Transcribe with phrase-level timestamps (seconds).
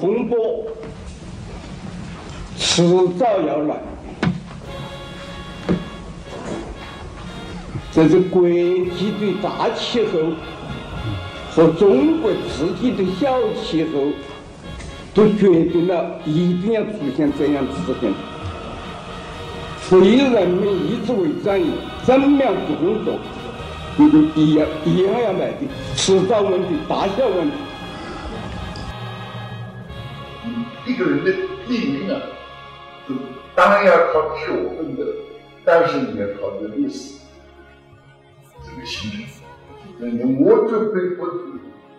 [0.00, 0.38] 风波
[2.56, 2.84] 迟
[3.18, 3.74] 早要来，
[7.90, 10.20] 这是国际的大气候
[11.50, 14.12] 和中国自己的小气候
[15.12, 18.14] 都决定了一定要出现这样事情。
[19.80, 21.72] 所以人民意志为转移，
[22.06, 22.46] 正面
[22.80, 23.14] 工作，
[23.96, 27.56] 这个一样一样要来的，迟早问题，大小问题。
[30.88, 31.30] 一个人的
[31.68, 32.18] 命运啊，
[33.54, 35.04] 当然要靠自我奋斗，
[35.64, 37.18] 但是你要靠这个历史
[38.64, 39.20] 这个形成。
[39.98, 40.06] 那
[40.42, 41.20] 我就不不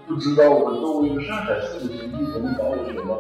[0.07, 3.15] 不知道，我作为一个上海市的书记，能把我什么？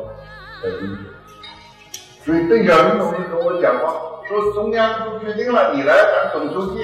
[2.25, 3.93] 所以邓小平同志跟我讲话，
[4.27, 5.93] 说中央都决定了，你来
[6.33, 6.81] 当总书记。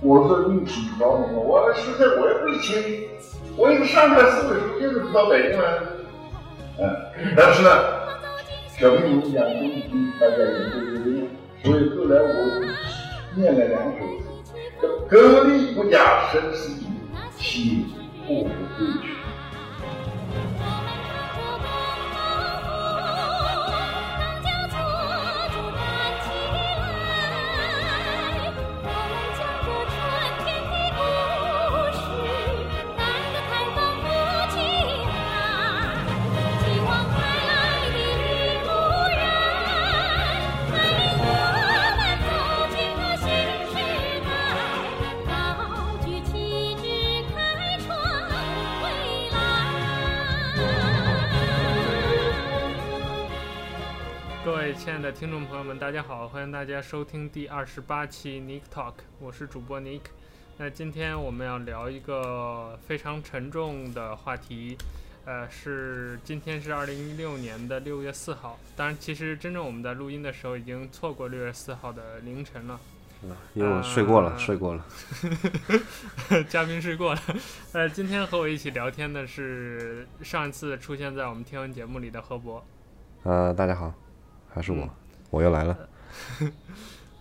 [0.00, 1.24] 我说你知道吗？
[1.32, 3.08] 我现在我也不清，
[3.56, 5.97] 我一个上海市委书记都知道北京来。
[6.80, 6.96] 嗯，
[7.36, 7.68] 但是呢，
[8.68, 9.84] 小平同志讲东西
[10.20, 11.28] 大家也都有点，
[11.64, 12.28] 所以后来我
[13.34, 16.86] 念了两首词：歌利国家生死以，
[17.36, 17.86] 岂
[18.26, 19.06] 不服归去。
[54.78, 60.02] 亲爱的听众朋友们，大家好，欢迎大家收听第二十八期 Nick Talk，我是主播 Nick。
[60.56, 64.78] 那今天我们要聊一个非常沉重的话题，
[65.24, 72.78] 呃，是今天是二零一六年的六月四号，当然，其实真正我们在录音的时候已经错过六月四号的凌晨了。
[73.24, 74.86] 嗯，因为我睡过了，呃、睡过了。
[76.48, 77.20] 嘉宾睡过了。
[77.72, 82.64] 呃，今天和我一起聊天的是上一次出现在我们天文节目里的何博。
[83.24, 83.92] 呃，大家好。
[84.48, 84.90] 还是我，嗯、
[85.30, 85.88] 我又来了。
[86.40, 86.52] 嗯、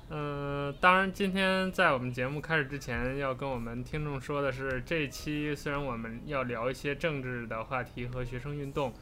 [0.70, 8.94] 呃，当然，今天在我们节目开始之前，要跟我们听众说的是，这一期虽然我们要聊一些政治的话题和学生运动，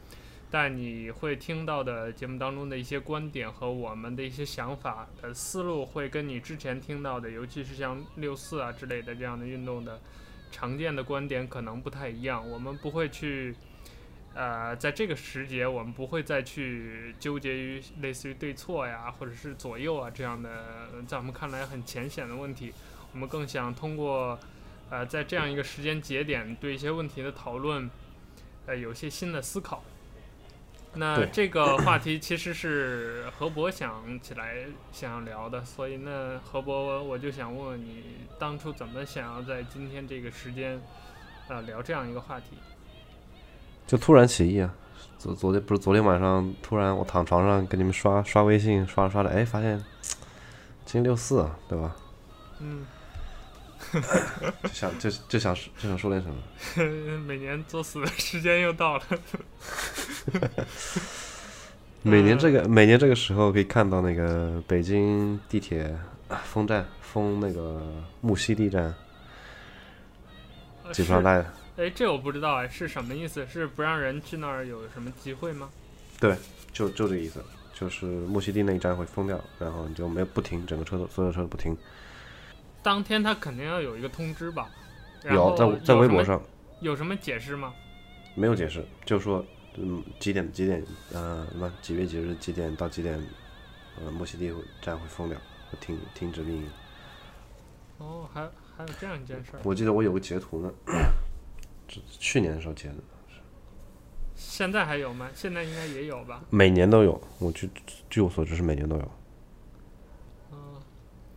[0.50, 10.00] 但你会听到的节目当中的一些观点和我们的一些想法的思路，会跟你之前听到的，尤其是像六四啊之类的这样的运动的
[10.50, 12.48] 常见的观点可能不太一样。
[12.50, 13.54] 我们不会去。
[14.36, 22.70] 呃，在这个时节，我们不会再去纠结于类似于对错呀，或者是左右啊这样的，在我们看来很浅显的问题。
[23.14, 24.38] 我们更想通过，
[24.90, 27.88] 呃，在这样一个时间节点，对一些问题的讨论，
[28.66, 29.82] 呃，有些新的思考。
[30.96, 38.04] 那这个话题其实是何博想起来想要聊的，所以呢，何博，我就想问问你，
[38.38, 40.78] 当初怎么想要在今天这个时间，
[41.48, 42.58] 呃，聊这样一个话题？
[43.86, 44.74] 就突然起意啊！
[45.18, 49.78] 昨昨天不是昨天晚上，突然我躺床上跟你们刷刷微信，刷着刷着，哎，发现
[50.84, 51.96] 今天六四啊，对吧？
[52.60, 52.86] 嗯。
[53.92, 56.34] 就想就就想就想说点什么。
[57.24, 59.02] 每年作死的时间又到了。
[62.02, 65.96] 每年这个每年这个时候可以看到那个北京地铁
[66.44, 67.80] 封站封那个
[68.20, 68.92] 木樨地站，
[70.92, 71.44] 基本上大家。
[71.76, 73.46] 哎，这我不知道哎，是什么意思？
[73.46, 75.68] 是不让人去那儿有什么机会吗？
[76.18, 76.34] 对，
[76.72, 77.44] 就就这个意思，
[77.74, 81.76] 就是木樨地那一站会封掉，然后你就没有不停，整个车都所有车都不停。
[82.82, 84.70] 当天他肯定要有一个通知吧？
[85.24, 86.40] 有在在微博上。
[86.80, 87.74] 有什么解释吗？
[88.34, 89.44] 没有解释，就说
[89.76, 90.82] 嗯几点几点
[91.12, 93.22] 呃什么几月几日几点到几点，
[93.98, 94.50] 呃木樨地
[94.80, 95.38] 站会封掉，
[95.70, 96.70] 会停停止运营。
[97.98, 98.42] 哦，还
[98.76, 99.60] 还有这样一件事儿。
[99.62, 100.72] 我记得我有个截图呢。
[101.88, 102.94] 去年的时候截的，
[104.34, 105.30] 现在还有吗？
[105.34, 106.42] 现在应该也有吧。
[106.50, 107.70] 每年都有，我据
[108.10, 109.10] 据我所知是每年都有。
[110.52, 110.58] 嗯，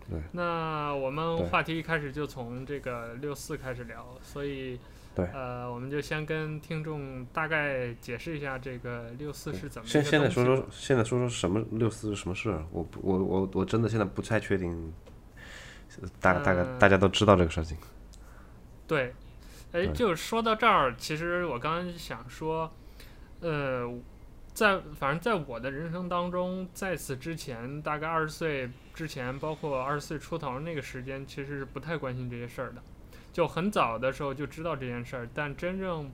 [0.09, 0.19] 对。
[0.33, 4.77] 那我们话题一开始就从这个六四开始聊，所以
[5.15, 9.87] 对，呃，我们就先跟听众大概解释一下这个六四是怎么。
[9.87, 12.65] 现现在说说，现在说说什么六四是什么事儿？
[12.71, 14.93] 我我我我真的现在不太确定，
[16.19, 17.77] 大大概大家都知道这个事情。
[18.85, 19.13] 对。
[19.71, 22.71] 哎，就说到这儿，其实我刚刚想说，
[23.39, 23.87] 呃，
[24.53, 32.81] 在反正在我的人生当中，在此之前，大概二十岁之前，包括二十岁出头那个时间，其实是不太关心这些事儿的。
[33.31, 36.11] 就很早的时候就知道这件事儿，但真正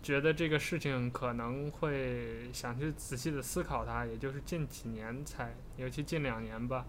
[0.00, 6.86] 觉得这个事情可能会想去仔细的思考它，也就是近几年才，尤其近两年吧，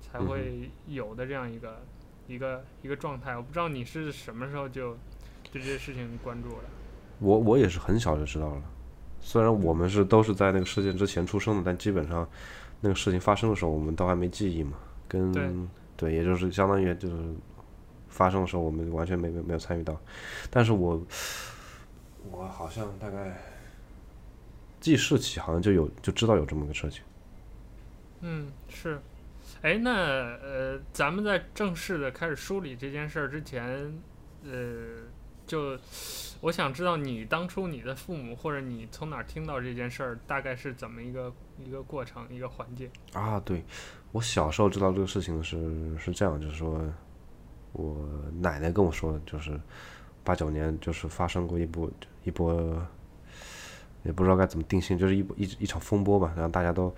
[0.00, 1.80] 才会有的这样一个、
[2.26, 3.36] 嗯、一个一个状态。
[3.36, 4.98] 我不知道你是什么时候就
[5.52, 6.64] 对这些事情关注了。
[7.18, 8.62] 我我也是很小就知道了，
[9.20, 12.28] 虽然我们是都是在那个事件之前出生的，但基本上
[12.80, 14.78] 那个事情发生的时候，我们都还没记忆嘛。
[15.08, 15.50] 跟对，
[15.96, 17.16] 对，也就是相当于就是
[18.08, 19.98] 发生的时候，我们完全没没没有参与到，
[20.50, 21.02] 但是我。
[22.30, 23.40] 我好像大概
[24.80, 27.02] 记事起，好像就有就知道有这么个事情。
[28.20, 29.00] 嗯，是。
[29.62, 33.98] 哎，那呃，咱们在正式的开始梳理这件事儿之前，
[34.44, 35.07] 呃，
[35.48, 35.76] 就
[36.40, 42.88] 我想知道你当初你的父母或者你从哪听到这件事儿，大概是怎么一个一个过程一个环节？
[43.12, 43.64] 啊，对，
[44.12, 46.80] 我小时候知道这个事情是是这样，就是说
[47.72, 47.96] 我
[48.40, 49.60] 奶奶跟我说的，就是。
[50.24, 51.90] 八九年就是发生过一波
[52.22, 52.86] 一波，
[54.02, 56.30] 也不知道该怎么定性，就是一一一场风波吧。
[56.36, 56.94] 然后大家都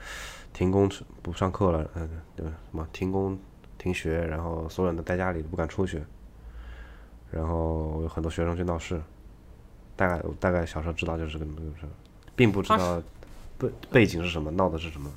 [0.52, 0.90] 停工
[1.22, 3.38] 不上课了，嗯，对什么停工
[3.78, 6.02] 停学，然后所有人都待家里都不敢出去，
[7.30, 9.00] 然后有很多学生去闹事。
[9.96, 11.86] 大概我大概小时候知道就是这个这个事，
[12.34, 13.02] 并不知道
[13.58, 15.10] 背背景是什么，闹的是什么。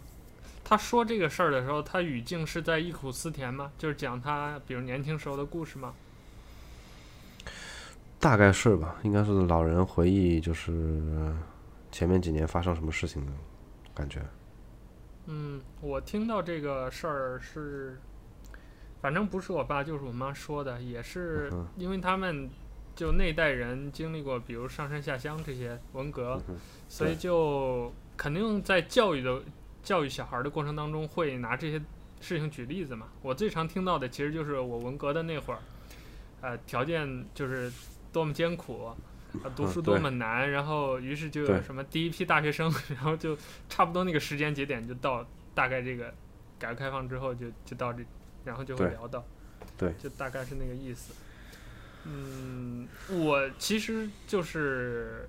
[0.65, 3.71] 他说这个事儿的时候，他语境是在忆苦思甜吗？
[3.77, 5.93] 就是讲他比如年轻时候的故事吗？
[8.19, 11.33] 大概是吧，应该是老人回忆，就是
[11.91, 13.31] 前面几年发生什么事情的
[13.93, 14.21] 感觉。
[15.25, 17.99] 嗯，我听到这个事儿是，
[19.03, 22.49] 反正不是我爸就是我妈说的，也是因为他们
[22.95, 26.41] 就那代人经历过，比如上山下乡这些文革，
[26.87, 29.43] 所以就肯定在教育的
[29.83, 31.77] 教育小孩的过程当中会拿这些
[32.21, 33.09] 事情举例子嘛。
[33.21, 35.59] 我最常听到的其实就是我文革的那会儿，
[36.39, 37.69] 呃，条件就是。
[38.13, 38.95] 多么艰苦，啊，
[39.55, 43.35] 读书多么难，然后于是就有什么第一批大学生， 然后就
[43.67, 46.13] 差不多那个时间节点就到，大概这个
[46.59, 48.03] 改革开放之后就就到这，
[48.45, 49.25] 然后就会聊到，
[49.77, 51.13] 对，就大概是那个意思。
[52.05, 55.27] 嗯，我其实就是，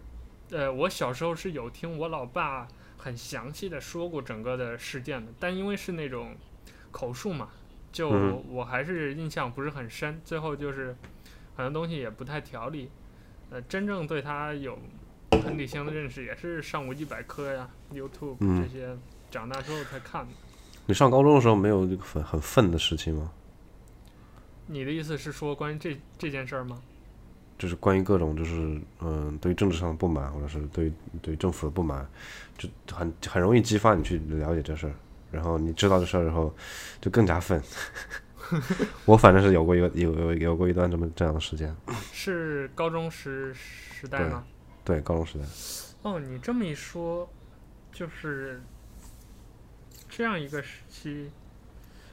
[0.50, 2.66] 呃，我小时候是有听我老爸
[2.98, 6.36] 很详细的说过整个的事件的，但因为是那种
[6.90, 7.50] 口述嘛，
[7.92, 8.08] 就
[8.48, 10.96] 我还是印象不是很深，最后就是。
[11.56, 12.90] 很多东西也不太条理，
[13.48, 14.76] 呃，真正对他有
[15.30, 18.98] 很理性的认识，也是上维基百科呀、YouTube 这些，
[19.30, 20.32] 长大之后才看的。
[20.86, 23.30] 你上高中的时候没有这个很很愤的事情吗？
[24.66, 26.80] 你的意思是说关于这这件事儿吗？
[27.56, 30.92] 就是关于各种就是嗯、呃，对政治上的不满，或者是对
[31.22, 32.06] 对政府的不满，
[32.58, 34.94] 就很很容易激发你去了解这事儿，
[35.30, 36.52] 然后你知道这事儿以后，
[37.00, 37.62] 就更加愤。
[39.06, 41.74] 我反正是有过一个有有有过一段这么这样的时间，
[42.12, 44.44] 是高中时时代吗？
[44.84, 45.44] 对，对，高中时代。
[46.02, 47.26] 哦，你这么一说，
[47.92, 48.60] 就是
[50.16, 51.30] 这样一个时期，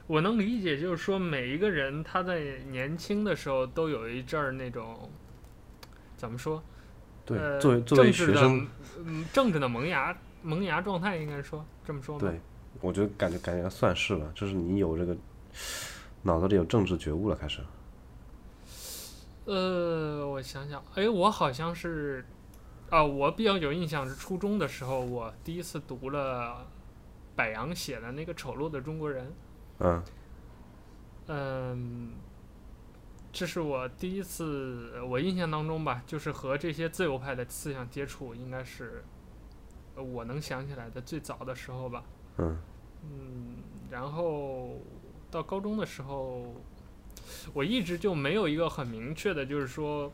[0.08, 5.08] 我能理解，就是说每一个人他在年轻的时候都有一阵儿那种
[6.16, 6.60] 怎么说？
[7.24, 8.66] 对，呃、作为作为学生，
[9.04, 12.20] 嗯，政治的萌芽萌芽状态，应该说这么说吗？
[12.20, 12.40] 对，
[12.80, 15.16] 我觉得感觉感觉算是了，就是你有这个。
[16.24, 17.60] 脑子里有政治觉悟了，开始。
[19.44, 22.24] 呃，我想想，哎，我好像是，
[22.90, 26.64] 啊，我比较有印象是初中的时候，我第一次读了
[27.36, 29.26] 柏杨写的那个《丑陋的中国人》。
[29.78, 30.02] 嗯。
[31.26, 32.12] 嗯，
[33.32, 39.04] 这是我第一次，我印象当中吧，就是和这些自由派的思想接触，应该是
[39.94, 42.04] 我能想起来的最早的时候吧。
[42.38, 42.58] 嗯。
[43.02, 43.56] 嗯，
[43.90, 44.78] 然后。
[45.32, 46.54] 到高中的时候，
[47.54, 50.12] 我一直就没有一个很明确的，就是说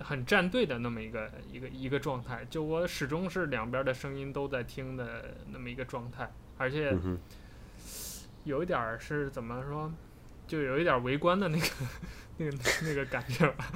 [0.00, 2.46] 很站队的那么一个一个一个状态。
[2.50, 6.96] 就我始终是两边的声音都在听的那么一个状态，而且
[8.44, 9.92] 有一点是怎么说，
[10.46, 11.66] 就有一点围观的那个
[12.38, 13.66] 那个那个感觉吧，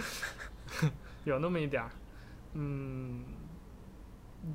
[1.25, 1.91] 有那么一点儿，
[2.55, 3.25] 嗯。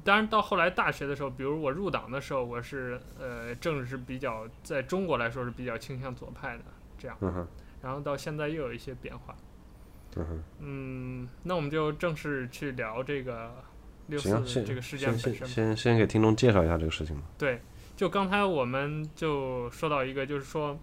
[0.03, 6.63] 当然，到后来大学的时候，比如我入党的时候，我是呃，政治是比较在中国来说是比较倾向左派的
[6.97, 7.15] 这样。
[7.21, 7.47] 嗯。
[7.81, 9.33] 然后到现在又有一些变化。
[10.23, 10.43] 嗯。
[10.59, 13.51] 嗯，那我们就正式去聊这个
[14.07, 15.35] 六四这个事件本身。
[15.35, 17.23] 先先先给听众介绍一下这个事情吧。
[17.37, 17.61] 对，
[17.95, 20.79] 就刚才我们就说到一个，就是说，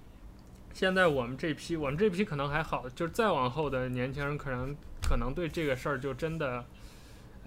[0.72, 6.64] 现在我们这批，我们这批可能还好，就是再往后的年轻人可能可能对这个事儿就真的。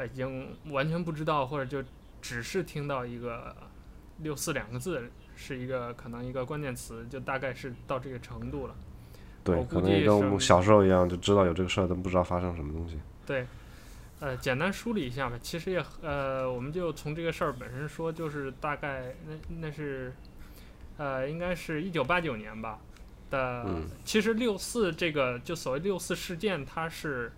[0.06, 1.84] 已经完全不知道，或者就
[2.22, 3.56] 只是听到一个
[4.22, 8.76] “六四”两个字，是一个可能一个关键词，就大概是到这个程度了。
[9.48, 13.00] 对，可能跟我们小时候一样，就知道有这个事儿，但不知道发生什么东西。
[13.26, 13.46] 对，
[14.20, 15.38] 呃，简单梳理一下吧。
[15.42, 20.14] 其实也呃，我们就从这个事儿本身说，就是大概那那是，
[20.98, 22.80] 呃，应该是一九八九年吧
[23.30, 23.64] 的。
[23.68, 27.32] 嗯、其实六四这个就所谓六四事件，它是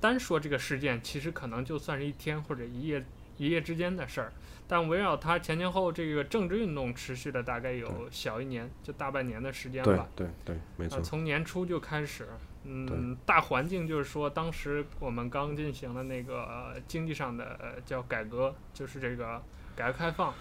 [0.00, 3.04] 单说这个事件，其实可能就算是一天或者一夜
[3.38, 4.32] 一夜之间的事儿。
[4.72, 10.08] 但围绕它前前后后这个政治运动持续了大概有小一年，就大半年的时间吧。
[10.16, 10.96] 对对对，没错。
[10.96, 12.26] 呃，从年初就开始。
[12.64, 19.42] 嗯，大环境就是说，当时我们刚进行了那个、呃、经济上的、呃、叫改革，就是这个
[19.76, 20.32] 改革开放，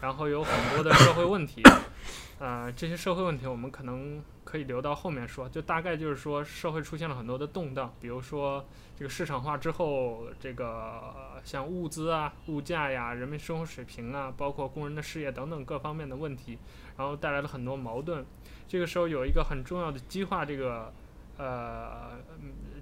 [0.00, 1.62] 然后有很多的社会问题，
[2.40, 8.66] 呃，这些社会问题我们可能可以留到后面说，就大概就是说社会出现了很多的动荡，比如说
[8.98, 16.58] 这个市场化之后，这个像物资啊、物价呀、人民生活水平啊，包括工人的事业等等各方面的问题，
[16.96, 18.26] 然后带来了很多矛盾。
[18.66, 20.92] 这个时候有一个很重要的激化这个。
[21.40, 22.18] 呃，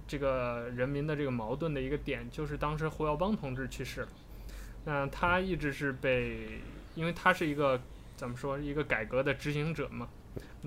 [0.07, 4.07] 这个人民的这个矛盾的一个点，就是当时胡耀邦同志去世了，
[4.85, 6.59] 那他一直是被，
[6.95, 7.79] 因为他是一个
[8.15, 10.07] 怎么说，一个改革的执行者嘛，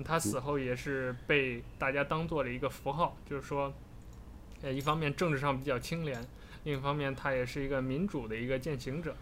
[0.05, 3.73] 他死后也是被大家当做了一个符号，就是说，
[4.61, 6.25] 呃，一方面政治上比较清廉，
[6.63, 9.15] 另一方面他也是一个民主的一个践行者，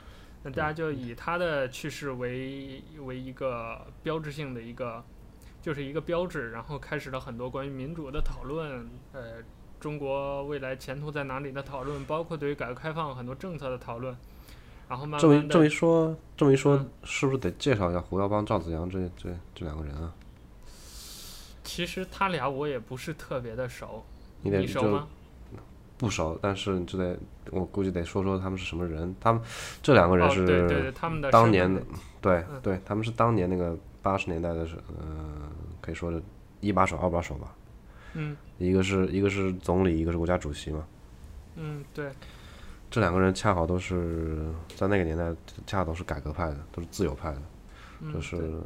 [0.44, 5.04] 那大家就以他的去世为为一个标志性的一个。
[5.62, 9.44] 就是一个标志，然后开始了很多关于民主的讨论，呃，
[9.78, 14.16] 中国未来前途在哪里的讨论，包括对于改革开放很多政策的讨论，
[14.88, 15.20] 然后慢慢。
[15.20, 20.14] 这么这么一说，这么一说，是不是得介绍一下胡耀邦、赵紫阳这这这两个人啊？
[21.62, 24.06] 其实他俩我也不是特别的熟，
[24.42, 25.10] 你，熟吗？
[26.00, 27.16] 不熟，但是你就得
[27.52, 29.16] 我估计得说说他们是什么人。
[29.20, 29.40] 他们
[29.84, 31.84] 这两个人是、哦、对对对他们的当年的，
[32.20, 35.26] 对、嗯、对，他们是当年那个八十年代的时，嗯、呃。
[35.82, 36.22] 可以说是
[36.60, 37.56] 一把手、二把手吧。
[38.14, 40.86] 嗯，一个是一个是总理，一个是国家主席嘛。
[41.56, 42.12] 嗯，对。
[42.92, 45.34] 这两个人恰好都是在那个年代，
[45.66, 47.42] 恰好都是改革派的，都是自由派的。
[48.02, 48.60] 嗯、就是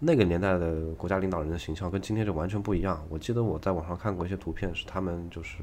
[0.00, 3.04] 那个年代的国家领导人的形象跟今天就完全不一样。
[3.08, 5.58] 我记得我在网上看过一些图片，是他们就是，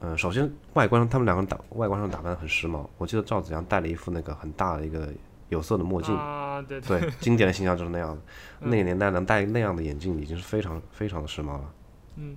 [0.00, 2.86] 嗯、呃，首先外观上他们两个人打外观上打扮得很时髦。
[2.98, 5.08] 我记得赵子阳戴了一副那个很大的一个。
[5.48, 8.20] 有色的墨镜，啊、对，对，对，经典的形象就是那样的。
[8.62, 11.72] 嗯、那个年代能戴那样的眼镜已经是非常非常的时髦了，
[12.16, 12.36] 嗯，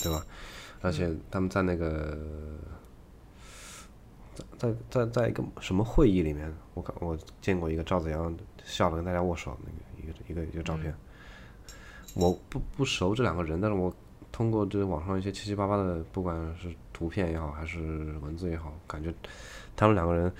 [0.00, 0.24] 对吧？
[0.80, 2.16] 而且他们在那个，
[4.36, 8.32] 在在在在一个什么会议里面，我看我见过一个赵子阳
[8.62, 10.92] 笑着跟大家握手那个一个一个一个照片。
[10.92, 13.92] 嗯、我不不熟这两个人，但是我
[14.30, 17.78] 通过这网上一些七七八八的，不管是图片也好，还是
[18.22, 19.12] 文字也好，感觉
[19.76, 20.32] 他们两个人。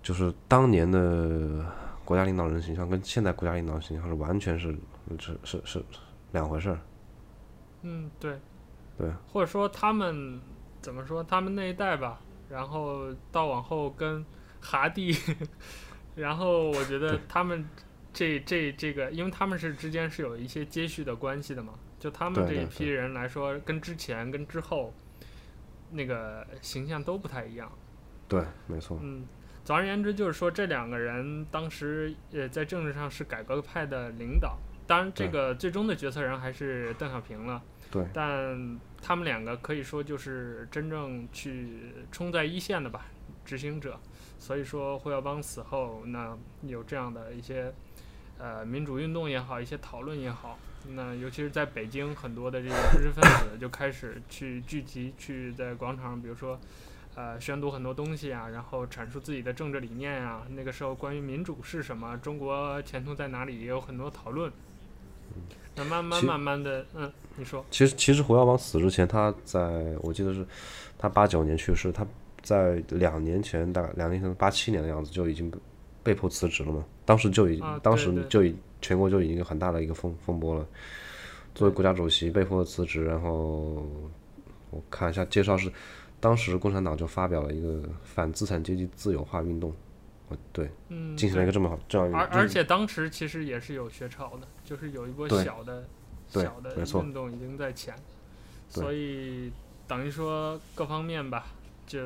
[0.00, 1.66] 就是当年的
[2.02, 4.74] 国家领导人形象跟现在国家领导人形象是完全是
[5.18, 5.84] 是是是
[6.32, 6.78] 两回事儿。
[7.82, 8.38] 嗯，对，
[8.96, 10.40] 对，或者说他们
[10.80, 14.24] 怎么说，他们那一代吧，然后到往后跟
[14.62, 15.14] 哈蒂，
[16.14, 17.68] 然后我觉得他们
[18.12, 24.94] 这这这个，因为他们是之间是有一些接续的关系的嘛，就他们这一批人来说，跟之前跟之后
[25.90, 27.70] 那个形象都不太一样。
[28.28, 28.98] 对，没错。
[29.02, 29.26] 嗯。
[29.64, 37.62] 总而言之，就是说这两个人当时呃在政治上是改革派的领导，当然这个最终的决策人还是邓小平了。
[37.90, 38.06] 对。
[38.14, 43.06] 但他们两个可以说就是真正去冲在一线的吧，
[43.44, 44.00] 执行者。
[44.38, 47.70] 所以说胡耀邦死后，那有这样的一些
[48.38, 50.58] 呃民主运动也好，一些讨论也好，
[50.94, 56.58] 那尤其是在北京，很多的这个知识分子就开始去聚集，去在广场上，比如说。
[57.14, 60.46] 呃，宣读很多东西啊，然后阐述自己的政治理念啊。
[60.50, 64.52] 那个时候，关于民主是什么，中国前途在哪里，也有很多讨论。
[65.74, 67.64] 那慢慢慢慢的，嗯，你说。
[67.72, 69.58] 其实其实胡耀邦死之前，他在
[70.00, 70.46] 我记得是，
[70.96, 72.06] 他八九年去世，他
[72.40, 75.52] 在两年前，大概两年前八七年的样子就已经
[76.04, 76.84] 被迫辞职了嘛。
[77.04, 80.66] 当时就已，啊、当时就已全国就已经有很大的一个风风波了。
[81.54, 83.86] 作为国家主席被迫辞职，然后
[84.70, 85.72] 我看一下介绍是。
[86.20, 89.72] 当时共产党就发表了一个反资产阶级自由化运动，
[90.52, 95.84] 对，嗯，进行了一个这么好这样一个，而而且当时其实也是有学潮的，就是有一波小的
[96.26, 97.94] 小的运动已经在前，
[98.68, 99.52] 所以
[99.86, 101.46] 等于说各方面吧，
[101.86, 102.00] 就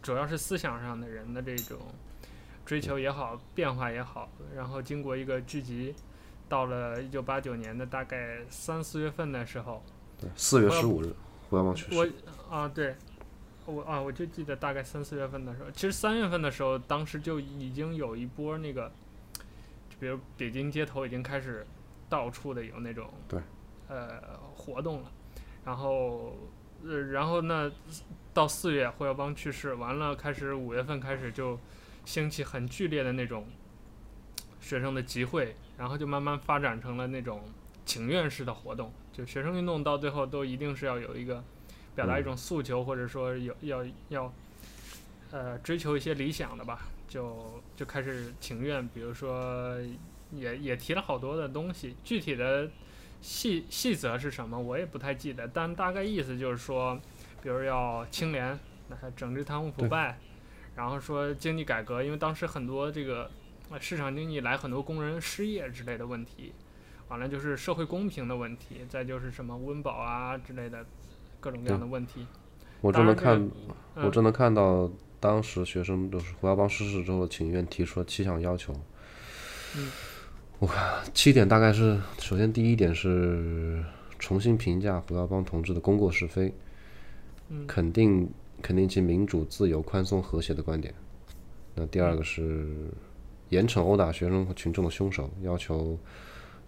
[0.00, 1.76] 主要是思想上的人的这种
[2.68, 5.94] 追求也好，变化也好，然后经过一个聚集，
[6.50, 9.82] 到了一九八九年的大概三四月份的时候，
[10.20, 11.14] 对，四月十五日，
[11.48, 12.94] 胡耀邦去世，我啊对。
[13.64, 18.90] 我啊，我就记得大概三四月份的时候，其实三月份的时候，当时就已经有一波那个，
[19.90, 21.66] 就比如北京街头已经开始
[22.08, 23.38] 到处的有那种对，
[23.88, 24.22] 呃
[24.56, 25.12] 活动了，
[25.66, 26.34] 然后
[26.82, 27.70] 呃，然后呢，
[28.32, 31.58] 到四月胡耀邦去世，完了开始五月份开始就
[32.08, 33.46] 兴起很剧烈的那种
[34.62, 37.42] 学生的集会，然后就慢慢发展成了那种
[37.84, 38.90] 请愿式的活动。
[39.12, 41.44] 就学生运动到最后都一定是要有一个
[41.94, 44.32] 表达一种诉求，或者说有要要
[45.32, 49.78] 呃追求一些理想的吧，就就开始请愿，比如说
[50.32, 52.70] 也也提了好多的东西，具体的。
[53.20, 56.96] 细细则是什么，我也不太记得，但大概意思就是说，
[57.42, 60.16] 比如要清廉，那整治贪污腐败，
[60.78, 63.28] 然后说经济改革，因为当时很多这个
[63.80, 66.52] 市场经济来很多工人失业之类的问题，
[67.08, 70.86] 完了就是社会公平的问题，再就是什么温饱啊之类的
[71.40, 72.24] 各种各样的问题。
[72.80, 73.36] 我真能看，
[73.96, 78.72] 嗯、我真能看到当时学生就是胡耀邦逝世之后，请愿提出了七项要求。
[79.76, 79.90] 嗯。
[80.60, 83.84] 我看七点大概是，首先第一点是
[84.18, 86.52] 重新评价胡耀邦同志的功过是非，
[87.66, 88.28] 肯定
[88.62, 90.94] 肯定其民主、自由、宽松、和谐的观点。
[91.74, 92.66] 那第二个是
[93.50, 95.98] 严惩殴打学生和群众的凶手，要求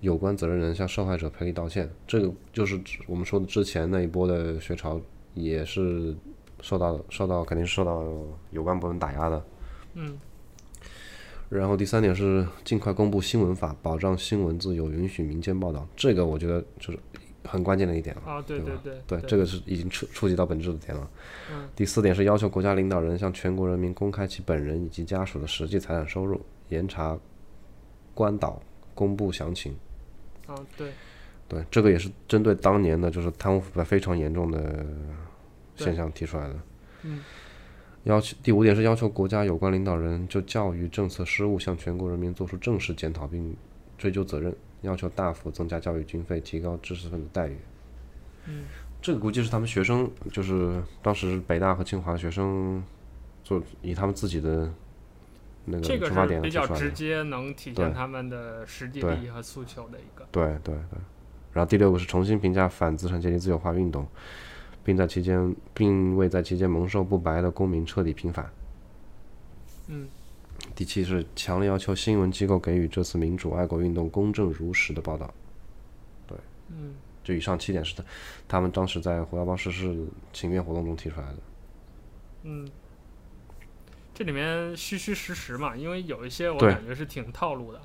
[0.00, 1.90] 有关责任人向受害者赔礼道歉。
[2.06, 5.00] 这个就是我们说的之前那一波的学潮，
[5.34, 6.14] 也是
[6.60, 8.04] 受到受到肯定是受到
[8.50, 9.44] 有关部门打压的。
[9.94, 10.18] 嗯。
[11.48, 15.84] 然后第三点是尽快公布新闻法，保障新闻自由，允许民间报道。
[15.96, 16.98] 这个我觉得就是
[17.44, 18.22] 很关键的一点了。
[18.24, 21.10] 啊，对对对，对，这个是已经触触及到本质的点了。
[21.52, 21.68] 嗯。
[21.74, 27.18] 第四点是要求国家领导人向全国人民公开其本人以及家属的实际财产收入，严查
[28.14, 28.62] 关岛，
[28.94, 29.74] 公布详情。
[30.46, 30.92] 啊，对。
[31.48, 34.86] 对，这个也是针对当年的就是贪污腐败非常严重的
[35.76, 36.56] 现象提出来的。
[37.02, 37.20] 嗯。
[38.04, 43.54] 要求第五点是要求国家有关领导人就教育政策失误向全国人民做出正式检讨并
[43.98, 47.56] 追究责任，要求大幅增加教育经费，提高知识分子待遇。
[48.46, 48.64] 嗯，
[49.00, 52.82] 这个估计是他们学生，就是当时北大和清华学生
[53.44, 54.72] 做以他们自己的
[55.64, 60.26] 那个出发点这个是比较直接能体现他们的实际利益和诉求的一个。
[60.32, 60.98] 对对对，对。
[61.52, 64.06] 然后第六个是重新评价反资产阶级自由化运动。
[64.82, 68.50] 并在期间，并未在期间蒙受不白的公民彻底平反。
[69.88, 70.08] 嗯。
[70.80, 75.30] 第七是强烈要求新闻机构给予这次民主爱国运动公正如实的报道。
[76.26, 76.38] 对。
[76.70, 76.94] 嗯。
[77.22, 78.02] 就以上七点是他，
[78.48, 79.94] 他们当时在胡耀邦逝世
[80.32, 81.36] 请愿活动中提出来的。
[82.44, 82.66] 嗯。
[84.14, 87.80] 这里面虚虚实实嘛，因为有一些我感觉是挺套路的。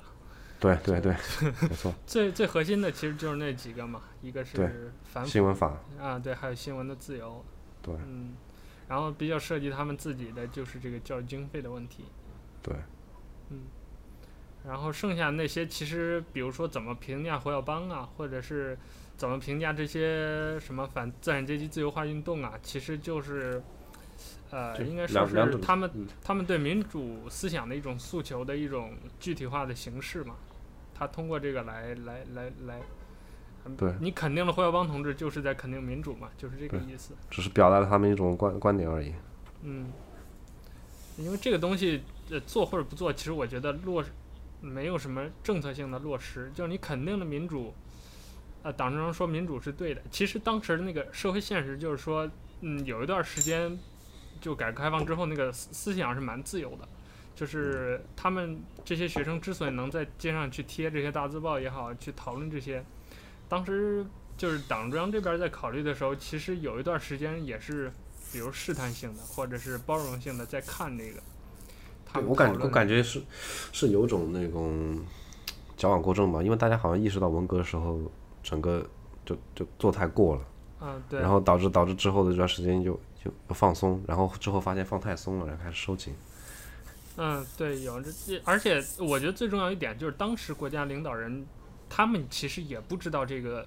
[0.58, 1.14] 对对对，
[1.68, 1.92] 没错。
[2.06, 7.44] 最最核心的其实就是那几个嘛，一个是反新闻法啊，对，还有新闻的自由。
[7.82, 7.94] 对。
[8.08, 8.32] 嗯，
[8.88, 12.06] 然后比较涉及他们自己的就是这个教育经费的问题。
[12.66, 12.76] 对。
[13.50, 13.60] 嗯。
[14.66, 18.76] 然后剩下那些其实，比如说怎么评价胡耀邦啊，或者是
[19.16, 23.62] 怎么评价这些什么反资产阶级自由化运动啊，其实就是，
[24.50, 30.34] 呃，应该说是他们他们对民主思想的一种诉求的一种具体化的形式嘛。
[30.98, 32.80] 他通过这个来来来来，
[33.76, 37.14] 对，你肯定了胡耀邦同志，就是在肯定民主嘛，就是这个意思。
[37.30, 39.12] 只是表达了他们一种观观点而已。
[39.62, 39.92] 嗯，
[41.18, 44.04] 因为这个东西，呃，做或者不做，其实我觉得落
[44.60, 46.50] 没有什么政策性的落实。
[46.54, 47.72] 就是你肯定的民主，
[48.62, 50.02] 呃，党中央说民主是对的。
[50.10, 52.28] 其实当时的那个社会现实就是说，
[52.60, 53.78] 嗯，有一段时间，
[54.40, 56.88] 就改革开放之后，那个思思想是蛮自由的。
[57.34, 62.82] 就是他们这些学生之所以能在街上去贴这些大字报也好，去讨论这些，
[63.46, 64.06] 当时
[64.38, 67.92] 就是党中央这边在考虑的时候，其实有一段时间也是，
[68.32, 71.20] 比如试探性的或者是包容性的在看这个。
[72.20, 73.22] 对，我感我感觉是
[73.72, 74.98] 是有种那种
[75.76, 78.00] 矫枉过正吧，因为大家好像意识到文革的时候
[78.42, 78.86] 整个
[79.24, 80.42] 就就做太过了，
[80.80, 86.14] 嗯，对，然后导致导致之后的这段时间就就放松，然后之后发现放太松了，然后开始收紧。
[87.18, 88.10] 嗯，对，有这，
[88.44, 91.46] 而且我觉得最重要一点就是，当时国家领导人，
[91.88, 93.66] 他们其实也不知道这个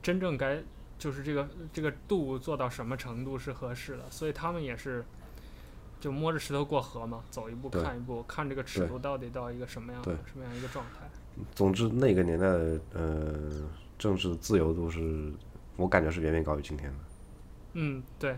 [0.00, 0.62] 真正该
[0.96, 5.04] 就是这个这个度做到什么程度是合适的，所以他们也是
[6.02, 11.08] 就摸着石头过河嘛，走一步看一步，看这个尺度到底到一个什么样的什么样一个状态。
[11.54, 13.62] 总之，那个年代的呃
[13.96, 15.32] 政治自由度是
[15.76, 16.98] 我感觉是远远高于今天的。
[17.74, 18.36] 嗯，对。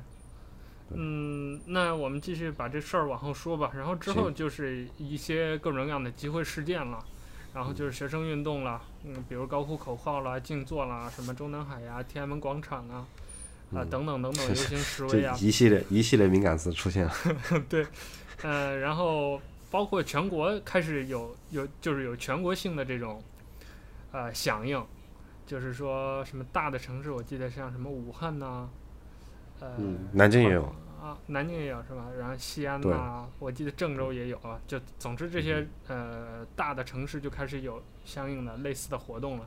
[0.91, 3.73] 嗯，那我们继续把这事儿往后说吧。
[3.75, 7.03] 然后之后就是一些各种各样的集会事件了，
[7.55, 13.07] 然后就是学生运动了，嗯，比如高呼口号啦、静坐啦、什么中南海呀、天安门广场啊，
[13.75, 17.13] 啊、呃、等等等等游行示威啊，一系列一系列敏感词出现了。
[17.69, 17.87] 对，
[18.43, 23.23] 呃，然后包括全国开始有有就是有全国性的这种
[24.13, 24.85] 呃响应，
[25.47, 28.69] 就是说什么大的城市，我记得像什么武汉呐。
[29.61, 30.73] 呃，嗯，南京也有。
[31.01, 32.07] 啊，南京也有是吧？
[32.19, 34.59] 然后西安对呐，我记得郑州也有啊。
[34.67, 39.47] 就总之这些呃大的城市就开始有相应的类似的活动了。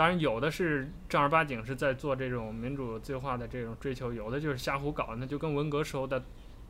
[0.00, 6.24] 当然，有的是正儿八经是在做这种民主自由化的这种追求，有的就是瞎胡搞，那就跟文革时候的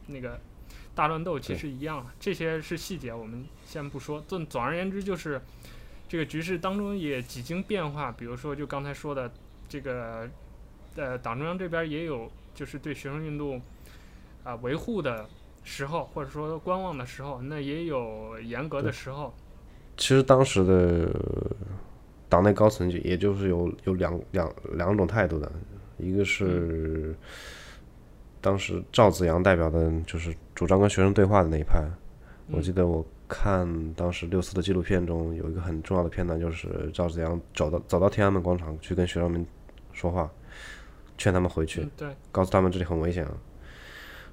[0.09, 0.41] 那个
[0.97, 2.05] 大乱斗其实一样。
[2.19, 4.21] 这些是细节，我们先不说。
[4.27, 5.41] 总总而言之，就是
[6.09, 8.11] 这个局势当中也几经变化。
[8.11, 9.31] 比如说，就刚才说的
[9.69, 10.29] 这个，
[10.97, 13.63] 呃，党中央这边也有就是对学生运动。
[14.43, 15.29] 啊，维护的
[15.63, 19.33] 时候，或者说观望的时候，那也有严格的时候。
[19.97, 21.09] 其实当时的
[22.31, 25.53] 党内高层就也就是有有两两两种态度的，
[25.99, 27.15] 一个是
[28.41, 31.83] 当时赵紫阳代表的，就是主张跟学生对话的那一派。
[32.47, 39.45] 嗯、我记得我看当时六四的纪录片中有一个很重要的片段，就是赵紫阳走到走到天安门广场去跟学生们
[39.93, 40.31] 说话，
[41.19, 41.87] 劝他们回去，
[42.33, 43.33] 告诉他们这里很危险啊。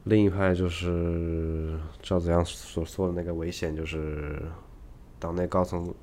[0.03, 4.41] 另一派就是赵紫阳所说的那个危险，就是
[5.19, 5.93] 党内高层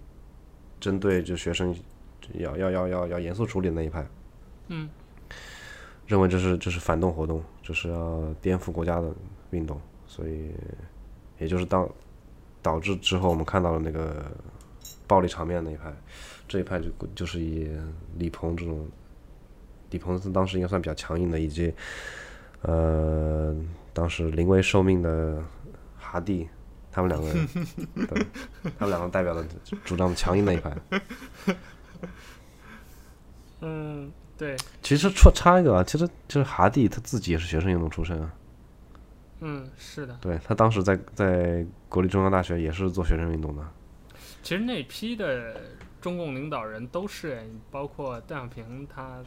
[0.85, 1.75] 针对就学生
[2.35, 4.07] 要要要要要严肃处理的那一派，
[4.69, 4.87] 嗯，
[6.07, 9.11] 认为这是这是反动活动，就是要颠覆国家的
[9.53, 10.51] 运动，所以
[11.39, 11.89] 也就是当
[12.61, 14.31] 导致之后我们看到了那个
[15.07, 15.91] 暴力场面那一派，
[16.47, 17.71] 这一派就就是以
[18.19, 18.87] 李鹏这种，
[19.89, 21.73] 李鹏当时应该算比较强硬的，以及
[22.61, 23.57] 呃。
[23.95, 25.41] 当时临危受命的
[25.97, 26.49] 哈蒂，
[26.95, 27.49] 他们两个人，
[28.07, 28.27] 对，
[28.79, 29.45] 他们两个代表的
[29.85, 30.73] 主张强硬那一派。
[33.61, 34.57] 嗯，对。
[34.81, 38.33] 其实说插一个啊，其实就是哈蒂他自己也是学生运动出身啊。
[39.41, 40.17] 嗯，是的。
[40.21, 43.63] 对，他当时在在国立中央大学也是做学生运动的。
[44.45, 45.61] 其实那批的
[46.01, 49.19] 中共领导人都是，包括邓小平他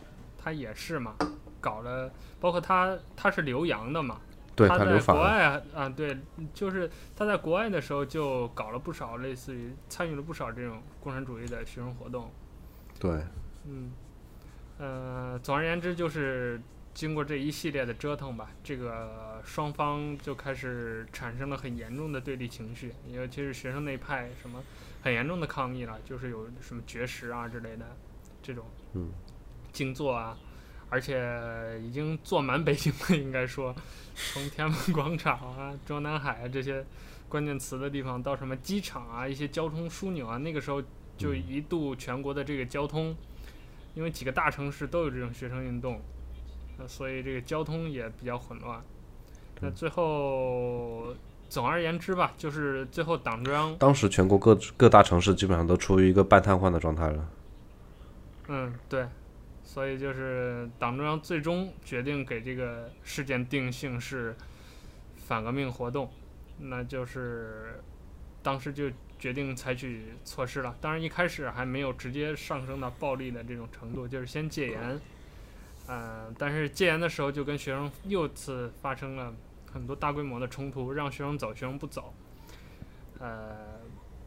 [0.41, 1.15] 他也是嘛，
[1.60, 4.21] 搞了，包括他他是留洋的嘛。
[4.58, 6.17] 对他在国外啊，对，
[6.52, 12.32] 就是他在国外的时候就搞了不少类似于参与了不少这种共产主义的学生活动。
[13.00, 13.24] 对，
[13.67, 13.91] 嗯，
[14.80, 16.60] 呃，总而言之，就是
[16.96, 24.63] 经过这一系列的折腾吧，这个双方就开始产生了很严重的对立情绪，尤其是学生那一派什么
[25.04, 27.86] 很严重的抗议了，就是有什么绝食啊之类的
[28.41, 29.12] 这种，嗯，
[29.72, 30.36] 静坐啊。
[30.89, 33.76] 而且已经坐满北京了，应该说，
[34.15, 36.86] 从天安门广场啊、中南海啊这些
[37.28, 40.82] 关键词的地方，到什么机场啊、一些交通枢纽啊，那个时候
[41.17, 43.15] 就一度全国的这个交通，
[43.95, 46.02] 因为几个大城市都有这种学生运动，
[46.78, 48.82] 呃，所以这个交通也比较混乱。
[49.60, 51.13] 那最后，
[51.50, 57.30] 总而言之吧，就是最后党中央当时全国各各大城市基本上都处于一个半瘫痪的状态了。
[58.47, 59.06] 嗯，对。
[59.67, 64.34] 所以就是党中央最终决定给这个事件定性是
[65.17, 66.10] 反革命活动，
[66.58, 67.84] 那就是
[68.41, 70.73] 当时就决定采取措施了。
[70.80, 75.01] 当然一开始还没有直接上升到暴力的这种程度，就是先戒严。
[75.86, 79.34] 呃，但是戒严的时候就跟学生又次发生了
[79.69, 82.13] 很多大规模的冲突，让学生走，学生不走。
[83.19, 83.82] 呃，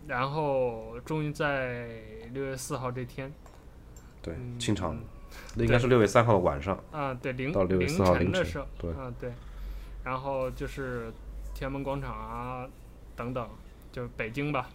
[0.07, 1.89] 然后终于在
[2.35, 3.33] 六月四号这天，
[4.21, 4.95] 对，清场。
[4.95, 5.05] 嗯
[5.55, 9.33] 那应该是六月三号的晚上啊，对，凌到六月四号凌晨，的时候，对，啊对，
[10.05, 11.13] 然后就是
[11.55, 12.69] 天安门广场啊
[13.17, 13.49] 等等，
[13.93, 14.69] 就是北京吧，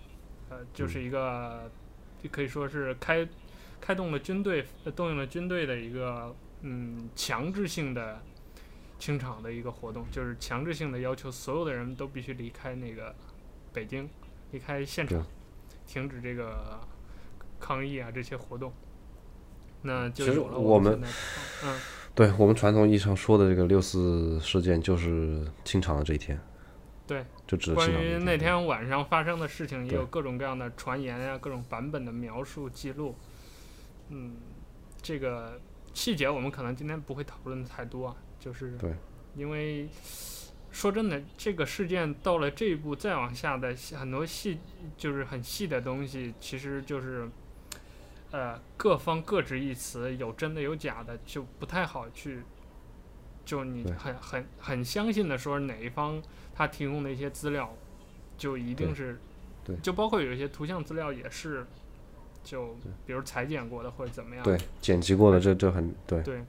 [0.49, 1.69] 呃，就是一个，
[2.21, 3.27] 就可以说是开
[3.79, 4.65] 开动了军队，
[4.95, 8.21] 动用了军队的一个嗯强制性的
[8.97, 13.13] 清场的一个活动，就是强制性的要求所有的人都必须离开那个
[13.73, 14.09] 北京，
[14.51, 15.25] 离开现场，
[15.85, 16.79] 停止这个
[17.59, 18.73] 抗议啊这些活动。
[19.85, 20.99] 那就有了我们，
[21.63, 21.79] 嗯，
[22.15, 26.39] 对我们传统意义上说的这个六四事件，就是清场的这一天。
[27.05, 33.15] 对，就指关于那天晚上发生的事情，也有各种各样的传言呀、啊，各种版本的描述记录。
[34.09, 34.37] 嗯，
[35.03, 35.61] 这个
[35.93, 38.91] 细节我们可能今天不会讨论的太多啊，就是对，
[39.35, 39.87] 因为
[40.71, 44.57] 说真的，这个事件到了这一步，再往下的很多细，
[44.97, 47.29] 就是很细的东西，其实就是。
[48.35, 52.41] 呃，各方各执一词，有真的有假的，就不太好去，
[53.45, 56.21] 就你很很很相信的说哪一方
[56.53, 57.73] 他提供的一些资料，
[58.37, 59.17] 就一定是，
[59.63, 61.65] 对，就包括有一些图像资料也是，
[62.43, 66.43] 就比如裁剪过的或者怎么样，对，剪辑过的这这很对，对，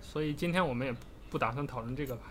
[0.00, 0.92] 所以今天我们也
[1.30, 2.22] 不打算讨论这个吧，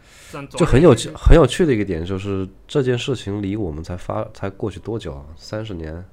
[0.50, 5.26] 就很有趣很有趣的一个点就是这件事情离我们才发才过去多久啊？
[5.38, 6.04] 三十年，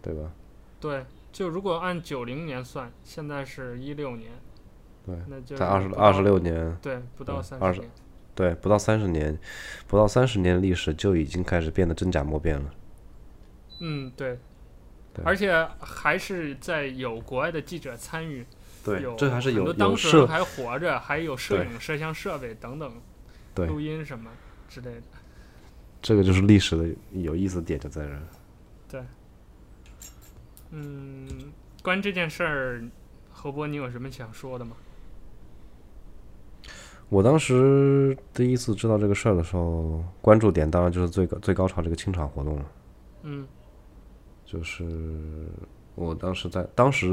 [0.00, 0.32] 对吧？
[0.80, 1.04] 对。
[1.34, 4.30] 就如果按九零年算，现在是一六年，
[5.04, 7.90] 对，那就是在二十二十六年，对，不到对20三十年。
[8.36, 9.36] 对，不到三十年，
[9.88, 12.70] 不到三十年历史就已经开始变得真假莫辨了。
[13.80, 14.38] 嗯，对，
[15.12, 18.46] 对而且还是在有国外的记者参与，
[18.84, 22.92] 对有，这还是有当事人还活着，还有摄影摄像设备等等，
[23.52, 24.30] 对录音什么
[24.68, 25.02] 之类的。
[26.00, 28.06] 这个就是历史的有意思点就在
[28.88, 29.04] 这儿。
[30.76, 31.52] 嗯，
[31.84, 32.82] 关于这件事儿，
[33.30, 34.74] 何波，你有什么想说的吗？
[37.08, 42.66] 我当时第一次知道这个事儿的时候，关注点当然就是最高最高潮这个清场活动了。
[43.22, 43.46] 嗯
[44.44, 44.84] 就是
[45.94, 47.08] 我当时在当时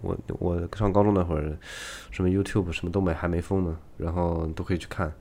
[0.00, 1.58] 我我上高中那会儿，
[2.10, 5.12] 什么 YouTube 什么都没还没封呢，然后都可以去看，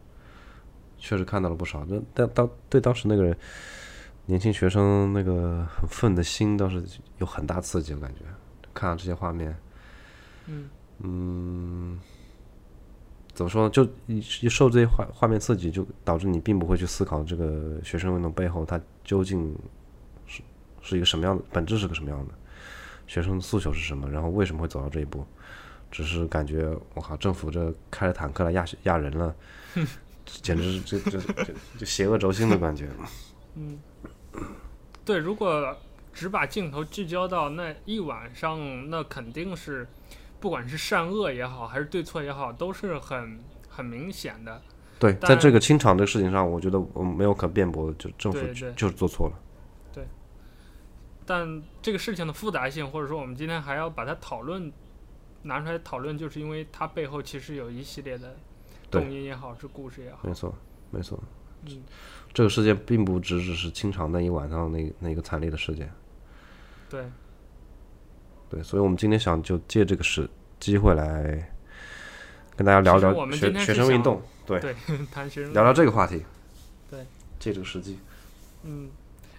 [0.97, 1.85] 确实看到了不少。
[1.89, 3.35] 那但当对当时那个人
[4.27, 6.83] 年轻学生那个很愤的心，倒是
[7.19, 8.21] 有很大刺激，我感觉
[8.73, 9.55] 看到这些画面，
[10.47, 11.99] 嗯嗯，
[13.33, 13.69] 怎么说呢？
[13.69, 19.55] 就一一受这些画画面刺激，就导致你并不会去思考这个学生运动背后它究竟
[20.25, 20.41] 是
[20.81, 22.33] 是一个什么样的本质，是个什么样的
[23.07, 25.25] 学生的诉求是什么，然后为什么会走到这一步？
[25.91, 29.33] 只是感觉我靠，政府这开着坦克来压压人了，
[30.25, 32.89] 简直是就就就就邪恶轴心的感觉。
[33.53, 33.79] 嗯，
[35.05, 35.77] 对，如果
[36.11, 39.87] 只把镜头聚焦到那一晚上，那肯定是，
[40.39, 43.39] 不管是善恶也好，还是对错也好，都是很
[43.69, 44.61] 很明显的。
[44.97, 48.39] 对，在这个清场这个事情上，我觉得我没有可辩驳的，就政府
[48.73, 49.35] 就是做错了。
[49.93, 50.05] 对
[51.25, 54.71] 但这个事情的复杂性，或者说我们今天还要把它讨论
[55.41, 58.35] 拿出来讨论，就是因为它背后其实有一系列的
[58.89, 60.19] 动因也好，是故事也好。
[60.23, 60.55] 没错，
[60.91, 61.21] 没错。
[61.67, 61.83] 嗯，
[62.35, 65.89] 这个事件并不只只是清场那一晚上那那个惨烈的事件。
[66.89, 67.05] 对，
[68.49, 71.49] 对，所以我们今天想就借这个时机会来
[72.53, 74.75] 跟大家聊聊我们学 学生运动，对，对，
[75.09, 76.25] 谈学生聊聊这个话题。
[76.91, 77.05] 对，
[77.39, 77.97] 借这个时机。
[78.63, 78.89] 嗯，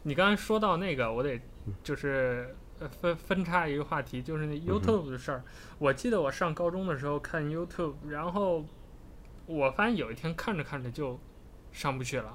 [0.02, 1.38] 你刚才说到那个，我得
[1.85, 5.44] 就是呃分分叉一个话题，就是那 YouTube 的事儿。
[5.78, 8.64] 我记得我上高中的时候看 YouTube，然后
[9.44, 11.20] 我发现有一天看着看着就
[11.72, 12.35] 上不去了，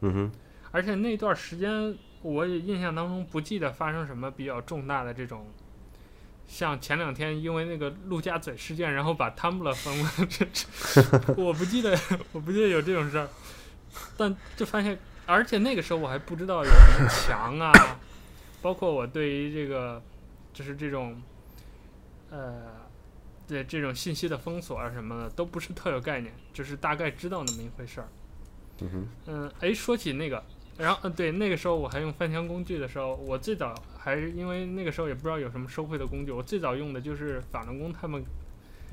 [0.00, 0.32] 嗯哼，
[0.70, 5.46] 而且那段时间我也印象当中不记得发生什么比较重大的这种。
[6.48, 11.98] 像前两天因为那个陆家嘴事件，然后把 Tumblr 封了，这这我不记得，
[12.30, 13.28] 我不记得有这种事儿，
[14.16, 17.72] 但就发现，而且那个时候我还不知道有什么墙啊，
[18.62, 20.00] 包括我对于这个
[20.52, 21.20] 就是这种
[22.30, 22.62] 呃
[23.48, 28.06] 对这种信息的封锁啊什么的都不是特有概念，就是大概知道那么一回事儿。
[28.80, 30.42] 嗯哎，说起那个，
[30.76, 38.22] 然后，嗯，对，那个时候我还用翻墙工具的时候，我最早还是因为那个时候也不知道有什么收费的工具，我最早用的就是法轮功他们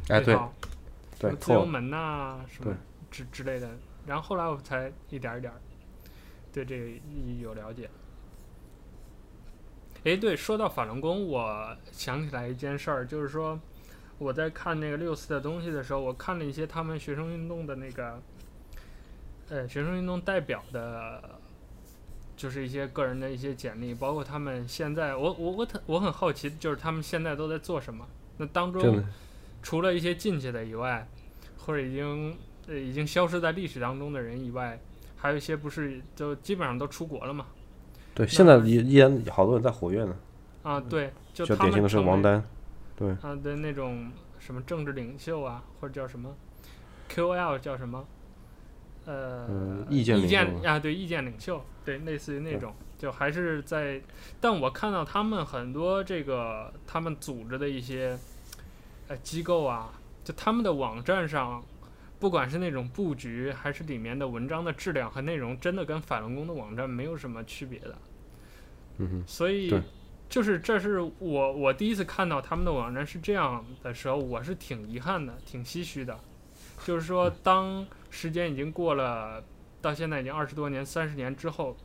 [0.10, 2.78] 哎，对那套，什对么，自由错，门呐、什么对。
[3.12, 3.69] 之之类的，
[4.08, 5.62] 然后后来我才一点儿一点儿
[6.52, 6.88] 对这个
[7.39, 7.88] 有了解。
[10.04, 13.60] 哎，对，说到法轮功，我想起来一件事儿，就是说
[14.17, 18.19] 我在看那个六四的东西的时候，我看了一些他们学生运动的那个，
[19.53, 21.21] 呃，学生运动代表的，
[22.35, 28.03] 就是一些个人的一些简历，包括他们现在，我我我特我很好奇，就是他们现在都在做什么？
[28.37, 29.03] 那当中，
[29.61, 31.07] 除了一些进去的以外，
[31.59, 32.35] 或者已经
[32.67, 34.79] 呃已经消失在历史当中的人以外，
[35.15, 37.45] 还有一些不是就基本上都出国了嘛？
[38.15, 40.15] 对，现在依依然好多人在活跃呢，
[40.63, 42.43] 啊，对，就典型的是王丹，
[42.95, 46.35] 对，啊的那种什么政治领袖啊，或者叫什么
[47.07, 48.03] QL 叫什么？
[49.05, 54.01] 呃，嗯意见领袖啊，对，意见领袖，对，类似于那种，就还是在，
[54.39, 58.17] 但我看到他们很多这个他们组织的一些
[59.07, 59.91] 呃机构啊，
[60.23, 61.61] 就他们的网站上，
[62.19, 67.97] 不管是那种布局，还是里面的文章的质量和内容，真的跟法轮功的网站没有什么区别的。
[68.99, 69.73] 嗯哼，所以，
[70.29, 76.17] 就是这是我我第一次看到他们的网站是这样的时候，我是挺遗憾的，挺唏嘘的。
[76.85, 79.43] 就是说，当时间已经过了，
[79.82, 81.76] 到现在已经二十多年、三十年之后，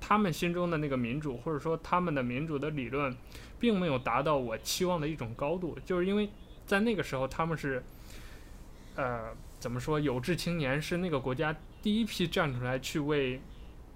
[0.00, 3.14] 他们心中的那个民主，或者说他们的民主的理论，
[3.60, 6.30] 并没有达到我期望的一种高度，就是因为
[6.66, 7.82] 在那个时候他们是，
[8.96, 13.42] 呃，怎么说，有志青年是那个国家第一批站出来去为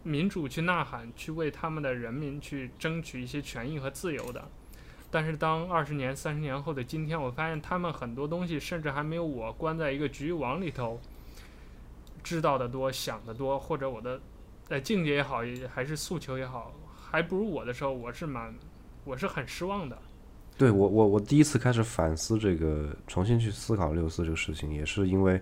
[0.03, 4.47] 民主去呐喊，去为他们的人民去争取一些权益和自由的。
[5.11, 11.01] 但是当二十年、三十年后的今天，我发现他们很多东西甚至还没有我关在一个局域网里头
[12.23, 14.21] 知道的多、想的多，或者我的
[14.69, 15.41] 呃境界也好，
[15.73, 18.55] 还是诉求也好，还不如我的时候，我是蛮
[19.05, 19.97] 我是很失望的。
[20.57, 25.41] 对我我我第一次开始反思这个，重新去思考六四这个事情，也是因为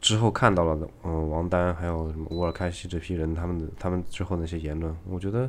[0.00, 5.48] 之后看到了嗯、王丹还有什么乌尔开西这批人他们的他们之后那些言论，我觉得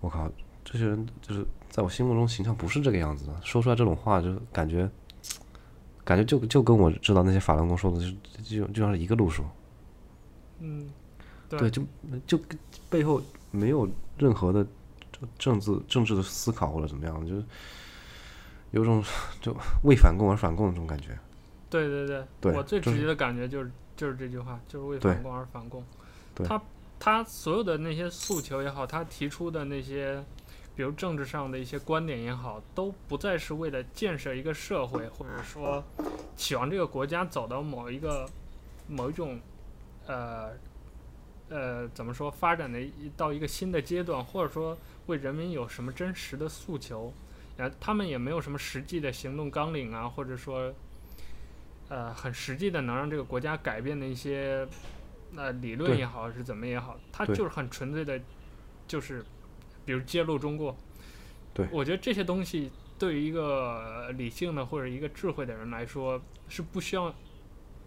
[0.00, 0.28] 我靠，
[0.64, 4.90] 这些人就是在我心目中形象不是这个样子的，说出来这种话就感觉
[6.08, 9.44] 感觉就就跟我知道那些法轮功说的就就就像是一个路数。
[10.58, 10.88] 嗯，
[11.50, 11.82] 对，对，就
[12.26, 12.40] 就
[12.88, 14.66] 背后没有任何的
[15.38, 17.44] 政治政治的思考或者怎么样，就是
[18.70, 19.04] 有种
[19.42, 21.08] 就为反共而反共的这种感觉。
[21.68, 25.84] 对对对，对我最直接的感觉就是就是、就是这句话，就是为反共而反共。
[26.36, 26.62] 他
[26.98, 30.24] 他所有的那些诉求也好，他提出的那些，
[30.78, 35.82] 比如政治上的一些观点也好，都不再是为了建设一个社会，或者说
[36.36, 38.24] 期望这个国家走到某一个
[38.86, 39.40] 某一种。
[40.06, 40.52] 呃，
[41.50, 42.30] 呃，怎么说？
[42.30, 47.12] 发展的一到一个新的阶段，或者说为人民有什么真实的诉求？
[47.58, 50.72] 啊，他们也没有什么实际的行动纲领啊，或者说，
[51.90, 54.66] 呃，很实际的能让这个国家改变的一些，
[55.36, 58.18] 呃，理论也好，是怎么也好，他就是很纯粹的，
[58.86, 59.22] 就是，
[59.88, 60.76] 比如揭露中国。
[61.54, 67.14] 对，我觉得这些东西对于一个理性的或者一个智慧的人来说是不需要。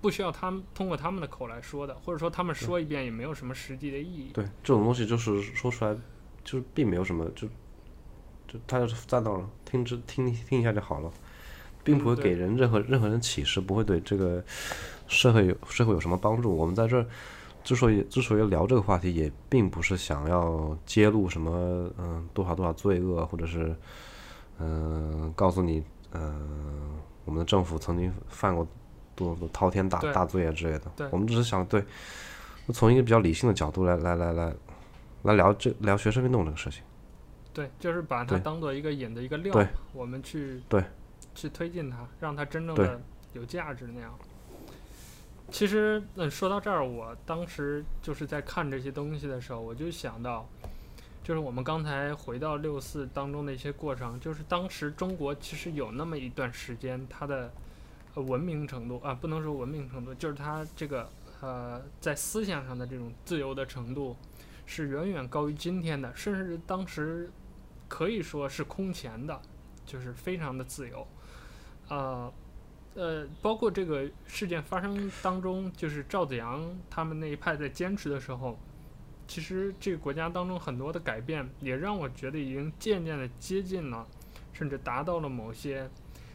[0.02, 4.32] 不需要他们通过他们的口来说的，或者说他们说一遍也没有什么实际的意义。
[4.34, 5.96] 对，这种东西就是说出来，
[6.44, 7.48] 就是并没有什么，就
[8.48, 11.14] 就他就是站到了，听之听听一下就好了，
[11.84, 14.44] 并不会给人任何、嗯、任何人启示，不会对这个
[15.08, 16.58] 社会有社会有什么帮助。
[16.58, 17.06] 我们在这儿
[17.64, 23.76] 之所以之所以聊这个话题，也并不是想要揭露什么嗯多少多少罪恶，或者是
[24.60, 28.68] 嗯告诉你嗯我们的政府曾经犯过。
[29.14, 31.84] 多多滔天大大罪啊之类的，我们只是想对，
[32.74, 34.56] 从一个比较理性的角度来来来来
[35.24, 36.82] 来聊这聊学生运动这个事情。
[37.54, 39.54] 对，就是把它当做一个引的一个料，
[39.94, 40.84] 我们去对
[41.36, 43.00] 去推进它，让它真正的
[43.34, 44.18] 有价值那样。
[45.52, 50.48] 其实，嗯，说到这儿，我当时就是在看这些东西的时候，我就想到，
[51.24, 57.52] 就是我们刚才回到六四当中的一些过程，就是当时中国其实有那么一段时间，它的。
[58.14, 61.10] 文明程度啊，不能说文明程度，就是它这个
[61.40, 64.18] 呃，在思想上的这种自由的程度，
[64.66, 67.32] 是远远高于今天的，甚至当时
[67.88, 69.42] 可以说是空前的，
[69.86, 71.08] 就是非常的自由。
[71.88, 72.30] 呃，
[72.96, 78.58] 呃，包括这个事件发生当中，就是赵子阳他们那一派在坚持的时候，
[79.28, 84.08] 其实这个国家当中很多的改变，也让我觉得已经渐渐的接近了，
[84.54, 85.90] 甚至达到了某些。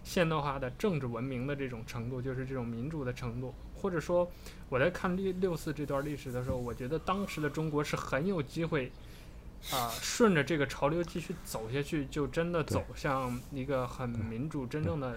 [0.09, 4.31] 现代化的政治文明的这种程度，就是这种民主的程度，或者说
[4.69, 8.87] 我在看六六四这段历史的时候，我觉得当时的中国是很有机会，
[9.73, 15.16] 啊、呃，顺着这个潮流继续走下去，就真的走向一个很民主、真正的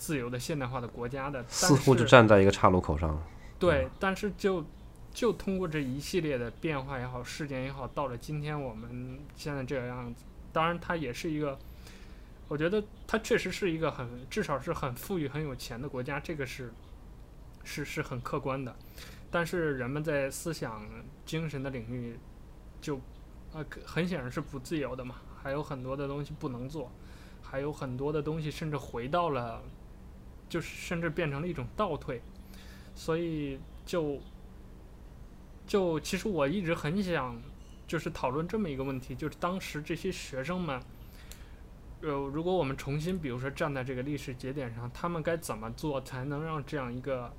[0.00, 1.44] 自由的现代化的国家的。
[1.46, 3.22] 似乎就站在一个岔路口上。
[3.58, 4.64] 对，但是就
[5.12, 11.58] 就通过这一系列的变化也好，事件也好，到了今天我们现在这个样子，当然它也是一个。
[12.48, 16.72] 我觉得它确实是一个很，至少是很富裕、很有钱的国家，这个是，
[17.62, 18.74] 是是很客观的。
[19.30, 20.84] 但是人们在思想、
[21.24, 22.18] 精神的领域，
[22.80, 22.96] 就，
[23.52, 25.16] 啊，很显然是不自由的嘛。
[25.40, 26.90] 还有很多的东西不能做，
[27.40, 29.62] 还有很多的东西甚至回到了，
[30.50, 32.20] 就是甚至变成了一种倒退。
[32.94, 34.18] 所以就，
[35.66, 37.40] 就其实我一直很想，
[37.86, 40.78] 就是讨论这么一个问题，就是当时这些学生们。
[42.02, 47.30] 呃，如果我们重新，比如说站在这个历史节点上，他们该怎么做才能让这样一个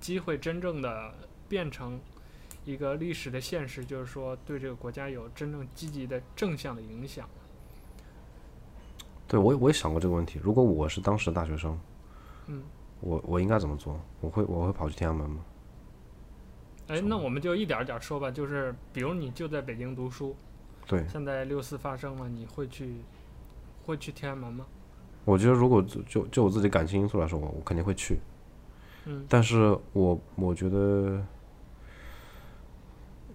[0.00, 1.14] 机会真正的
[1.50, 2.00] 变成
[2.64, 3.84] 一个历史的现实？
[3.84, 7.28] 就是说，对这个国家有真正积极的正向的影响。
[9.28, 10.40] 对，我也我也想过这个问题。
[10.42, 11.78] 如果我是当时的大学生，
[12.46, 12.62] 嗯，
[13.00, 14.00] 我我应该怎么做？
[14.20, 15.44] 我会我会跑去天安门吗？
[16.88, 18.30] 哎，那我们就一点一点说吧。
[18.30, 20.36] 就是比如你就在北京读书，
[20.86, 22.94] 对，现在六四发生了，你会去？
[23.84, 24.66] 会去天安门吗？
[25.24, 28.18] 我觉得，如果就就我自己感情因素来说，我我肯定会去。
[29.04, 31.24] 嗯，但是我我觉得，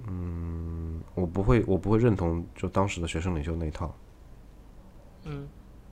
[0.07, 3.95] 嗯，我不会，我不会认同就当时的学生领袖那一套。
[5.23, 5.47] 嗯，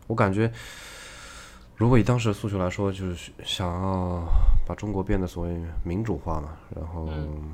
[0.07, 0.51] 我感觉，
[1.79, 4.21] 如果以当时的诉求来说，就是想要
[4.67, 7.53] 把中国变得所谓民主化嘛，然后，嗯，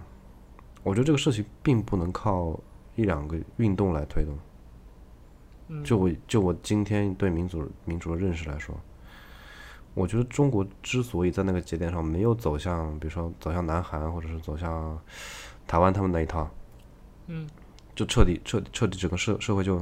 [0.81, 2.59] 我觉得这个事情并不能靠
[2.95, 4.35] 一两个运动来推动。
[5.83, 8.75] 就我就我今天对民主民主的认识来说，
[9.93, 14.99] 我觉得中国之所以在那个节点上没有走向，比如说走向南韩或者是走向
[15.67, 16.49] 台湾他们那一套，
[17.27, 17.47] 嗯，
[17.93, 19.79] 就彻底彻彻底整个社社会就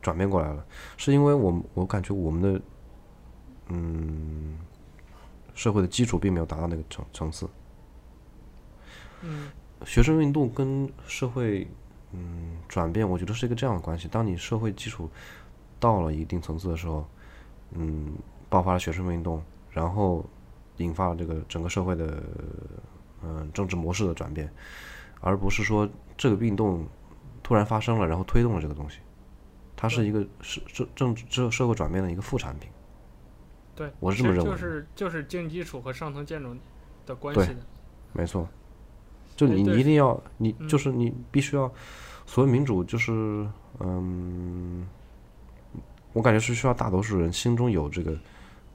[0.00, 0.64] 转变过来了，
[0.96, 2.60] 是因为我我感觉我们的
[3.68, 4.58] 嗯
[5.54, 7.48] 社会的基础并没有达到那个层层次。
[9.22, 9.50] 嗯，
[9.86, 11.66] 学生运动跟社会
[12.12, 14.06] 嗯转变，我觉得是一个这样的关系。
[14.08, 15.08] 当你社会基础
[15.80, 17.06] 到了一定层次的时候，
[17.72, 18.14] 嗯，
[18.48, 20.24] 爆发了学生运动，然后
[20.76, 22.22] 引发了这个整个社会的
[23.22, 24.52] 嗯政治模式的转变，
[25.20, 26.86] 而不是说这个运动
[27.42, 28.98] 突然发生了，然后推动了这个东西。
[29.76, 32.70] 它是一个社政政治社社会转变的一个副产品。
[33.74, 34.50] 对，我是这么认为。
[34.50, 36.54] 就是就是经济基础和上层建筑
[37.06, 37.60] 的关系的。
[38.12, 38.48] 没错。
[39.36, 41.68] 就你你一定要你就是你必须要，
[42.24, 43.10] 所谓民主就是
[43.80, 44.86] 嗯，
[46.12, 48.16] 我感觉是需要大多数人心中有这个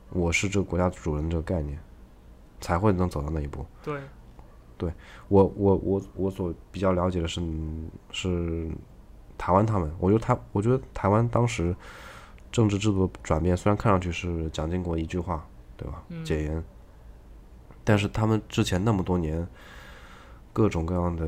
[0.10, 1.80] 我是这个国家主人这个概念，
[2.60, 3.66] 才会能走到那一步。
[3.82, 4.02] 对，
[4.78, 4.94] 对
[5.30, 7.42] 我我我我所比较了解的是
[8.12, 8.70] 是
[9.38, 11.74] 台湾他们，我觉得台我觉得台湾当时
[12.52, 15.46] 政治制度转变，虽然看上去是蒋经国一句话，
[15.78, 16.04] 对吧？
[16.24, 16.64] 解严，
[17.84, 19.48] 但是他们之前那么多年。
[20.52, 21.26] 各种各样的，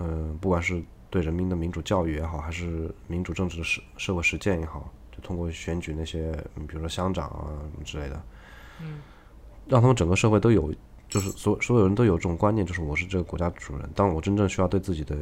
[0.00, 6.32] 嗯，不管是对人民的民主教育也好，还是民主政治的实社会实践也好，就通过选举那些，
[6.66, 8.22] 比如说乡长啊什么之类的，
[8.82, 8.98] 嗯，
[9.68, 10.74] 让他们整个社会都有，
[11.08, 13.88] 就是所所有人都有这种观念，就是我是这个国家主人。
[13.94, 15.16] 当我真正需要对自己的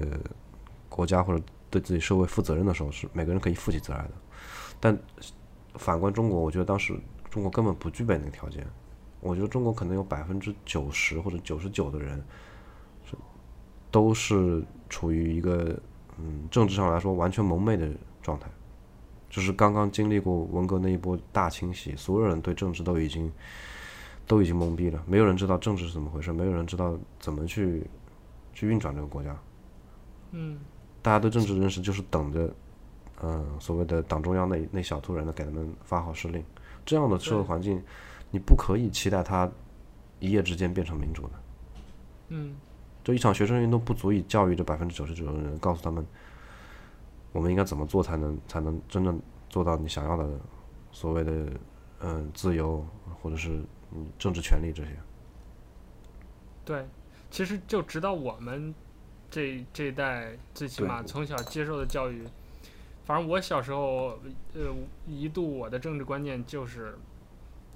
[0.89, 4.13] 国家或者对自己社会负责任的时候，是每个人可以负起责任的。
[4.81, 4.99] 但
[5.75, 6.99] 反观中国，我觉得当时
[7.31, 8.67] 中国根本不具备那个条件。
[9.21, 12.23] 我觉得中国可能有百分之九十或者九十九的人。
[13.91, 15.75] 都是处于一个
[16.19, 18.47] 嗯政治上来说完全蒙昧的状态，
[19.31, 23.33] 就是刚刚经历过文革那一波大清洗，所有人对政治都已经
[24.27, 27.83] 都已经懵逼了，没有人知道政治是怎么回事，没有人知道怎么去
[28.53, 29.35] 去运转这个国家。
[30.33, 30.59] 嗯，
[31.01, 32.55] 大家对政治认识就是等着，
[33.23, 36.45] 嗯，所谓的党中央那那小撮人呢给他们发号施令，
[36.85, 37.83] 这样的社会环境，
[38.31, 39.51] 你不可以期待他
[40.21, 41.31] 一夜之间变成民主的。
[42.29, 42.57] 嗯。
[43.05, 46.05] 就一场学生运动不足以教育这百分之九十九的人，告诉他们
[47.33, 50.29] 我们应该怎么做才能才能真正做到你想要的
[50.93, 51.47] 所谓的
[52.01, 52.85] 嗯自由
[53.23, 53.63] 或者是
[53.93, 54.91] 嗯政治权利这些。
[56.67, 56.87] 对，
[57.31, 58.75] 其实就直到我们
[59.31, 62.23] 这这一代最起码从小接受的教育，
[63.09, 64.21] 反正我小时候
[64.55, 64.73] 呃
[65.09, 66.97] 一度我的政治观念就是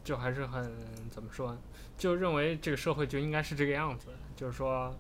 [0.05, 0.71] 就还是很
[1.11, 1.57] 怎么说，
[1.99, 4.95] 就认为这个社会就应该是这个样子，就是说。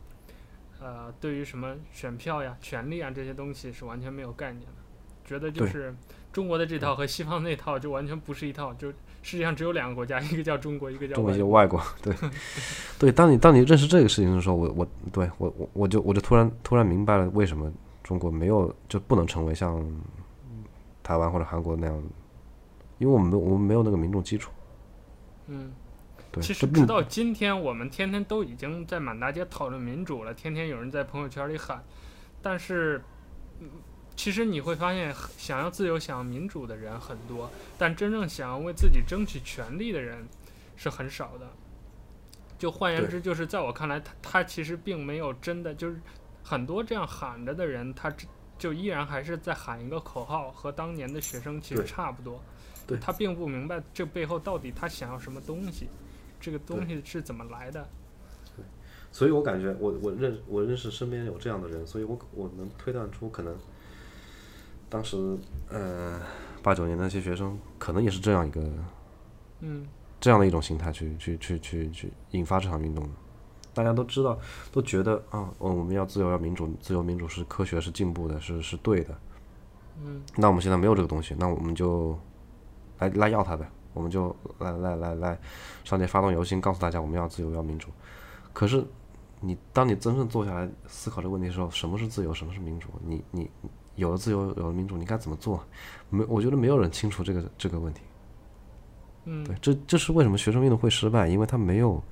[0.84, 4.72] 呃，对于什么选票呀、权利啊这些东西是完全没有概念的，
[5.24, 5.94] 觉得就是
[6.32, 11.80] 中国的这套和西方那套就完全不是一套，就世界上只有两个国家，一个叫中国，一个叫中国，一个外国。
[12.02, 12.12] 对，
[12.98, 17.72] 对，当你当你认识这个事情的时候，我我对我我我就我就突然突然明白了为什么
[18.02, 19.80] 中国没有就不能成为像
[21.02, 22.02] 台湾或者韩国那样，
[22.98, 24.50] 因为我们没我们没有那个民众基础。
[25.46, 25.72] 嗯。
[26.30, 31.84] 对其实直到今天，我们天天都已经在满大街讨论民主了，天天有人在朋友圈里喊。
[32.40, 33.02] 但是，
[34.16, 40.26] 其实你会发现，想要自由、想要民主的人很多，但真正想要为自己争取权利的人
[40.74, 41.46] 是很少的。
[42.58, 46.00] 就换言之，就是在我看来，他他其实并没有真的就是
[46.42, 48.10] 很多这样喊着的人，他
[48.62, 52.40] 就依然还是在喊一个口号，和当年的学生其实差不多。
[52.86, 55.88] 对，他并不明白这背后到底他想要什么东西。
[56.40, 57.88] 这个东西是怎么来的？
[58.56, 58.64] 对，
[59.10, 63.52] 所以我感觉我我认我认识身边有这样的人，所以我我能推断出可能
[64.88, 65.36] 当时
[65.68, 66.22] 呃
[66.62, 68.62] 八九年那些学生可能也是这样一个
[69.58, 69.84] 嗯
[70.20, 73.10] 这样的一种心态去去去去去引发这场运动的。
[73.74, 74.38] 大家都知道，
[74.70, 79.16] 都觉得啊，我们要自由要民主，自由民主是科学是进步的，是是对的。
[80.04, 82.18] 嗯，那我们现在没有这个东西，那我们就
[82.98, 83.68] 来来要它呗。
[83.94, 85.38] 我们就来来来来
[85.84, 87.88] 上街发动游行，告诉大家我们要自由要民主。
[88.54, 88.82] 可是
[89.38, 92.88] 你当你真正坐下来思考这个问题的时候，什么是自由，什么是民主？
[93.04, 93.50] 你你
[93.96, 95.62] 有了自由，有了民主，你该怎么做？
[96.08, 98.00] 没，我觉得没有人清楚这个这个问题。
[99.26, 102.02] 嗯，对，这这是为什么学生运动会失败，因为他没有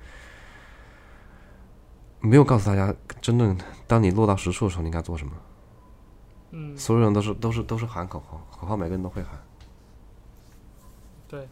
[2.21, 3.57] 没有告诉大家真正
[3.87, 5.33] 当你落到实处的时候，你应该做什么。
[6.51, 9.41] 嗯，所有人都是都是都是喊口号，口号每个人都会喊。
[11.29, 11.49] 对。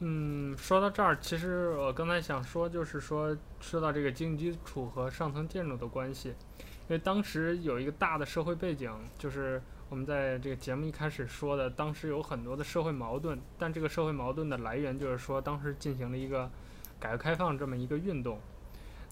[0.00, 16.50] 嗯，说到这儿，其实我刚才想说，就是说说到这个经济基础和上层建筑的关系，因为当时有一个大的社会背景，就是我们在这个节目一开始说的，当时有很多的社会矛盾，但这个社会矛盾的来源就是说，当时进行了一个
[16.98, 18.40] 改革开放这么一个运动。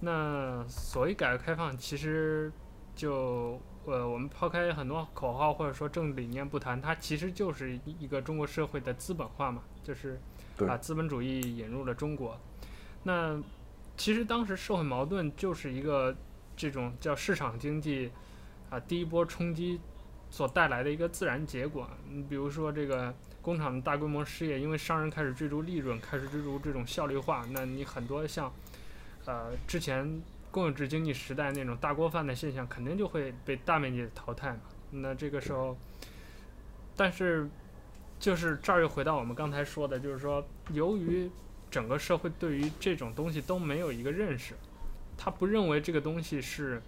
[0.00, 2.52] 那所谓改革开放，其实
[2.94, 10.20] 就呃，我们抛开很多口号或者说政治理念不谈，它其实就是一个中国社会的资本化嘛，就是
[10.58, 12.38] 把资本主义引入了中国。
[13.02, 13.40] 那
[13.96, 16.14] 其实当时社会矛盾就是一个
[16.56, 18.12] 这种叫市场经济
[18.70, 19.80] 啊，第一波冲击
[20.30, 21.88] 所带来的一个自然结果。
[22.08, 28.52] 你比如说这个工厂的大规模失业，因为商人开始追逐利润，开始追逐这种效率化，那你很多像
[29.28, 30.20] 呃之前。
[30.50, 34.60] 公有制经济时代那种大锅饭的现象，肯定就会被大面积的淘汰嘛。
[34.90, 35.76] 那这个时候，
[36.96, 37.46] 但是
[38.18, 41.30] 就是这儿又回到我们刚才说的，就是说，由于
[41.70, 44.54] 整个社会对于这种东西都没有一个认识，
[45.18, 46.80] 他不认为这个东西是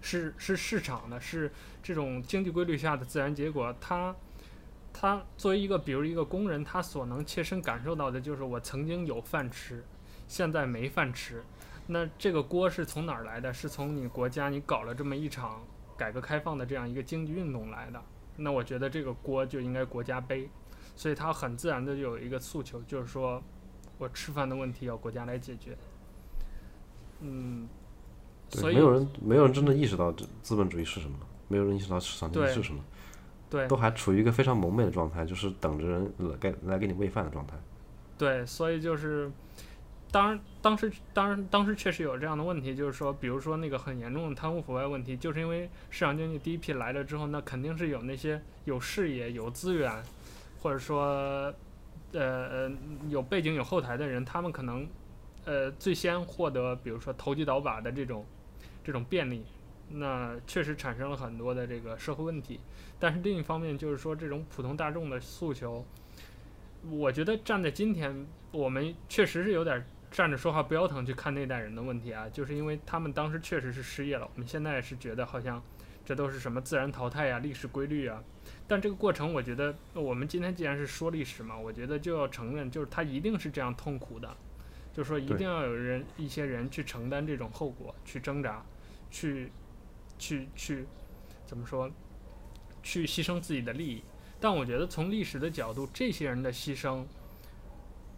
[0.00, 1.50] 是是市场的，是
[1.82, 3.74] 这种经济规律下的自然结果。
[3.80, 4.14] 他
[4.92, 9.82] 他作为一个，比如一个工人，他所能切身感受到的就是我曾经有饭吃，
[10.32, 11.44] 现在没饭吃。
[11.88, 13.52] 那这个锅是从哪儿来的？
[13.52, 15.60] 是从你国家你搞了这么一场
[15.94, 18.02] 改革开放的这样一个经济运动来的。
[18.38, 20.48] 那我觉得这个锅就应该国家背，
[20.96, 23.42] 所以他很自然的就有一个诉求，就是说
[23.98, 25.76] 我吃饭的问题要国家来解决。
[27.20, 27.68] 嗯，
[28.48, 31.18] 所以没有人没有人真的意识到这资本主义是什么，
[31.48, 32.82] 没有人意识到市场经济是什么，
[33.50, 37.54] 对，都还处于一个非常蒙昧的状态，就是等着人来给来给你喂饭的状态。
[38.16, 39.30] 对，所以就是。
[40.12, 49.90] 当然，当时当然当时确实有这样的问题，就是说，比如说那个很严重的贪污腐败问题，就是因为市场经济第一批来了之后，那肯定是有那些有视野、有资源，
[50.60, 51.54] 或者说，
[52.12, 52.72] 呃呃
[53.08, 54.86] 有背景、有后台的人，他们可能，
[55.46, 58.26] 呃最先获得，比如说投机倒把的这种
[58.84, 59.46] 这种便利，
[59.88, 62.60] 那确实产生了很多的这个社会问题。
[62.98, 65.82] 但是另一方面，就是说这种普通大众的诉求，
[66.90, 69.82] 我觉得站在今天，我们确实是有点。
[70.12, 74.28] 站着说话不腰疼，去看那代人的问题啊，就是因为他们当时确实是失业了。
[74.34, 75.60] 我们现在是觉得好像
[76.04, 78.22] 这都是什么自然淘汰呀、历史规律啊。
[78.68, 84.36] 但这个过程，我觉得我们今天既然是说历史嘛，我觉得就要承认，就是他一定是这样痛苦的，
[84.92, 88.62] 就是说一定要有人一些人去承担这种后果，去挣扎，
[89.10, 89.50] 去
[90.18, 90.86] 去去
[91.46, 91.90] 怎么说，
[92.82, 94.04] 去牺牲自己的利益。
[94.38, 97.04] 但我觉得从历史的角度，这些人的牺牲，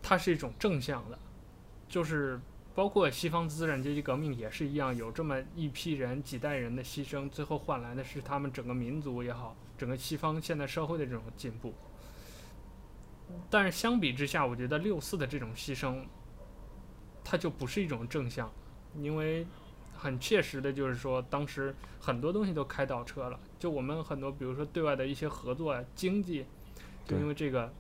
[0.02, 1.18] 它是一种正向的。
[1.94, 2.40] 就是
[2.74, 11.72] 包括西方资产阶级革命也是一样，有这么一批人几代人的牺牲，最后换来的是他们整个民族也好，整个西方现代社会的这种进步。
[13.48, 16.02] 但是相比之下，我觉得六四的这种牺牲，
[17.22, 18.50] 它就不是一种正向，
[18.96, 19.46] 因为
[19.96, 26.44] 很切实的就是说，当时很多东西都开倒车了，就我们很多比如说对外的一些合作啊，经济，
[27.06, 27.72] 就因为这个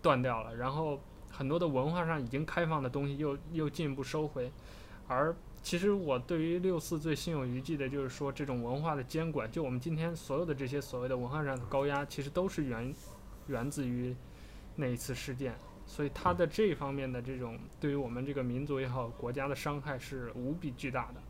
[0.00, 1.00] 断掉了，然后。
[1.42, 4.48] 很多的文化上已经开放的东西又又进一步收回，
[5.08, 12.94] 而其实我对于六四最心有余悸的就是说，这种文化的监管，就我们今天所有的这些所谓的文化上的高压，其实都是源
[13.48, 14.14] 源自于
[14.76, 15.52] 那一次事件，
[15.84, 21.20] 所以它的这方面的这种对于我们这个民族也好，国家的伤害是无比巨大的。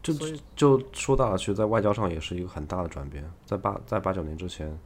[0.00, 0.14] 就
[0.54, 3.28] 就说大了其实，在外交上也是一个很大的转变。
[3.44, 4.78] 在八在八九年之前，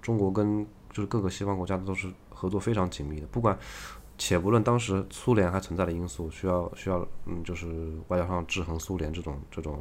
[0.00, 2.10] 中国跟就是各个西方国家都是。
[2.38, 3.58] 合作非常紧密的，不管，
[4.18, 9.80] 且不论当时苏联还存在的因素，需要需要嗯，就是外交上制衡苏联这种这种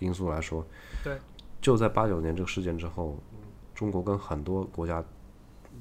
[0.00, 0.66] 因素来说，
[1.04, 1.16] 对，
[1.60, 3.16] 就在八九年这个事件之后，
[3.74, 5.02] 中国跟很多国家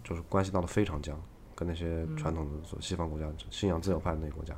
[0.04, 1.20] 就是关系闹得非常僵，
[1.56, 4.54] 跟那些传统的西方国家、嗯、信仰自由派的那些国家，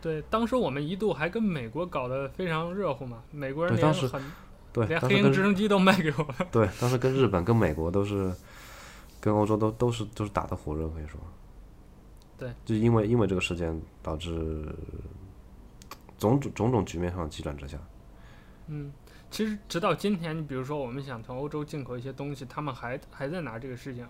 [0.00, 4.22] 对，当时我们一度还跟美国搞得非常热乎嘛，美国人连很
[4.72, 8.32] 对，连黑鹰直升机都卖给我了，对，当时跟日本跟美国都是。
[9.20, 11.18] 跟欧洲都都是都是打得火热，可以说，
[12.38, 14.64] 对，就因为因为这个事件导致
[16.16, 17.76] 种种种种局面上的急转直下。
[18.68, 18.92] 嗯，
[19.30, 24.06] 其实直到今天，你比如说我们想从欧洲进口一些东西，他们还还在拿这个事情。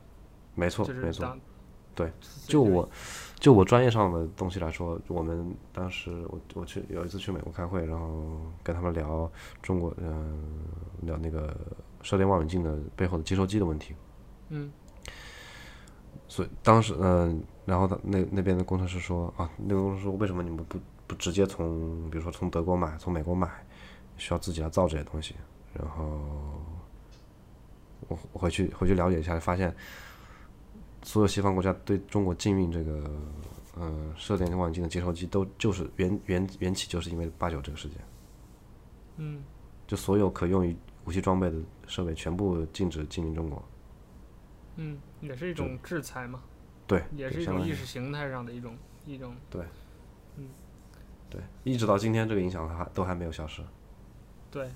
[0.54, 1.36] 没错，就是、没错。
[1.94, 2.12] 对，
[2.46, 2.88] 就我
[3.40, 9.28] 就我专业上的东西来说，我们当时我我去有一次去美国开会，然后跟他们聊
[9.62, 10.06] 中国，嗯、
[11.00, 11.56] 呃，聊那个
[12.02, 13.94] 射电望远镜的背后的接收机的问题。
[14.50, 14.70] 嗯。
[16.28, 23.46] 所以当时，嗯、呃，然后他那那边的工程师说啊，那个工程师说，为什么你们不不直接从，比如说从德国买，从美国买，
[24.16, 25.34] 需要自己来造这些东西？
[25.74, 26.02] 然后
[28.08, 29.74] 我我回去回去了解一下，发现
[31.02, 33.04] 所有西方国家对中国禁运这个，
[33.76, 37.98] 嗯、呃，射电望远镜的接收机，都就是源源源起就是因为八九这个事件。
[39.18, 39.42] 嗯，
[39.86, 41.56] 就所有可用于武器装备的
[41.86, 43.62] 设备全部禁止进军中国。
[44.76, 46.40] 嗯，也是一种制裁嘛，
[46.88, 48.76] 对，也是一种意识形态上的一种
[49.06, 49.62] 一种，对，
[50.36, 50.48] 嗯，
[51.30, 53.62] 对，一直到今天这个影响还都还没有消失，
[54.50, 54.68] 对，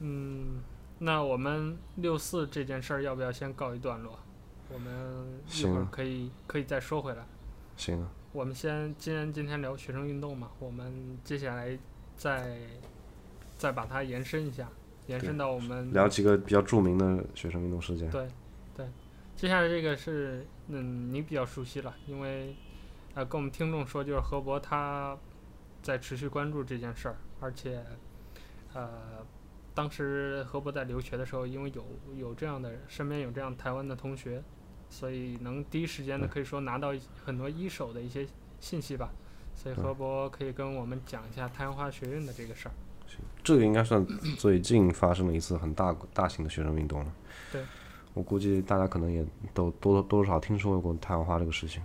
[0.00, 0.62] 嗯，
[0.98, 4.18] 那我们六四这件事儿要不要先告一段落？
[4.72, 7.24] 我们一会儿可以可以再说回来。
[7.76, 8.08] 行啊。
[8.32, 11.78] 我们先今天今天聊学生运动嘛，我们接下来
[12.16, 12.58] 再
[13.56, 14.68] 再把它延伸一下，
[15.06, 18.10] 延伸到我们聊几个比较著名的学生运动事件。
[18.10, 18.26] 对，
[18.74, 18.88] 对，
[19.36, 22.54] 接下来这个是嗯你比较熟悉了，因为
[23.14, 25.16] 呃跟我们听众说，就是何博他
[25.82, 27.84] 在持续关注这件事儿，而且
[28.72, 29.24] 呃
[29.74, 31.84] 当时何博在留学的时候，因为有
[32.16, 34.42] 有这样的身边有这样台湾的同学。
[34.90, 36.94] 所以能第一时间的可以说拿到
[37.24, 38.24] 很多一手的一些
[38.60, 39.10] 信息吧，
[39.52, 42.72] 所以何博可以跟我们讲一下太阳花学运的这个事儿。
[43.42, 44.06] 这个应该算
[44.38, 47.12] 最近发生的一次很大大型的学生运动了。
[47.50, 47.64] 对，
[48.14, 51.82] 我估计大家可能也都多多少听说过太阳花这个事情。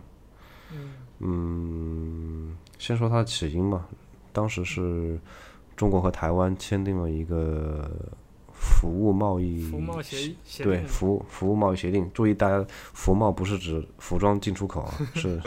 [0.72, 3.88] 嗯，嗯，先说它的起因吧，
[4.32, 5.20] 当时是
[5.76, 7.90] 中国和台湾签订了一个。
[8.62, 15.42] 服务贸易服贸协协对服服务贸易协定，注意大家服贸不是指服装进出口啊，是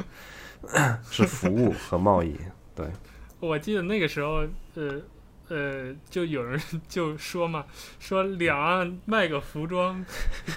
[1.11, 2.35] 是服务和贸易。
[2.75, 2.87] 对，
[3.39, 4.99] 我记得那个时候，呃
[5.53, 7.65] 呃，就有人就说嘛，
[8.01, 10.05] 说两岸卖个服装，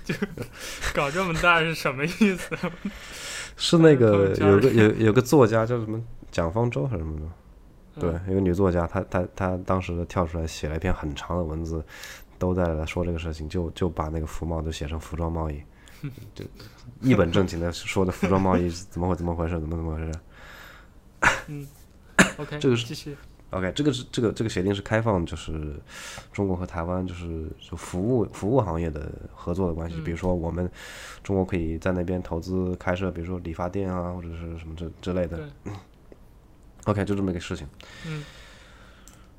[0.04, 0.16] 就
[0.96, 2.58] 搞这么大是什么意思？
[3.58, 8.02] 是那个有个有 有个作家叫什么蒋方舟还是什么的？
[8.02, 11.84] 对，一个女作家，她她她当时跳出来写了一篇很长的文字。
[12.38, 15.64] 都在说这个事情，就就把那个服贸都写成服装贸易，
[16.36, 16.44] 就
[17.00, 20.12] 一本正经的说的服装贸易怎么会怎么回事，怎么怎么回事。
[21.48, 21.66] 嗯
[22.36, 23.16] ，OK，这个是继续。
[23.56, 25.76] OK，这个是这个这个协定是开放，就是
[26.34, 29.96] 中国和台湾就是就服务服务行业的合作的关系。
[29.98, 30.70] 嗯、比如说我们
[31.24, 35.40] 中国可以在那边投资开设，比如说理发店啊，或者是什么之之类的。
[36.84, 37.66] OK，就这么一个事情。
[38.06, 38.26] 嗯。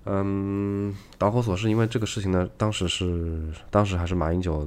[0.08, 4.66] 嗯，导火索是因为这个事情呢，当时是当时还是马英九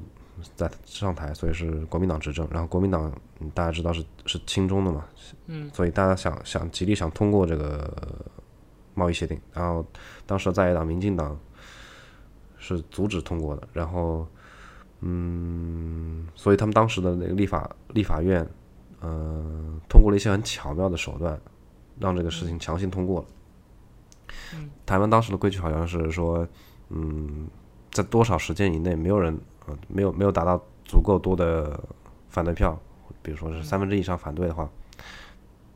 [0.55, 2.47] 在上台，所以是国民党执政。
[2.51, 5.05] 然后国民党，嗯，大家知道是是亲中的嘛，
[5.47, 7.89] 嗯，所以大家想想极力想通过这个
[8.99, 9.39] 贸易协定。
[9.53, 9.85] 然后
[10.25, 11.37] 当时在野党民进党
[12.57, 13.67] 是阻止通过的。
[13.71, 14.27] 然后，
[14.99, 18.45] 嗯，所以他们当时的那个立法立法院，
[19.01, 21.39] 嗯，通过了一些很巧妙的手段，
[21.99, 23.27] 让这个事情强行通过了。
[24.85, 26.47] 台湾当时的规矩好像是说，
[26.89, 27.47] 嗯，
[27.91, 31.79] 在多少时间以内，没有人，呃，没有没有达到足够多的
[32.27, 32.77] 反对票，
[33.21, 34.69] 比如说是三分之一以上反对的话，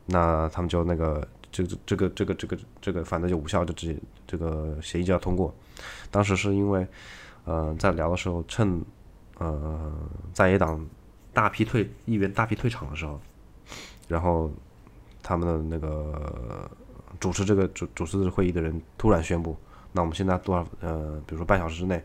[0.06, 3.96] 那他们就那个，这个这个这个这个这个反正就无效，就直接
[4.26, 5.54] 这个协议就要通过。
[6.10, 6.86] 当时是因为，
[7.44, 8.84] 呃，在聊的时候，趁
[9.38, 9.92] 呃
[10.32, 10.84] 在野党
[11.32, 13.20] 大批退议员大批退场的时候，
[14.08, 14.50] 然后
[15.22, 16.68] 他们的那个。
[17.20, 19.56] 主持这个主主持会议的人突然宣布，
[19.92, 22.02] 那我们现在多少呃，比如说半小时之内，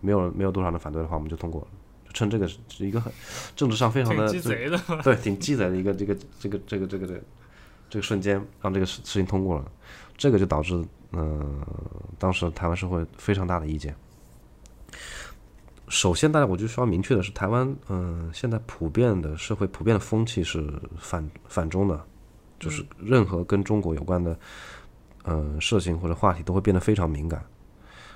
[0.00, 1.66] 没有没有多少人反对的话，我们就通过
[2.14, 3.12] 趁这个是一个很
[3.56, 7.20] 政治上非常的鸡贼的，对，挺鸡贼的一个这个这个这个这个这个
[7.94, 9.70] 这个瞬间，让这个事事情通过了。
[10.16, 10.74] 这个就导致
[11.12, 11.66] 嗯、呃，
[12.18, 13.94] 当时台湾社会非常大的意见。
[15.86, 20.68] 首先，大家我就需要明确的是，台湾嗯、呃，现在普遍的社会普遍的风气是
[20.98, 22.04] 反反中的。
[22.58, 24.36] 就是任何跟中国有关的，
[25.22, 27.44] 呃，事情或者话题都会变得非常敏感，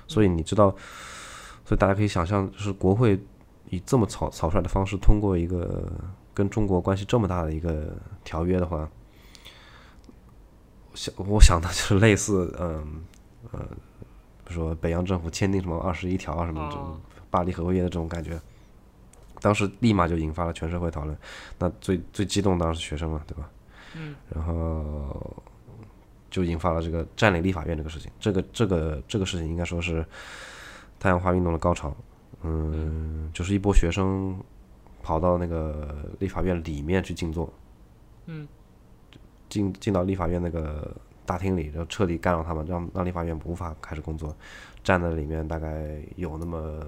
[0.07, 0.75] 所以你知道，
[1.63, 3.17] 所以大家可以想象，就是国会
[3.69, 5.89] 以这么草草率的方式通过一个
[6.33, 8.89] 跟中国关系这么大的一个条约的话，
[10.93, 13.03] 想我想的就是类似，嗯
[13.51, 13.59] 呃，
[14.43, 18.39] 比如说北洋政府签订什么二十一条啊什么这种巴黎和会的这种感觉，
[19.41, 21.17] 当时立马就引发了全社会讨论，
[21.57, 23.49] 那最最激动当然是学生嘛，对吧？
[23.95, 25.43] 嗯，然后
[26.29, 28.11] 就引发了这个占领立法院这个事情。
[28.19, 30.05] 这个这个这个事情应该说是
[30.99, 31.95] 太阳花运动的高潮。
[32.41, 34.39] 嗯，就是一波学生
[35.01, 37.51] 跑到那个立法院里面去静坐。
[38.27, 38.47] 嗯，
[39.49, 40.95] 进进到立法院那个
[41.25, 44.35] 大厅里，然后彻底干扰他们，让让立法院无法开始工作。
[44.83, 46.81] 站在里面大概有那么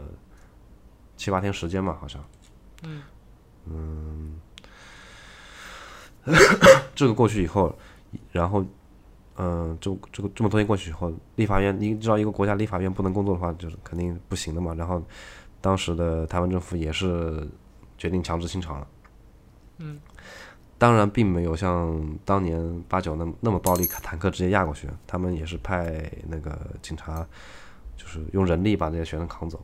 [1.18, 2.24] 七八天时间嘛，好像。
[2.84, 3.01] 嗯。
[3.66, 4.39] 嗯。
[6.95, 7.76] 这个过去以后，
[8.32, 8.62] 然后，
[9.38, 14.74] 嗯、呃，就这个这么多年过去以后，立法院，你知道一个国家立法院不能工作的话，就是肯定不行的嘛。
[14.76, 15.01] 然后，
[15.59, 17.47] 当时的台湾政府也是
[17.97, 18.88] 决定强制清场了。
[19.80, 19.99] 嗯，
[20.82, 24.90] 当然并没有像当年八九那么那么暴力，坦克直接压过去。
[25.06, 27.24] 他们也是派那个警察，
[27.96, 29.64] 就是用人力把这些学生扛走。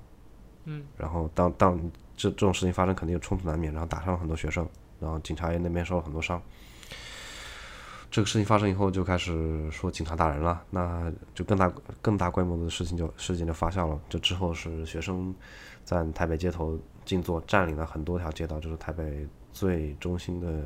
[0.66, 1.76] 嗯，然后当当
[2.16, 4.70] 这这种事情发生，肯定有冲突难免，然后打伤了很多学生。
[5.00, 6.40] 然后警察也那边受了很多伤，
[8.12, 14.00] 这个事情发生以后，就开始说警察打人了，那就更大更大规模的事情就事情就发酵了。
[14.08, 15.34] 这之后是学生
[15.84, 19.28] 在台北街头静坐，占领了很多条街道，就是台北
[19.60, 20.66] 最中心的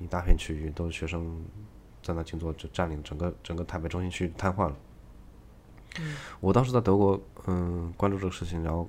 [0.00, 1.44] 一大片区域，都是学生
[2.02, 4.76] 在那静坐，就占领整个整个台北中心区瘫痪了。
[6.00, 8.88] 嗯，我当时在德国，嗯，关注这个事情，然后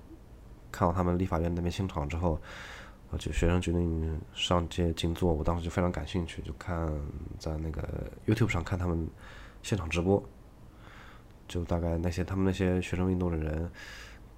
[0.71, 2.39] 看到他们立法院那边清场之后。
[3.15, 6.91] 就学生决定上街静坐，我当时就非常感兴趣，就看
[7.37, 7.87] 在那个
[8.25, 9.07] YouTube 上看他们
[9.61, 10.23] 现场直播，
[11.47, 13.71] 就大概那些他们那些学生运动的人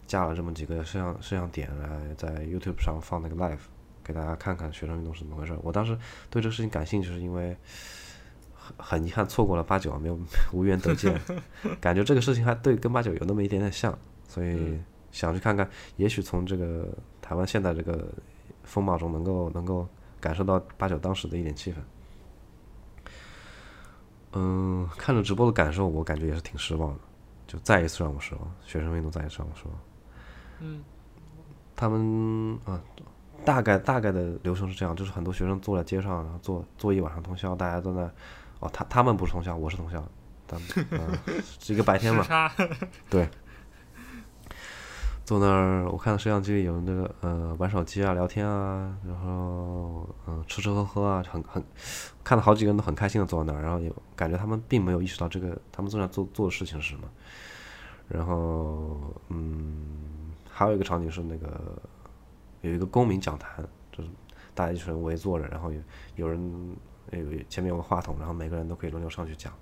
[0.05, 3.61] 架了这么几个摄像摄像点来在 YouTube 上放那个 live，
[4.05, 5.57] 给大家看看学生运动是怎么回事。
[5.63, 5.97] 我当时
[6.29, 7.57] 对这个事情感兴趣，是因为
[8.53, 10.17] 很很遗憾错过了八九，没有
[10.53, 11.19] 无缘得见，
[11.81, 13.97] 感觉这个事情还对跟八九有那么一点点像，
[14.27, 14.79] 所以
[15.11, 16.87] 想去看看，也许从这个
[17.21, 18.07] 台湾现在这个。
[18.65, 19.87] 风貌中能够能够
[20.19, 21.75] 感受到八九当时的一点气氛，
[24.33, 26.99] 嗯，看着直播的感受，我感觉也是挺失望的，
[27.45, 28.55] 就再一次让我失望。
[28.65, 29.79] 学生运动再一次让我失望。
[30.61, 30.83] 嗯，
[31.75, 32.81] 他们啊，
[33.45, 38.01] 大概大概的流程是这样，就是很多学生坐在街上，然后坐坐一晚上通宵，大家都在，
[38.59, 40.03] 哦，他他们不是通宵，我是通宵，
[40.47, 41.13] 他们啊，
[41.59, 42.25] 是一个白天嘛，
[43.09, 43.29] 对。
[45.25, 51.63] 坐那儿，我看到摄像机里有那个呃玩手机啊、聊天啊，然后嗯、呃、吃吃喝喝啊，很很
[52.23, 57.09] 看到好几个人都很开心的坐在那儿，然后也感觉他们并没有意识到这个他们正在做做的事情是什么。
[58.07, 61.59] 然后嗯，还有一个场景是那个
[62.65, 64.09] 有一个公民讲坛，就是
[64.53, 65.79] 大家一群人围坐着，然后有
[66.15, 66.75] 有人
[67.11, 69.53] 有前面有个话筒，然后每个人都可以轮流上去讲。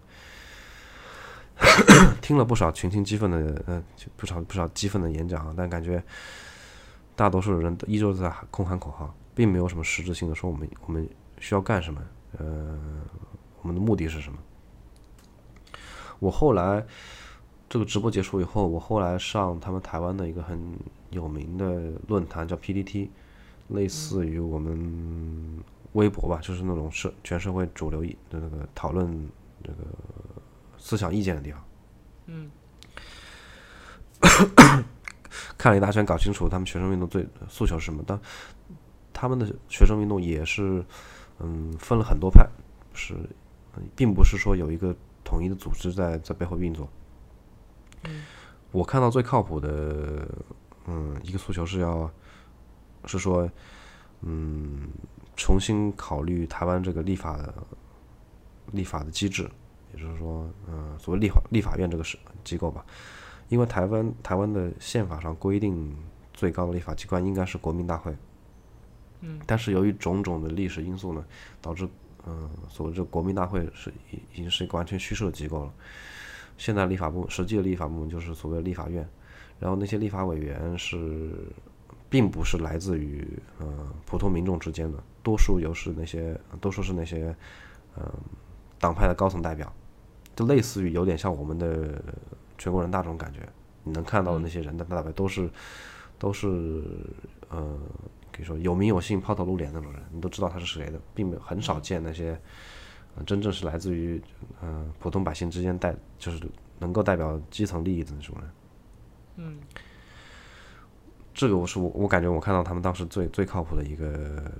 [2.20, 3.84] 听了不少群情激愤的，呃，
[4.18, 6.04] 不少不少激愤的演讲，但感觉
[7.16, 11.08] 大多数人都依旧在空喊口号，并没有什么实质性的说我们我们
[11.40, 12.02] 需要干什么，
[12.40, 12.80] 呃，
[13.62, 14.40] 我们的目的是什么。
[16.20, 16.84] 我后来
[17.70, 20.76] 这个直播结束以后，我后来上他们台湾的一个很
[21.14, 23.10] 有名的论坛叫 PDT，
[23.70, 29.30] 类似于我们微博吧，就是那种社全社会主流的那个讨论
[29.64, 29.78] 这个。
[30.86, 31.64] 思想意见的地方，
[32.26, 32.52] 嗯，
[35.58, 38.04] 看了一大圈，搞清楚他们学生运动最诉求是什么。
[38.06, 38.20] 但
[39.14, 40.84] 他们的学生运动也是，
[41.40, 42.46] 嗯，分了很多派，
[42.94, 43.16] 是，
[43.96, 44.94] 并不是说有一个
[45.24, 46.90] 统一的组织在在背后运作。
[48.04, 48.24] 嗯，
[48.74, 50.28] 我看到最靠谱的，
[50.88, 52.10] 嗯，一个诉求是要，
[53.06, 53.50] 是说，
[54.22, 54.90] 嗯，
[55.36, 57.54] 重新考虑台湾这个立法的
[58.72, 59.50] 立法的机制。
[59.96, 62.84] 也就是说，嗯，所谓立法立法院这个是机构吧，
[63.48, 65.96] 因为台湾台湾的宪法上规定，
[66.34, 68.12] 最高的立法机关应该是国民大会。
[69.22, 71.24] 嗯，但是由于种种的历史因素呢，
[71.62, 71.88] 导致，
[72.26, 75.72] 嗯，所谓这国民大会是已已经是一个完全虚设的机构了。
[76.58, 79.08] 现在立法部实际的立法部门就是所谓立法院，
[79.60, 81.32] 然后那些立法委员是，
[82.10, 83.28] 并不是来自于
[83.60, 87.36] 嗯普通民众之间的，多数又是那些，多数是那些，
[87.98, 88.04] 嗯，
[88.80, 89.72] 党派的高层代表。
[90.36, 92.02] 就类似于有点像我们的
[92.58, 93.48] 全国人大这种感觉，
[93.84, 95.48] 你能看到的那些人的代表都是
[96.18, 96.82] 都是
[97.50, 97.78] 呃，
[98.32, 102.36] 可以说有名有姓、抛头露脸那种人，你都知道他是谁的，并没有很少见那些、
[103.28, 104.20] 真正是来自于
[104.64, 106.44] 嗯、普通百姓之间代，就是
[106.80, 108.50] 能够代表基层利益的那种人。
[109.36, 109.58] 嗯，
[111.34, 114.52] 这个我是我我感觉我看到他们当时最最靠谱的一个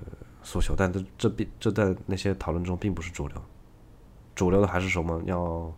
[0.42, 3.40] 诉求，但这这并这在那些讨论中并不是主流。
[4.34, 5.22] 主流的还是什么？
[5.26, 5.72] 要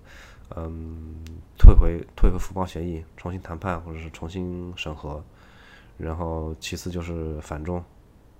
[0.56, 1.22] 嗯
[1.58, 5.22] 退回退回服贸协议，重新谈判或者是重新审核，
[5.98, 7.84] 然后其次就是反中，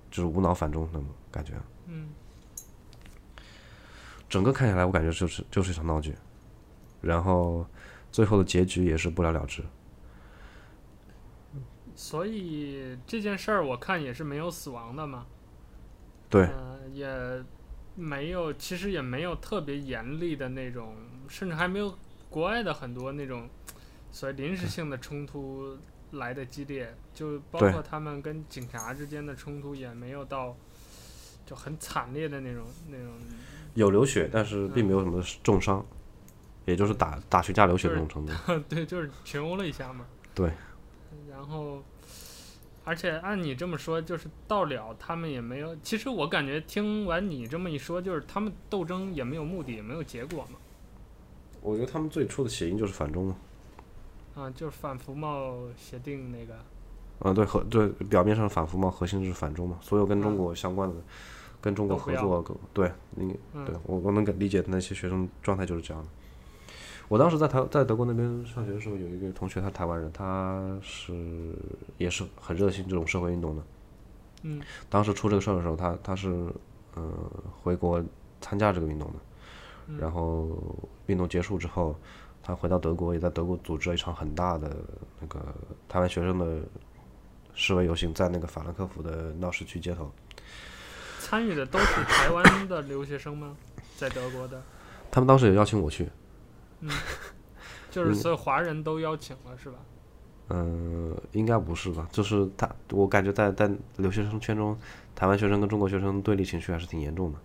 [0.09, 1.53] 就是无脑反中那种感觉。
[1.85, 2.09] 嗯。
[4.27, 6.15] 整个看下来，我感觉就是就是一场闹剧，
[6.99, 7.65] 然后
[8.11, 9.63] 最后的结局也是不了了之。
[11.97, 15.25] 所以这件事儿我看也是没有死亡的嘛。
[16.29, 16.43] 对。
[16.43, 17.43] 呃，也。
[17.99, 20.95] 没有，其实也没有特别严厉的那种，
[21.27, 21.97] 甚至还没有
[22.29, 23.49] 国外的很多那种
[24.11, 25.75] 所谓临时性的冲突
[26.11, 30.55] 来的激烈，就包括他们跟警察之间的冲突也没有到
[31.43, 33.11] 就很惨烈的那种那种。
[33.73, 35.97] 有流血，但是并没有什么重伤，嗯、
[36.65, 38.31] 也就是打打群架流血那种程度。
[38.45, 40.05] 就是、 对，就是群殴了一下嘛。
[40.35, 40.51] 对。
[41.29, 41.83] 然后。
[42.89, 45.75] 而且按你这么说，就是到了他们也没有。
[45.83, 50.57] 其实我感觉听完你这么一说，就是他们斗争也没有目的，也没有结果嘛。
[51.59, 53.35] 我觉得他们最初的起因就是反中嘛。
[54.35, 56.55] 啊，就是反服贸协定那个。
[57.19, 59.77] 啊，对，和对表面上反服贸，核心就是反中嘛。
[59.81, 60.95] 所有跟中国相关的，
[61.59, 66.09] 跟中国合作，对，你嗯对我我能理理解那些学生状态就是这样的。
[67.07, 71.55] 我当时在台在德国那边上学的时候，有一个同学，他台湾人，他是
[71.97, 73.63] 也是很热心这种社会运动的。
[74.43, 76.51] 嗯，当时出这个事儿的时候，他他是嗯、
[76.95, 77.13] 呃、
[77.63, 78.03] 回国
[78.41, 79.19] 参加这个运动的，
[79.87, 80.49] 嗯然后
[81.05, 81.95] 运动结束之后，
[82.43, 84.75] 他回到德国，也在德国组织了一场很大的
[85.21, 85.39] 那个
[85.87, 86.59] 台湾学生的
[87.53, 90.11] 示威游行，在那个法兰克福的闹市区街头。
[91.19, 93.55] 参与的都是台湾的留学生吗？
[93.95, 94.61] 在德国的？
[95.09, 96.09] 他们当时也邀请我去。
[96.81, 96.89] 嗯，
[97.89, 99.77] 就是所有华人都邀请了，是吧？
[100.49, 102.07] 嗯、呃，应该不是吧？
[102.09, 104.77] 就是他，我感觉在在留学生圈中，
[105.13, 107.39] 台湾学生跟中国学生对立情绪还是挺严重的。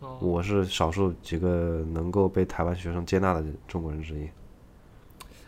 [0.00, 4.26] 哦，我是少数几个能够被台湾学生接纳的中国人之一。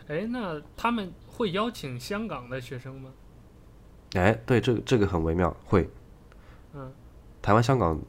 [0.07, 3.09] 哎，那他们会邀请香港的学生吗？
[4.13, 5.89] 哎，对，这个这个很微妙，会。
[6.73, 6.91] 嗯。
[7.41, 7.99] 台湾、香港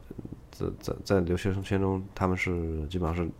[0.50, 3.30] 在在在留学生圈中，他们是基本上是。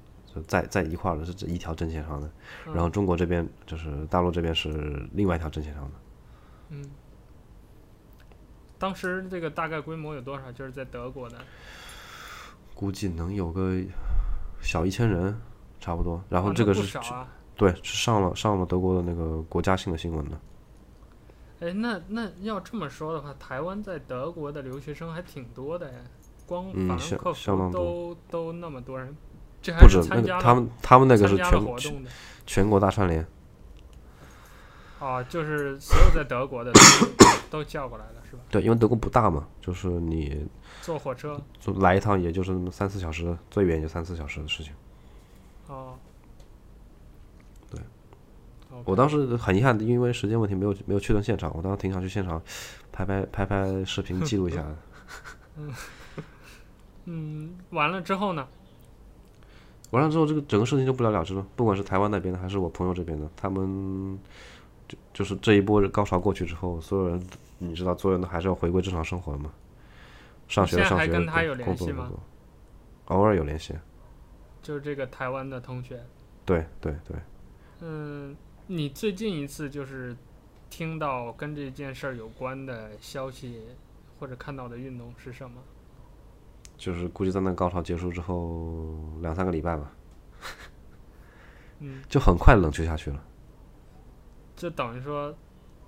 [0.42, 2.30] 在在一块儿的是这一条阵线上的，
[2.66, 5.90] 然后中国这边就是大陆这边是另外一条阵线上的。
[6.70, 6.90] 嗯，
[8.78, 10.50] 当时这个大概规模有多少？
[10.52, 11.38] 就是在德国的，
[12.74, 13.80] 估计能有个
[14.60, 15.38] 小一千人，
[15.78, 16.22] 差不多。
[16.28, 20.40] 然后这个是、啊、对，是上了上了德国的那个国家性的新闻的。
[21.60, 25.98] 哎，那那要这么说的话，台湾在德国的留学生还挺多的呀，
[26.46, 29.16] 光法兰克福都、嗯、都那么多人。
[29.80, 32.04] 不止那个，他们他们那个是全全
[32.46, 33.26] 全国大串联。
[35.00, 36.80] 啊，就是所有在德国的都
[37.58, 38.42] 都叫过来了，是吧？
[38.50, 40.46] 对，因为德国不大嘛，就是你
[40.80, 44.72] 坐火车就来一趟，也就是那么三四小时，最远就三四小时的事情。
[45.66, 45.94] 哦。
[47.70, 47.78] 对。
[47.80, 48.82] Okay.
[48.86, 51.54] 我当时很遗憾，因为时间问题没有没有去到现场。
[51.54, 52.40] 我当时挺想去现场
[52.90, 54.64] 拍拍拍拍视频记录一下。
[57.04, 58.48] 嗯，完了之后呢？
[59.94, 61.46] 完了之后，这个整个事情就不了了之了。
[61.54, 64.18] 不管是台湾那边的，还是我朋友这边的，他们
[64.88, 67.22] 就就是这一波高潮过去之后，所有人，
[67.58, 69.52] 你知道，所有人都还是要回归正常生活的嘛。
[70.48, 71.96] 上学的上学，跟他有联系吗？
[71.96, 72.20] 工作工作，
[73.16, 73.72] 偶尔有联系。
[74.60, 76.02] 就是这个台湾的同学。
[76.44, 77.16] 对对对。
[77.80, 78.36] 嗯，
[78.66, 80.16] 你最近一次就是
[80.70, 83.62] 听到跟这件事儿有关的消息，
[84.18, 85.56] 或者看到的运动是什么？
[86.76, 89.92] 就是估计在那个高潮结束之后两三个礼拜吧，
[91.80, 93.22] 嗯，就很快冷却下去了。
[94.56, 95.34] 就等于说，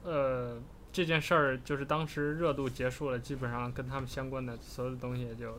[0.03, 0.61] 呃，
[0.93, 5.59] 这件事儿就是当时热度结束了，基本上跟他们相关的所有的东西也就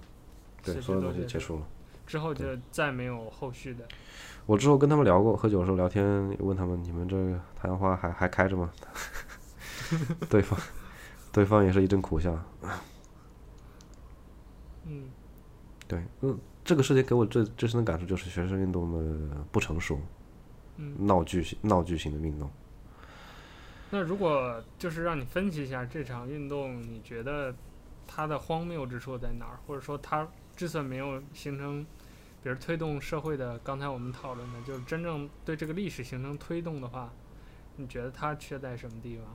[0.64, 1.66] 对，所有东西结束了。
[2.06, 3.86] 之后就再没有后续的。
[4.46, 6.04] 我之后跟他们聊过，喝酒的时候聊天，
[6.40, 8.72] 问他们：“你们这个太阳花还还开着吗？”
[10.30, 10.58] 对方，
[11.34, 12.34] 对方也是一阵苦笑。
[14.88, 15.10] 嗯。
[15.88, 20.00] 对，嗯，这个事情给我最最深的感受就是学生运动的不成熟，
[20.76, 22.50] 嗯，闹剧型闹剧型的运动。
[23.90, 27.56] 那如果就是让你分析一下这场运动，你觉得
[28.06, 29.60] 它的荒谬之处在哪儿？
[29.66, 30.28] 或者说它
[30.58, 31.86] 之所以没有形成，
[32.44, 37.14] 比如推动社会的，刚才我们讨论的，就是真正对这个历史形成推动的话，
[37.78, 39.26] 你觉得它缺在什么地方？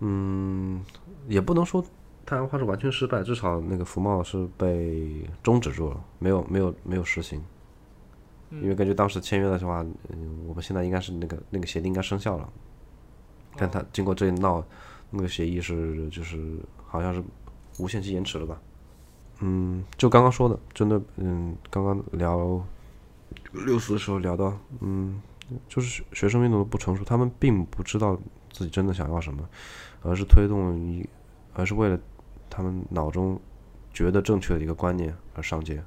[0.00, 0.84] 嗯，
[1.28, 1.84] 也不能说。
[2.26, 7.42] 太阳花是完全失败，至少那个服贸是被终止住了，没有没有没有实行。
[8.50, 12.48] 因为根据当时签约的话，嗯，我们现在应该是那个那个协定应该生效了。
[13.56, 14.64] 但他经过这一闹，
[15.10, 17.22] 那个协议是就是好像是
[17.78, 18.60] 无限期延迟了吧？
[19.40, 22.64] 嗯，就刚刚说的，真的，嗯，刚刚聊
[23.52, 25.20] 六四的时候聊到，嗯，
[25.68, 28.16] 就是学生运动的不成熟，他们并不知道
[28.52, 29.46] 自己真的想要什么，
[30.02, 31.06] 而是推动一，
[31.52, 31.98] 而是为了。
[32.56, 33.40] 他们脑中
[33.92, 35.82] 觉得正确的一个观念而上街。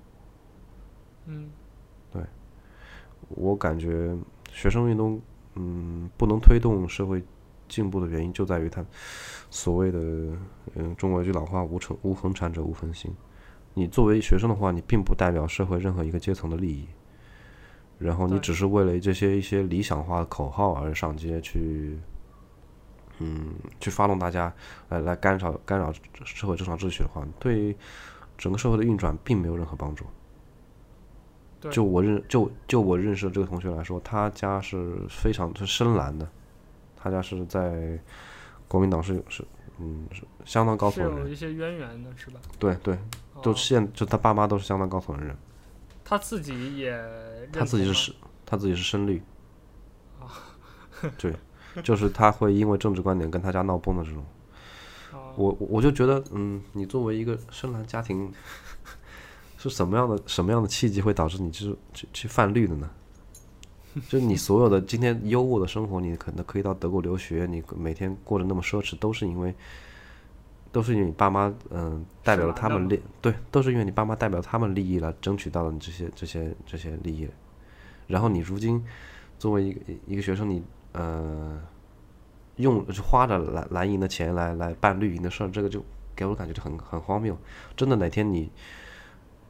[1.26, 1.49] 嗯，
[2.11, 2.22] 对，
[3.30, 4.13] 我感觉
[4.51, 5.22] 学生运动，
[5.55, 7.24] 嗯，不能推动社会
[7.70, 8.86] 进步的原因就在于他
[9.49, 9.99] 所谓的，
[10.76, 13.15] 嗯，中国一句老话“无成无恒产者无恒心”。
[13.74, 16.86] 你作为学生的话，你并不代表社会任何一个阶层的利益，
[17.97, 21.97] 然后你只是为了这些一些理想化的口号而上街去。
[23.20, 24.53] 嗯，去发动大家
[24.89, 25.91] 来来干扰干扰
[26.24, 27.76] 社会正常秩序的话，对
[28.38, 30.05] 整个社会的运转并没有任何帮助。
[31.72, 36.30] 就我认就就我认识的这个同学来说，他家是非常是深蓝的，
[36.95, 37.99] 他家是在
[38.68, 39.43] 国民党是是
[39.80, 42.39] 嗯是相当高层的人，是有一些渊源的是吧？
[42.59, 42.97] 对对，
[43.41, 45.36] 都现就他爸妈都是相当高层的人。
[46.05, 48.13] 他自己也他自己是
[48.45, 49.22] 他自己是深绿。
[51.18, 51.34] 对。
[51.84, 54.23] 就是他会因为政治观点跟他家闹崩的这种，
[55.13, 55.34] 哦。
[55.36, 58.32] 我我我就觉得，嗯，你作为一个深蓝家庭，
[59.57, 62.89] 是什么样的什么样的契机会导致你去去去泛绿的呢？
[64.07, 69.55] 就你所有的今天优渥的生活，你可能可以到德国留学，你每天过得那么奢侈，都是因为，
[70.71, 77.28] 都是因为你爸妈嗯代表了他们利，对，都是因为你爸妈代表他们利益来争取到了你这些这些这些利益，
[78.05, 78.86] 然后你如今
[79.39, 80.61] 作为一个一个学生，你
[80.93, 81.61] 呃
[82.57, 85.83] 用花着蓝蓝银的钱来来办绿营的事儿，这个就
[86.15, 87.38] 给我感觉就很很荒谬。
[87.75, 88.51] 真的哪天你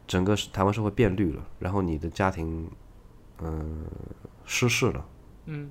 [0.06, 2.70] 整个台湾社会变绿了，然后你的家庭
[3.40, 3.86] 嗯。
[4.50, 5.06] 失势了，
[5.48, 5.70] 嗯，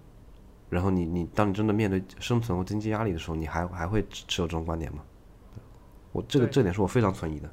[0.69, 5.03] 然后你你当你真的面对生存和经济压力的时候，你还还会持有这种观点吗？
[6.13, 7.51] 我这个这点是我非常存疑的。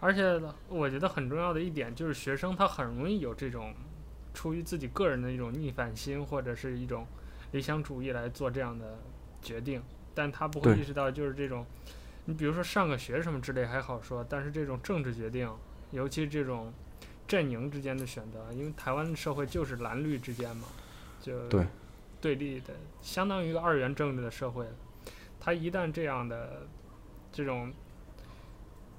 [0.00, 3.74] 而且我觉得很重要的一点就是，学生他很容易有这种
[4.34, 7.06] 出于自己个人的一种逆反心或者是一种
[7.52, 8.98] 理想主义来做这样的
[9.42, 9.82] 决定，
[10.14, 11.66] 但他不会意识到就是这种，
[12.24, 15.50] 你比如说上个学什么之类还好说，但是这种政治决定，
[15.90, 16.72] 尤其这种。
[17.28, 20.66] 阵营之间的选择，因为台湾社会就是蓝绿之间嘛，
[21.22, 21.64] 就对
[22.20, 24.66] 对立的，相当于一个二元政治的社会。
[25.38, 26.66] 他一旦这样的
[27.30, 27.72] 这种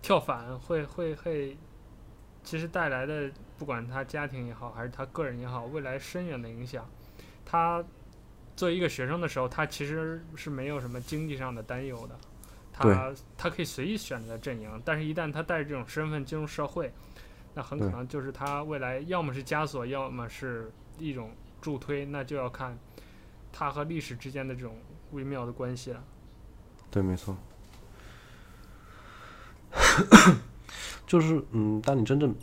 [0.02, 1.58] 跳反，会会会，
[2.42, 3.30] 其实带来的
[3.62, 6.84] 不管他家庭也好，还是他个人也好，未来深远的影响。
[7.46, 7.84] 他
[8.56, 12.18] 作为一个学生的时候，他其实是没有什么经济上的担忧的，
[12.74, 16.92] 他他可以随意选择阵营，但是一旦他带着这种身份进入社会。
[17.54, 21.30] 那很可能就是他未来要么是枷锁，要么是一种
[21.62, 22.76] 助推，那就要看
[23.54, 24.76] 他和历史之间的这种
[25.12, 26.04] 微妙的关系了。
[26.90, 27.38] 对，没错。
[31.06, 32.34] 就是嗯，当你真正，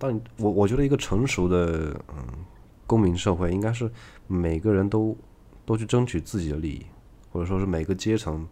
[0.00, 2.44] 当你我我觉得一个成熟的嗯
[2.88, 3.88] 公民社会，应该是
[4.26, 5.16] 每个人都
[5.64, 6.86] 都去争取自己的利益，
[7.30, 8.48] 或者说是每个阶层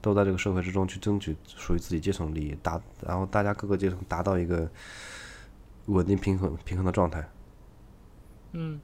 [0.00, 4.68] 都在这个社会之中去争取属于自己阶层利益，达然后大家各个阶层达到一个。
[5.88, 7.24] 稳定平衡平衡的状态。
[8.50, 8.80] 嗯，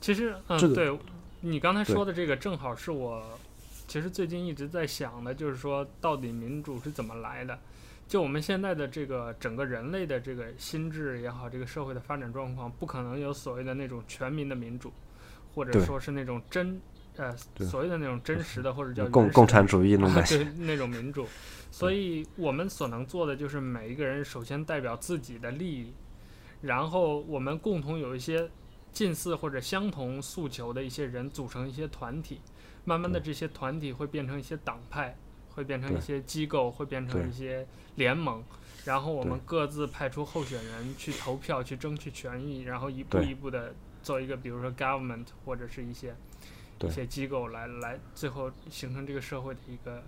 [0.00, 0.98] 其实嗯，这个、对，
[1.42, 3.22] 你刚才说的这个正好是我
[3.86, 7.58] 其实最近一直在想的，就是说到底民主是怎么来的？
[8.08, 14.92] 就我们现在的这个整个人类的这个心智也好，这个社会的发展状况，不可能有所谓的那种全民的民主，
[15.54, 16.80] 或者说是那种真
[17.16, 21.26] 呃所谓的那种真实的或者叫共共产主义那种、 啊、对那种民主。
[21.70, 25.92] 所以我们所能做的就是每一个人首先代表自己的利益。
[26.62, 28.48] 然后我们共同有一些
[28.90, 32.40] 近似或者相同诉求的一些人组成一些团体，
[32.84, 35.14] 慢慢的这些团体会变成一些党派，
[35.56, 38.44] 会变成一些机构，会变成一些联盟，
[38.84, 46.14] 然后我们各自派出候选人去投票去争取权益，然后一步一步的做一个比如说 government 或者是一些
[46.82, 50.02] 一些机构来来最后形成这个社会的一个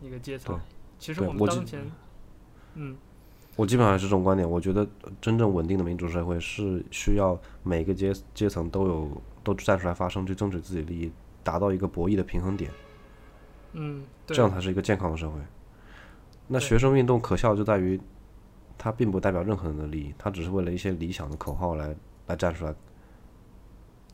[0.00, 0.58] 一个阶层。
[0.98, 1.84] 其实我们当前，
[2.74, 2.96] 嗯。
[3.56, 4.86] 我基本上是这种观点，我觉得
[5.18, 11.10] 真正稳定的民主社会是需要每个阶阶层都有都站出来发声，去争取自己利益，
[11.42, 12.70] 达到一个博弈的平衡点。
[13.76, 15.38] 嗯，这样才是一个健康的社会。
[16.48, 18.00] 那学生运动可笑就在于，
[18.76, 21.94] 它并不代表任何人的利益，它只是为了一些理想的口号来
[22.26, 22.74] 来站出来。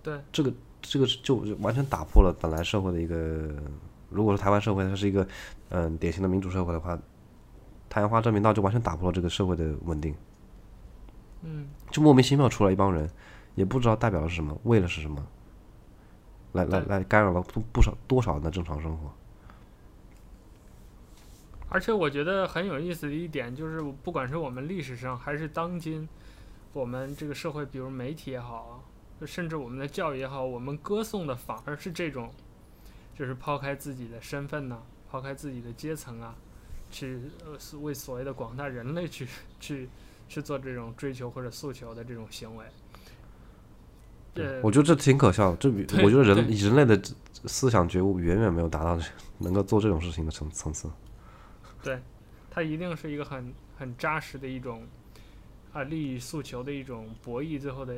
[0.03, 3.51] 对，这个这个就完全打破了本来社会的一个，
[4.11, 5.27] 如果说台湾社会它是一个
[5.71, 6.99] 嗯典型的民主社会的话。
[7.89, 10.15] 太阳花证明道就完全打破了这个社会的稳定，
[11.43, 13.07] 嗯，就莫名其妙出来一帮人，
[13.55, 15.23] 也不知道代表的是什么，为了是什么，
[16.53, 19.13] 来来来干扰了不不少多少人的正常生活。
[21.73, 26.07] 而且我觉得很有意思的一点就是，不管是我们历史上还是当今，
[26.73, 28.85] 我们这个社会，比如媒体也好，
[29.25, 32.31] 甚至我们的教育也好，我们歌颂的反而是这种，
[33.19, 36.35] 就是抛开自己的身份呐、啊，抛开自己的阶层啊。
[36.91, 39.27] 去呃，为所谓的广大人类去
[39.59, 39.89] 去
[40.29, 42.67] 去做这种追求或者诉求的这种行为，
[44.35, 45.57] 对，我觉得这挺可笑的。
[45.57, 47.03] 这比我觉得人人类的
[47.47, 48.99] 思想觉悟远远没有达到
[49.39, 50.87] 能够做这种事情的层层次。
[51.83, 52.01] 对，
[52.51, 54.87] 它一定是一个很很扎实的一种
[55.73, 57.97] 啊利益诉求的一种博弈，最后的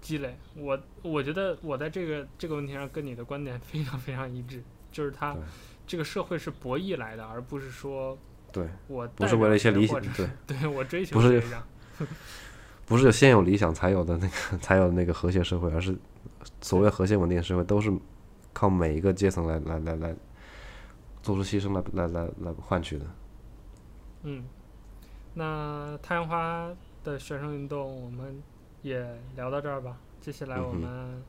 [0.00, 0.36] 积累。
[0.56, 5.36] 我我觉得我在这个这个问题上跟你的观点非常非常一致，就是它
[5.86, 8.18] 这个社会是博弈来的，而不是说。
[8.52, 11.42] 对，我不是为了一些理想，对， 对我追求不是，
[12.84, 15.96] 不是先有理想才有的那个才有那个和谐社会，而是
[16.60, 17.90] 所谓和谐稳定的社会，都是
[18.52, 20.14] 靠每一个阶层来来来来
[21.22, 23.06] 做出牺牲来来来来换取的。
[24.24, 24.44] 嗯，
[25.34, 26.70] 那太阳花
[27.02, 28.42] 的学生运动我们
[28.82, 29.04] 也
[29.34, 31.22] 聊到这儿吧，接下来我们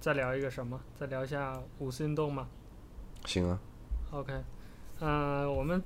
[0.00, 0.80] 再聊一个什么？
[0.82, 2.48] 嗯、再聊一下五四运动吗？
[3.26, 3.60] 行啊。
[4.10, 4.42] OK。
[4.98, 5.82] 呃，我们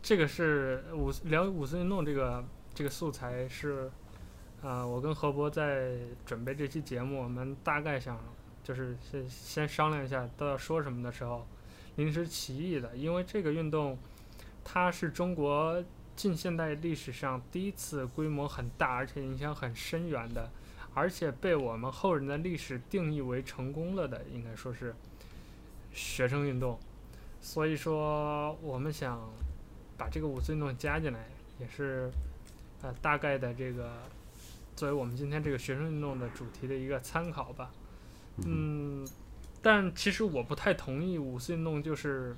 [0.00, 2.44] 这个是五聊五四运动这个
[2.74, 3.90] 这个素材是，
[4.62, 8.18] 呃，我跟何博在准备这期节目，我们大概想
[8.62, 11.46] 就是先先商量一下都要说什么的时候，
[11.96, 13.96] 临时起意的，因为这个运动
[14.64, 15.82] 它是中国
[16.18, 20.50] 近现代历史上第一次规模很大而且影响很深远的，
[20.92, 24.92] 而且被我们后人的历史定义为成功了的，应该说是
[25.92, 26.76] 学生运动。
[27.40, 29.30] 所以说，我们想
[29.96, 31.24] 把这个五四运动加进来，
[31.60, 32.10] 也是
[32.82, 33.92] 呃大概的这个
[34.74, 37.70] 作为我们今天这个学生运动的主题的一个参考吧。
[38.44, 39.06] 嗯，
[39.62, 42.36] 但其实我不太同意五四运动就是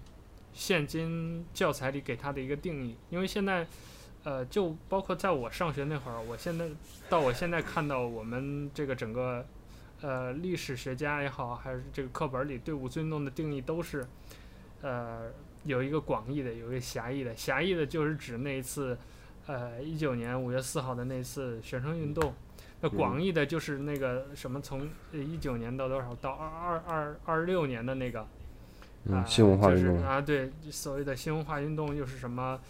[0.53, 3.67] 现今教材里给它的一个定义，因为现在
[4.25, 6.69] 呃就包括在我上学那会儿，我现在
[7.09, 9.47] 到我现在看到我们这个整个
[10.01, 14.07] 呃历史学家也好，还是这个课本里对五四运动的定义都是。
[14.83, 15.31] 呃，
[15.65, 17.37] 有一个广义的，有一个狭义的。
[17.37, 18.97] 狭义的就是指那一次，
[19.47, 22.33] 呃，一九年五月四号的那次学生运动。
[22.81, 28.27] 那广义的就是那个什么，从一九年到多少，到二二二二六年的那个，
[29.05, 29.95] 嗯，新文化运动。
[29.95, 32.61] 就是啊，对，所谓的新文化运动又是什么？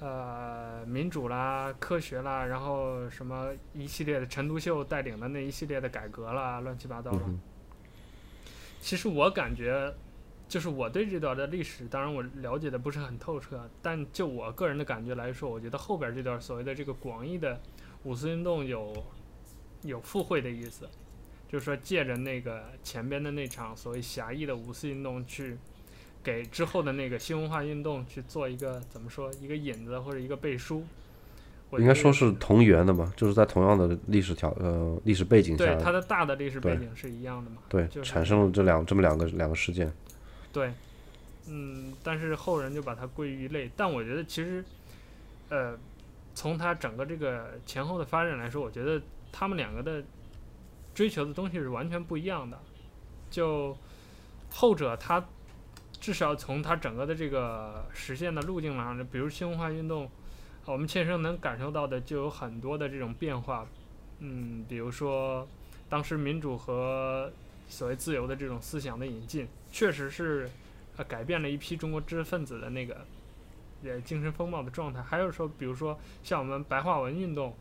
[0.00, 7.20] 呃，民主啦，科学啦，然后什么一系列的陈独秀带领的那一系列的改革啦，乱七八糟的。
[7.26, 7.40] 嗯、
[8.80, 9.94] 其实我感觉。
[10.48, 17.60] 就是我对这段的历史，当然我了解的不是很透彻，但就我个人的感觉来说，我觉得后边这段所谓的这个广义的
[18.04, 18.94] 五四运动有
[19.82, 20.88] 有附会的意思，
[21.48, 25.56] 就是说借着那个前边的那场所谓狭义的五四运动，去
[26.22, 30.84] 给之后的那个新文化运动去做一个怎么说一个引子或者一个背书。
[31.72, 39.92] 应该说是同源的嘛，就是在同样的历史条呃历史背景下，对它的大的历史背景是一样的嘛，对，就是、产生了这两这么两个两个事件。
[40.52, 40.72] 对，
[41.48, 43.68] 嗯，但是后人就把它归于一类。
[43.76, 44.64] 但我觉得其实，
[45.48, 45.76] 呃，
[46.36, 50.02] 从它整个这个前后的发展来说，我觉得他们两个的
[50.96, 52.58] 追求的东西是完全不一样的。
[53.28, 53.76] 就
[54.50, 55.22] 后者，它
[56.00, 60.10] 至少从它整个的这个实现的路径上，比如新文化运动，
[60.64, 63.66] 我们切身能感受到的就有很多的这种变化。
[64.20, 65.46] 嗯，比如说
[65.90, 67.30] 当时民主和
[67.68, 69.46] 所谓自由的这种思想的引进。
[69.70, 70.48] 确实是，
[70.96, 73.06] 呃，改变了一批中国知识分子的那个，
[73.84, 75.02] 呃，精神风貌的状态。
[75.02, 77.54] 还有说，比如说像我们白话文运动，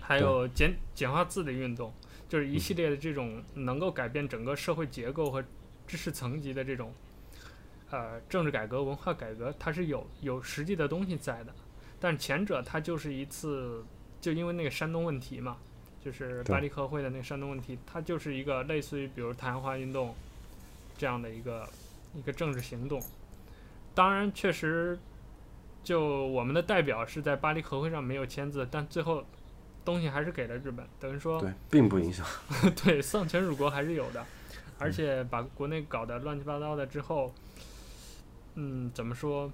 [0.00, 1.92] 还有简简化字的运动，
[2.32, 5.44] 就是一系列的这种能够改变整个社会结构和
[5.86, 6.90] 知识层级的这种，
[7.90, 11.52] 呃，政治改革、文化改革，它是有有实际的东西在的。
[12.00, 13.84] 但前者它就是一次，
[14.18, 15.58] 就因为那个山东问题嘛，
[16.02, 20.14] 就是巴黎和会的那个山东问题，它就是一个类似于比如太阳花运动。
[20.96, 21.68] 这样的一个
[22.14, 23.02] 一个政治行动，
[23.94, 24.98] 当然确实，
[25.82, 29.24] 就我们的代表是在巴黎和会上没有签字，但最后
[29.84, 32.26] 东西还是给了日本，等于说对，并不影响。
[32.84, 34.24] 对，丧权辱国还是有的，
[34.78, 37.32] 而且把国内搞得乱七八糟的之后，
[38.54, 39.50] 嗯，怎么说？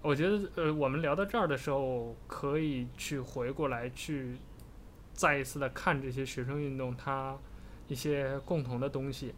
[0.00, 4.36] 我觉得呃，我们聊到这儿的时候，可以去回过来去
[5.12, 7.36] 再一次的看这些学生运动它
[7.88, 9.34] 一些共同的东西。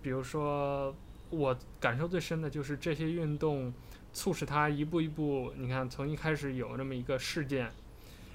[0.00, 0.94] 比如说，
[1.28, 3.72] 我感受最深的就是这些运动
[4.12, 7.70] 促使他一步一步，你看从一开始有那么一个事件，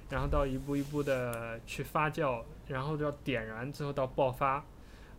[0.10, 4.56] 然后到一步一步的去发酵，然后到点燃，最后到爆发。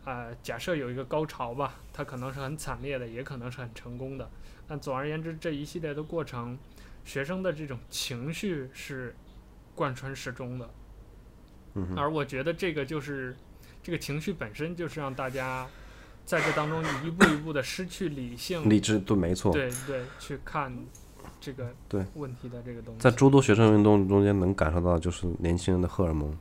[0.05, 4.31] 啊、呃，假设有一个高潮吧，它可能是很惨烈的，也可能是很成功的。
[4.67, 6.59] 但总而言之，这一系列的过程，
[7.05, 9.15] 学生的这种情绪是
[9.75, 10.71] 贯穿始终的。
[11.75, 11.95] 嗯。
[11.97, 13.37] 而我觉得这个就是
[13.83, 15.67] 这个情绪本身就是让大家。
[16.27, 20.73] 在这当中，一步一步的失去理性、理智，对，没错，对对，去看
[21.41, 22.05] 这个对。
[22.15, 26.37] 问题的这个东西，在诸多学生运动中间能感受到就是年轻人的荷尔蒙，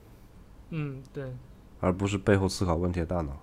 [0.69, 1.33] 嗯，对，
[1.79, 3.37] 而不是背后思考问题的大脑，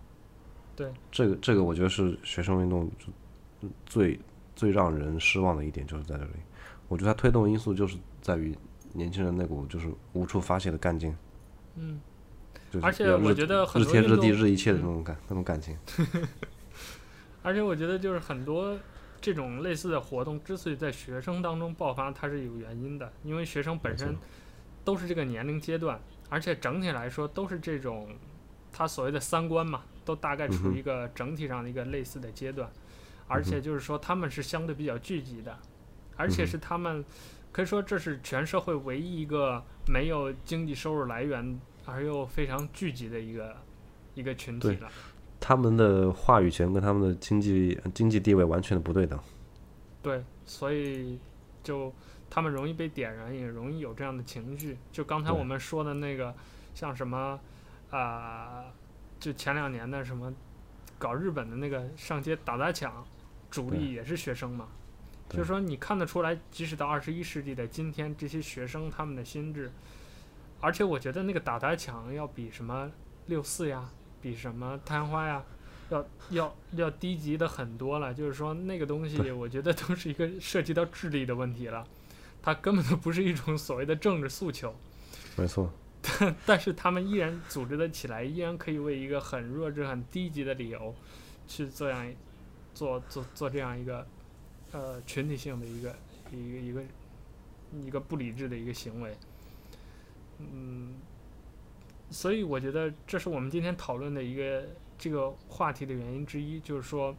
[0.75, 2.91] 对，这个这个我觉得是学生运动
[3.85, 4.19] 最
[4.55, 6.31] 最让人失望的一点，就是在这里，
[6.89, 8.57] 我觉得它推动因素就是在于
[8.93, 11.17] 年轻人那股就是无处发泄的干劲，
[11.77, 12.01] 嗯。
[12.83, 15.75] 而且我觉得很多日天日地日一切的那种感那种感情。
[17.43, 18.77] 而且我觉得就是很多
[19.21, 24.17] 这种类似的活动之所以在学生当中爆发，它是有原因的，因为学生本身
[24.85, 28.09] 都是这个年龄阶段，而且整体来说都是这种
[28.73, 32.71] 他所谓的三观嘛，都大概处于一个整体上的一个类似的阶段，
[33.27, 35.59] 而且就是说他们是相对比较聚集的，
[36.17, 37.05] 而且是他们
[37.53, 41.61] 可以说这是全社会唯一一个没有经济收入来源。
[41.89, 43.57] 而又非常聚集的一个
[44.15, 44.91] 一个群体了，
[45.47, 49.17] 他们的话语权跟他们的经济经济地位完全的不对等。
[50.03, 51.21] 对，所以
[51.63, 51.93] 就
[52.29, 54.77] 他们容易被点燃，也容易有这样的情绪。
[54.91, 56.35] 就刚才我们说的那个，
[56.75, 57.39] 像什么
[57.91, 58.65] 啊、呃，
[59.21, 60.35] 就前两年的什么
[60.99, 63.07] 搞日本的那个上街打砸抢，
[63.49, 64.67] 主力也是学生嘛。
[65.29, 69.71] 就是说，你看得出来，即使到二十一世纪的今天，这些学生他们的心智，
[70.61, 72.91] 而且我觉得那个打砸抢要比什么
[73.27, 73.89] 六四呀，
[74.21, 75.45] 比什么贪花呀，
[75.91, 78.13] 要要要低级的很多了。
[78.13, 81.87] 就是说，那个东西，我觉得都是一个涉及到智力的问题了，
[82.43, 84.75] 它根本就不是一种所谓的政治诉求。
[85.37, 85.71] 没错。
[86.03, 90.95] 但 但是他们依然组织的起来，依然可以为一个很弱智、很低级的理由，
[91.47, 92.13] 去这样
[92.75, 94.07] 做做做这样一个。
[94.73, 95.95] 呃，群体性的一个
[96.33, 96.83] 一个一个
[97.87, 99.17] 一个不理智的一个行为，
[100.39, 100.97] 嗯，
[102.11, 104.65] 所以我觉得这是我们今天讨论的一个
[104.97, 107.15] 这个话题的原因之一，就是说，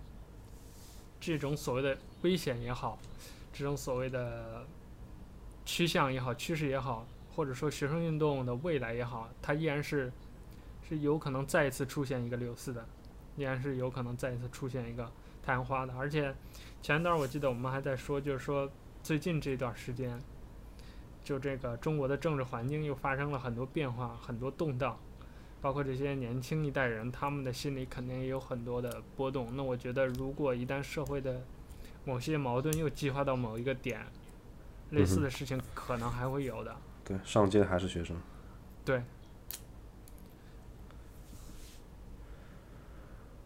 [1.20, 2.98] 这种所谓的危险也好，
[3.54, 4.66] 这种所谓的
[5.66, 7.06] 趋向也好、趋势也好，
[7.36, 10.12] 或者说学生运动的未来也好，它依然是
[10.88, 12.86] 是有可能再一次出现一个六四的，
[13.36, 15.12] 依然是有可能再一次出现一个
[15.44, 16.34] 太阳花的，而且。
[16.80, 18.72] 前一段我记得我们还在说，就是说
[19.04, 20.18] 最近这段时间，
[21.28, 24.98] 就这个中国的政治环境又发生了很多变化，很多动荡，
[25.60, 29.54] 包括这些年轻一代人，他们的心里肯定也有很多的波动。
[29.54, 31.42] 那我觉得，如果一旦社会的
[32.06, 34.08] 某些矛盾又激化到某一个点，
[34.92, 36.74] 类似的事情可能还会有的。
[37.04, 38.16] 对，上街还是学生。
[38.86, 39.04] 对。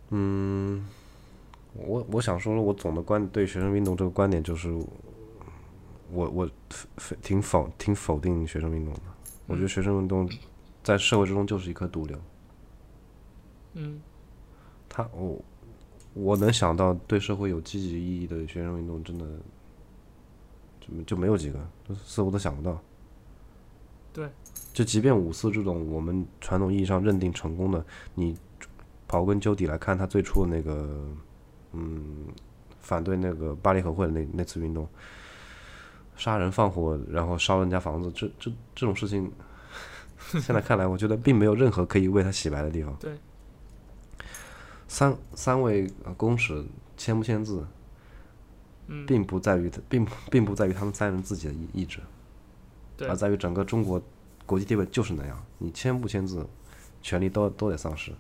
[0.10, 0.88] 嗯。
[1.74, 4.70] 我我想说，我总的观对学生运动这个观点就是，
[6.12, 6.48] 我我
[7.22, 9.02] 挺否挺否定学生运动的。
[9.48, 10.30] 我觉得学生运动
[10.84, 12.18] 在社会之中就是一颗毒瘤。
[13.73, 14.02] 嗯。
[14.89, 15.41] 他我
[16.14, 19.26] 我能想到对社会有积极意义的学生运动，真的
[20.80, 21.60] 就就没有几个，
[22.03, 22.81] 似乎都想不到。
[24.14, 24.30] 对。
[24.73, 27.85] 就即便五四这种我们传统意义上认定成功的，
[28.15, 28.38] 你
[29.07, 31.07] 刨根究底来看，他最初的那个。
[31.73, 32.27] 嗯，
[32.81, 34.85] 反对那个巴黎和会的那那次运动，
[36.22, 39.31] 杀人放火，然后烧人家房子，这这这种事情，
[40.39, 42.95] 现在看来，我觉得并没有任何可以为他洗白的地方。
[42.99, 43.18] 对，
[44.88, 46.64] 三三位公使
[46.95, 47.65] 签不签字，
[49.07, 51.99] 并不在于他，并并不在于他们三人自己的意意志，
[53.07, 53.99] 而在于整个中国
[54.45, 56.45] 国际地位就是那样，你签不签字，
[57.02, 58.11] 权利都都得丧失。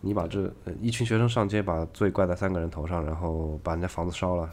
[0.00, 0.48] 你把这
[0.80, 4.48] 一群学生上街，把罪怪在三个人头上，然后把人家房子烧了。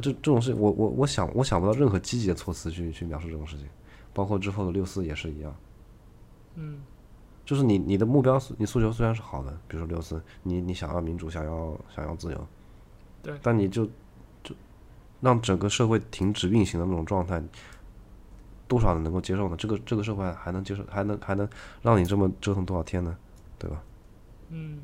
[0.00, 3.66] 这这种事情，我我我想我想不到任何积极的措辞去去描述这种事情，
[4.14, 5.54] 包括之后的六四也是一样。
[6.54, 6.80] 嗯，
[7.44, 12.46] 就是你你的目标，你诉求虽然是好的，比如说六四，你你想要民主，想要想要自由，
[13.22, 13.84] 对，但你就
[14.42, 14.54] 就
[15.20, 17.42] 让整个社会停止运行的那种状态。
[18.68, 19.56] 多少人能够接受呢？
[19.58, 21.46] 这个这个社会还能接受，还能还能
[21.82, 23.14] 让你这么折腾多少天呢？
[23.58, 23.82] 对吧？
[24.48, 24.78] 嗯。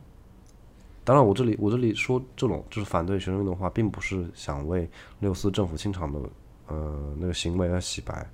[1.09, 4.87] 当然，我这里我这里说这种就是反对学生运动的话，并不是想为
[5.21, 6.21] 六四政府清场的
[6.67, 8.31] 呃那个行为而洗白。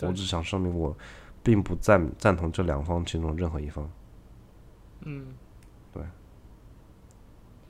[0.00, 0.94] 我只想声明，我
[1.42, 3.90] 并不赞赞同这两方其中任何一方。
[5.00, 5.28] 嗯。
[5.90, 6.02] 对。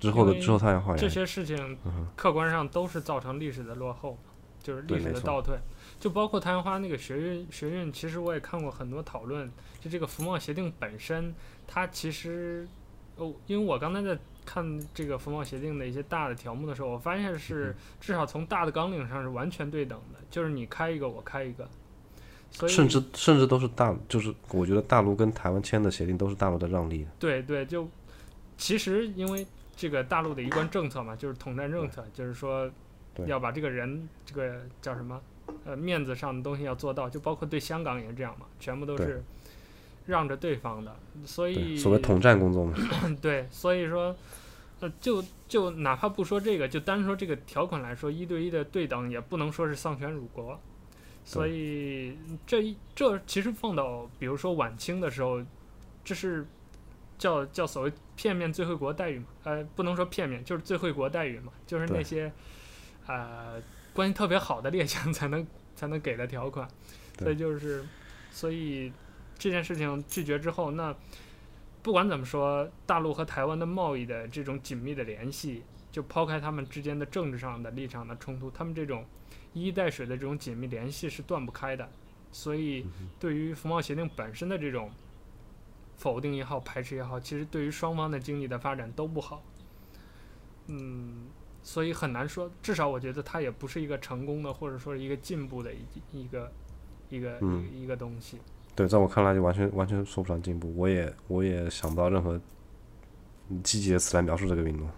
[0.00, 1.78] 之后的之后，太阳花这些事情
[2.16, 4.18] 客观上都是造成历史的落后，
[4.60, 5.56] 就是历史的倒退。
[6.00, 9.48] 就包括太阳花那个学运，学运其实我也看过很多讨论。
[9.78, 11.32] 就这个服贸协定本身，
[11.64, 12.66] 它其实，
[13.14, 21.68] 哦，因为我刚才在看这个风暴协定的一些大的条目的时候，我发现是至少从大的纲领上是完全对等的，就是你开一个我开一个，
[22.50, 27.06] 所以甚至甚至都是大，就是我觉得大陆跟台湾签的协定都是大陆的让利。
[27.18, 27.88] 对对，就
[28.56, 32.70] 其实因为这个大陆的一贯政策嘛，就是统战政策，就是说
[33.26, 35.20] 要把这个人这个叫什么？
[35.64, 39.22] 呃，面子上的东西要做到，就包括对香港也是这样嘛，全部都是
[40.06, 42.74] 让着对方的，所以所谓统战工作嘛。
[43.20, 44.14] 对，所以说，
[44.80, 50.58] 呃，就就哪怕不说这个，就单说这个条款来说，一对一的对等也不能说是丧权辱国，
[51.24, 52.16] 所以
[52.46, 55.40] 这一这其实放到比如说晚清的时候，
[56.04, 56.46] 这是
[57.18, 62.32] 叫叫所谓片面最惠国待遇嘛，呃，不能说片面，就是最惠国待遇嘛，就是那些
[63.06, 63.60] 呃。
[63.94, 65.46] 关系特别好的列强才能
[65.76, 66.66] 才能给的条款，
[67.18, 67.84] 所以就是，
[68.30, 68.90] 所以
[69.42, 70.94] 这件事情拒绝之后，那
[71.82, 79.04] 不管怎么说，大陆和台湾的贸易的这种紧密的联系，就抛开他们之间的政治上的立场的冲突，他们这种
[79.52, 81.90] 一衣带水的这种紧密联系是断不开的。
[82.30, 82.86] 所以，
[83.18, 84.92] 对于服贸协定本身的这种
[85.96, 89.42] 否定也好、排斥也好，其实对于双方的经济的发展都不好。
[90.68, 91.26] 嗯。
[91.64, 92.48] 所以很难说。
[92.62, 95.78] 至少我觉得它也不是一个成功的，或者说一个进步的一
[96.12, 96.52] 一个
[97.08, 98.38] 一个、嗯、一个东西。
[98.74, 100.74] 对，在我看来就完全完全说不上进步。
[100.76, 102.40] 我也我也想不到任何
[103.62, 104.88] 积极的词来描述这个运动。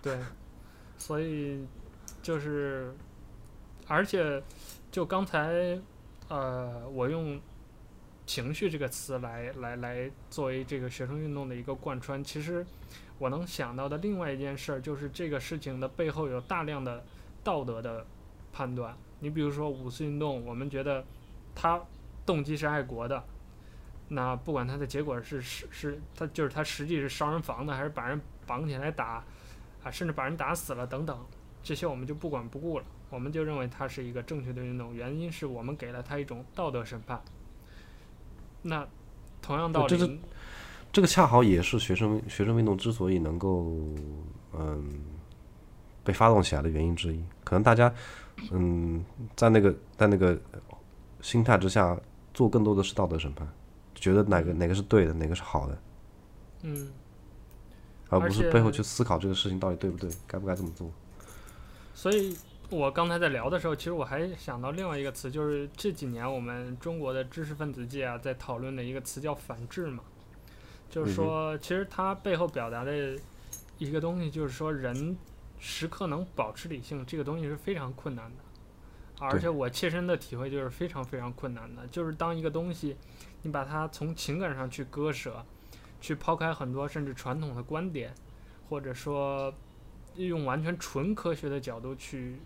[0.00, 0.18] 对，
[0.98, 1.64] 所以
[2.22, 2.94] 就是，
[3.86, 4.42] 而且
[4.90, 5.78] 就刚才
[6.28, 7.40] 呃，我用
[8.26, 12.64] 情绪这个词来来来作为这个学生运动的一个贯穿，其实。
[13.18, 17.04] 我能想到的另外一件事儿，就是这个事情的背后有大量的
[17.44, 18.04] 道德的
[18.52, 18.96] 判断。
[19.20, 21.04] 你比如说五四运动，我们觉得
[21.54, 21.80] 它
[22.24, 23.22] 动机是爱国的，
[24.08, 29.24] 那不管他的结果是是是，他就是他实际是烧人房的，还是把人绑起来打，
[29.82, 31.18] 啊，甚至把人打死了等等，
[31.62, 37.20] 这些我们就不管不顾了，我们就认为他是一个正确的运动，原因是我们给了他一种道德审判。
[38.62, 38.86] 那
[39.40, 40.20] 同样道理。
[40.92, 43.78] 这个恰好也是学生学生运动之所以能够
[44.52, 45.02] 嗯
[46.04, 47.24] 被发动起来的原因之一。
[47.42, 47.90] 可能大家
[48.50, 49.02] 嗯
[49.34, 50.38] 在那个在那个
[51.22, 51.98] 心态之下
[52.34, 53.48] 做更多的是道德审判，
[53.94, 55.78] 觉得哪个哪个是对的，哪个是好的，
[56.62, 56.90] 嗯，
[58.08, 60.90] 而不是背后去思考这个事情到底对不对，该不该这么做。
[61.94, 62.36] 所以
[62.70, 70.02] 我刚才在聊的时候，其实我还想到另外一个词，就是这几年我们中国的知识分子界啊在讨论的一个词叫反智嘛。
[70.90, 73.18] 就是说，其实它背后表达的
[73.78, 75.16] 一个东西，就是说，人
[75.58, 78.41] 时刻能保持理性，这个东西是非常困难的。
[79.30, 81.86] 而且我切身的体会就是非常非常困难的。
[81.88, 82.96] 就是当一个东西，
[83.42, 85.44] 你把它从情感上去割舍，
[86.00, 88.14] 去抛开很多甚至传统的观点，
[88.68, 89.52] 或者说
[90.16, 92.36] 用完全纯科学的角度去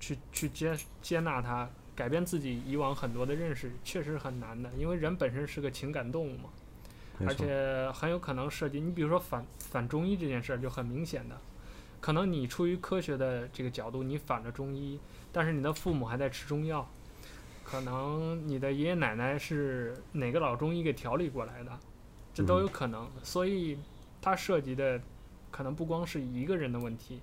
[0.00, 4.70] 去去接接纳它，改变自己以往很多的认识，确实很难的。
[4.78, 6.50] 因为人本身是个情感动物嘛。
[7.20, 11.40] 而且很有可能涉及你，比如说反反中医这件事儿就很明显的，
[12.04, 15.00] 可能你出于科学的这个角度，你反了中医，
[15.32, 16.86] 但是你的父母还在吃中药，
[17.64, 21.72] 可能你的爷爷奶奶是哪个老中医给调理过来的，
[22.34, 23.10] 这都有可能。
[23.22, 23.78] 所以
[24.20, 25.00] 它涉及的
[25.50, 27.22] 可能不光是一个人的问题，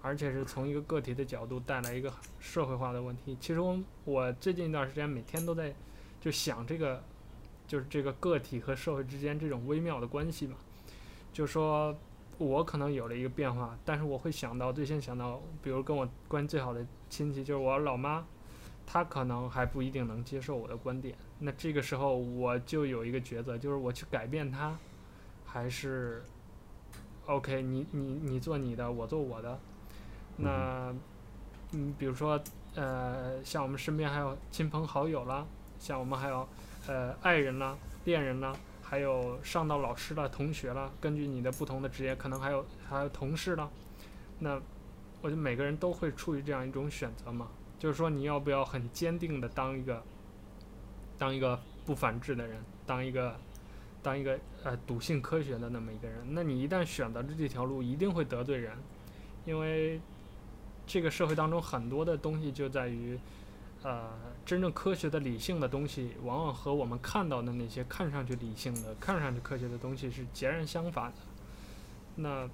[0.00, 2.10] 而且是从一个个体的角度带来一个
[2.40, 3.36] 社会化的问题。
[3.38, 5.74] 其实我我最近一段时间每天都在
[6.18, 7.04] 就想这个。
[7.66, 10.54] 就是这个个体和社会之间这种微妙的关系嘛，
[11.32, 11.98] 就说
[12.38, 18.24] 我可能有了一个变化，但是我会想到，最先想到，比如跟我关系最好的亲戚，就是我老妈，
[18.86, 21.14] 她可能还不一定能接受我的观点。
[21.38, 24.76] 那这个时候我就有一个抉择，就是我去改变她，
[25.44, 26.22] 还是
[27.26, 29.58] OK，你你你做你的，我做我的。
[30.36, 30.94] 那
[31.72, 32.40] 嗯，比如说
[32.74, 35.46] 呃，像我们身边还有亲朋好友啦，
[35.78, 36.46] 像我们还有。
[36.86, 37.74] 呃，爱人啦，
[38.04, 38.54] 恋人啦，
[38.94, 43.68] 还有上到老师了，同学了，根据你的不同的职业，可能还有还有同事了。
[44.38, 44.54] 那
[45.20, 50.00] 我觉得每个人都会处于这样一种选择嘛，就是说你要不要很坚定的当一个，
[51.18, 53.36] 当一个不反智的人，当一个，
[54.00, 56.18] 当一个呃笃信科学的那么一个人。
[56.28, 58.78] 那你一旦选择了这条路，一定会得罪人，
[59.44, 60.00] 因为
[60.86, 63.18] 这个社会当中很多的东西就在于。
[63.84, 64.10] 呃，
[64.46, 71.18] 真正科学的理性的东西，往往和我们看到的那些看上去理性的、看上去科学的东西是截然相反的。
[72.16, 72.48] 那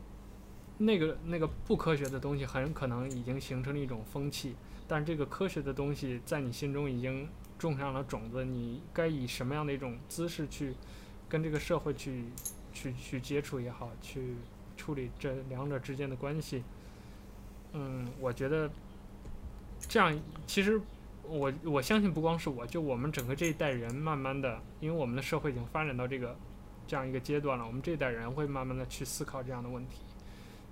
[0.78, 4.56] 那个那个不科学的东西，很可能已经形成了一种风气。
[4.88, 8.44] 但这个科学的东西，在你心中已经种上了种子。
[8.44, 10.74] 你该以什么样的一种姿势去
[11.28, 12.24] 跟这个社会去
[12.72, 14.34] 去去接触也好，去
[14.76, 16.64] 处理这两者之间的关系？
[17.72, 18.68] 嗯，我觉得
[19.88, 20.80] 这样其实。
[21.30, 26.36] 我我相信不光是我，就我们整个这一代人，慢慢的，因为我们的社会已经发展到这个
[26.88, 30.02] 这样一个阶段了，我们这一代人会慢慢的去思考这样的问题，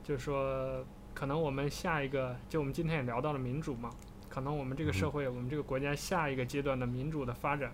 [0.02, 3.90] 就是说，可能我们下一个，就我们今天也聊到了民主嘛，
[4.28, 7.72] 可能我们这个社会，我们这个国家下一个阶段的民主的发展，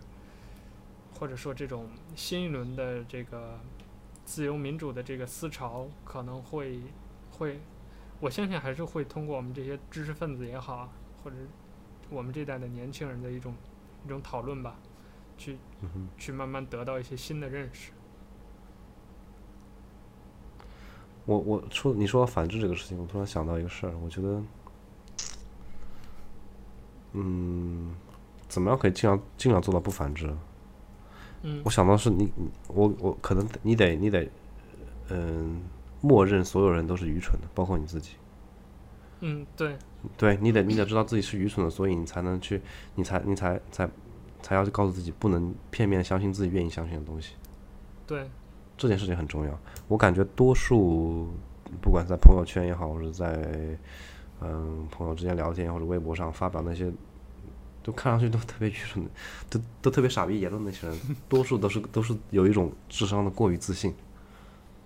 [1.18, 3.58] 或者说这种新一轮的这个
[4.26, 6.80] 自由民主的这个思潮，可能会
[7.30, 7.58] 会，
[8.20, 10.92] 我相信还是会通过我们这些知识分子也好，
[11.22, 11.36] 或者。
[12.14, 13.54] 我们这代的年轻人的一种
[14.04, 14.76] 一种讨论吧，
[15.36, 15.58] 去
[16.16, 17.90] 去慢慢得到一些新的认识。
[21.26, 24.42] 我我说你说反制这个事情，我突然想到一个事儿，我觉得，
[27.12, 27.94] 嗯，
[28.46, 30.32] 怎么样可以尽量尽量做到不反制？
[31.42, 32.30] 嗯，我想到是你
[32.68, 34.30] 我我可能你得你得，
[35.08, 35.62] 嗯，
[36.00, 38.16] 默认所有人都是愚蠢的，包括你自己。
[39.20, 39.78] 嗯，对。
[40.16, 42.60] 对，你得你得知道自己是愚蠢的，所以你才能去，
[42.94, 43.88] 你才你才才
[44.42, 47.34] 才要去告诉自己，不能片面相信自己愿意相信的东西。
[48.06, 48.28] 对，
[48.76, 49.58] 这件事情很重要。
[49.88, 51.28] 我感觉多数
[51.80, 53.78] 不管在朋友圈也好，或者在
[54.40, 56.92] 嗯朋友之间聊天或者微博上发表那些，
[57.82, 59.10] 都看上去都特别愚蠢的，
[59.48, 60.98] 都都特别傻逼言论那些人，
[61.28, 63.94] 多数都是都是有一种智商的过于自信。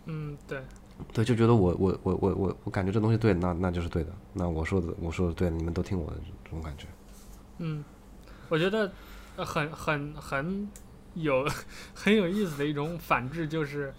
[0.06, 0.62] 嗯，对。
[1.12, 4.10] 对，就觉得我我我我我我感觉这东西对，那那就是对的。
[4.32, 6.86] 那我说的我说的对，你们都听我的这种感觉。
[7.58, 7.84] 嗯，
[8.48, 8.90] 我觉得
[9.36, 10.68] 很很很
[11.14, 11.46] 有
[11.94, 13.92] 很有意思的一种反制就是，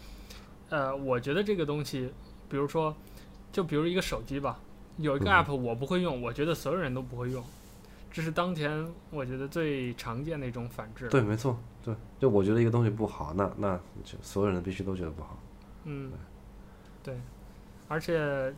[0.70, 2.12] 呃，我觉得这个东西，
[2.50, 2.96] 比如说，
[3.52, 4.60] 就比如一个手机吧，
[4.98, 7.44] 有一个 app 我不会用，嗯、我觉得所有人都不会用。
[8.12, 11.08] 这是当前我觉得最常见的一种反制。
[11.10, 15.38] 对，没错，对，就我觉得一个东西不好，那那就所有人必须都觉得不好。
[15.86, 16.12] 嗯，
[17.04, 17.16] 对，
[17.88, 18.54] 而且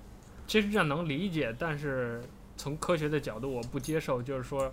[0.47, 2.21] 其实这样能理解，但是
[2.57, 4.71] 从科学的角度，我不接受，就是说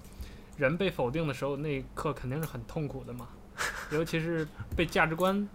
[0.57, 3.29] 人被否定的时候，那一刻肯定是很痛苦的嘛，
[3.93, 4.47] 尤其是
[4.77, 5.49] 被价值观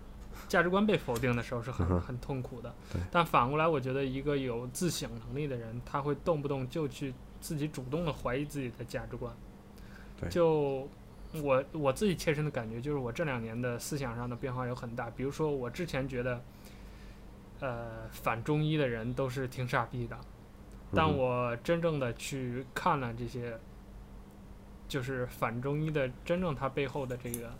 [0.47, 2.73] 价值观被否定的时候是很很痛苦的。
[2.91, 3.01] 对。
[3.11, 7.13] 但反过来，我觉得一个有自省能力的人，他会动不动就去。
[7.43, 9.29] 自己主动的怀疑自己的价值观，
[10.29, 10.87] 就
[11.33, 15.09] 我我自己切身的感觉就是我这两年的思想上的变化有很大。
[15.09, 16.41] 比如说我之前觉得，
[17.63, 20.19] 呃，反中医的人都是挺傻逼的，
[20.93, 23.57] 但我真正的去看了这些，
[24.89, 27.53] 就是反中医的真正它背后的这个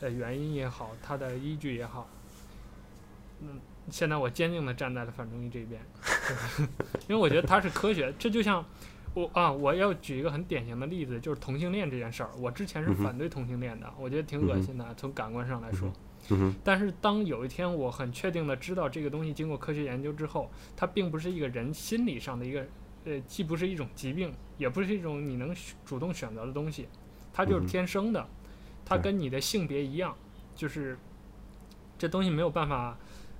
[0.00, 2.06] 呃原因也好，它的依据也好，
[3.40, 5.80] 嗯，现在我坚定的站在了反中医这边。
[7.08, 8.62] 因为我觉得它是科学，这就像
[9.14, 12.28] 我啊，我要举一个很典型的例子，就是同性恋这件事儿。
[12.36, 15.90] 我之前是反对同性恋的，我觉得挺恶心的，从感官上来说。
[16.64, 22.66] 但是当有一天我很确定的知道这个东西经过科学研究之后，它并不是一个人心理上的一个，
[23.04, 25.54] 呃，既不是一种疾病，也不是一种你能
[25.84, 26.88] 主动选择的东西，
[27.32, 28.26] 它就是天生的，
[28.84, 30.16] 它跟你的性别一样，
[30.54, 30.98] 就是
[31.98, 32.96] 这东西没有办法。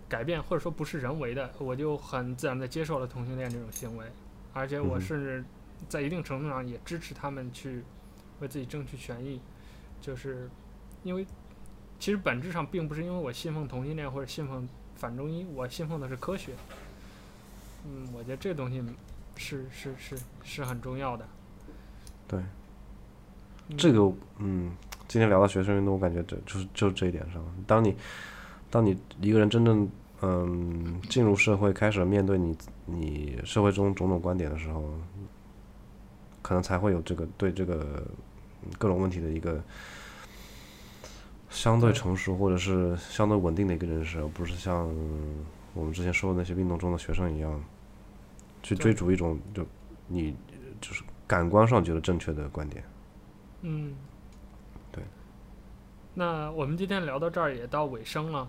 [0.09, 4.07] 改变或者说不是人为的，我就很自然的接受了同性恋这种行为，
[4.53, 5.45] 而且我甚至
[5.89, 7.83] 在一定程度上也支持他们去
[8.39, 9.41] 为自己争取权益，
[10.01, 10.49] 就是
[11.03, 11.27] 因为
[11.98, 16.52] 其实本质上并不是因为我信奉同性恋或者信奉反中医，我信奉的是科学。
[17.86, 18.82] 嗯，我觉得这东西
[19.36, 21.27] 是是是是很重要的。
[22.28, 22.40] 对，
[23.77, 24.73] 这个嗯，
[25.09, 27.97] 今天聊到学生运动，我感觉这就是就是这一点上，当你。
[28.68, 29.89] 当你一个人真正
[30.23, 32.55] 嗯进入社会，开始面对你
[32.85, 34.93] 你社会中种种观点的时候，
[36.43, 38.05] 可能才会有这个对这个
[38.77, 39.62] 各种问题的一个
[41.57, 44.87] 相对成熟或者是相对稳定的一个认识，而不是像
[45.73, 47.65] 我们之前说的那些运动中的学生一样，
[48.62, 49.66] 去追逐一种就
[50.07, 50.37] 你
[50.83, 52.85] 就是感官上觉得正确的观点。
[53.62, 53.97] 嗯。
[54.93, 55.03] 对。
[56.12, 58.47] 那我们今天聊到这儿也到尾声了，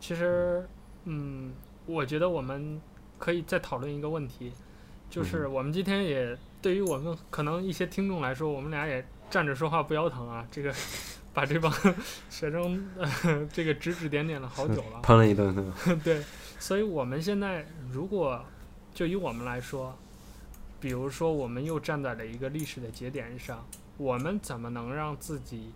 [0.00, 0.68] 其实，
[1.04, 1.52] 嗯，
[1.86, 2.80] 我觉得我们
[3.18, 4.52] 可以再讨论一个问题，
[5.08, 10.74] 就是我们今天也对于我们可能一些听众来说，我们俩也站着说话不腰疼啊，这个
[11.38, 11.72] 把这帮
[12.28, 12.84] 学生
[13.52, 15.54] 这个指指点点了好久了， 喷了一顿，
[16.02, 16.20] 对，
[16.58, 18.44] 所以我们现在如果
[18.92, 19.96] 就以我们来说，
[20.80, 23.64] 比如说我们又站在了一个历史的节点上，
[23.98, 25.70] 我们怎么能让自己？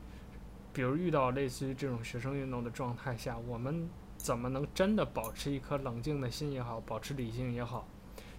[0.73, 7.87] 比如遇到类似于这种学生运动的状态下，我们怎么能真的保持一颗冷静的心也好，保持理性也好，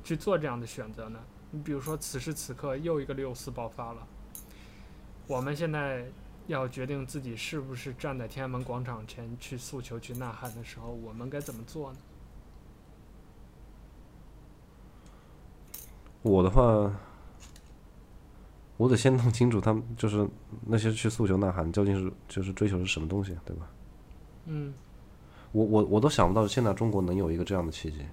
[0.04, 1.20] 去做这样的选择呢？
[1.52, 4.06] 你比如说，此时此刻又一个六四爆发了，
[5.26, 6.06] 我们现在
[6.48, 12.00] 要决定自己是不是站在天安门广场前去诉求、去呐喊的时候，我们该怎么做呢？
[16.22, 16.92] 我的话。
[18.76, 20.28] 我得先弄清楚他们就是
[20.66, 23.70] 那些去诉求呐喊究竟是就是追求是什么东西，对吧？
[24.46, 24.74] 嗯，
[25.52, 28.04] 我我我都想不到现在中国能有一个这样的契机，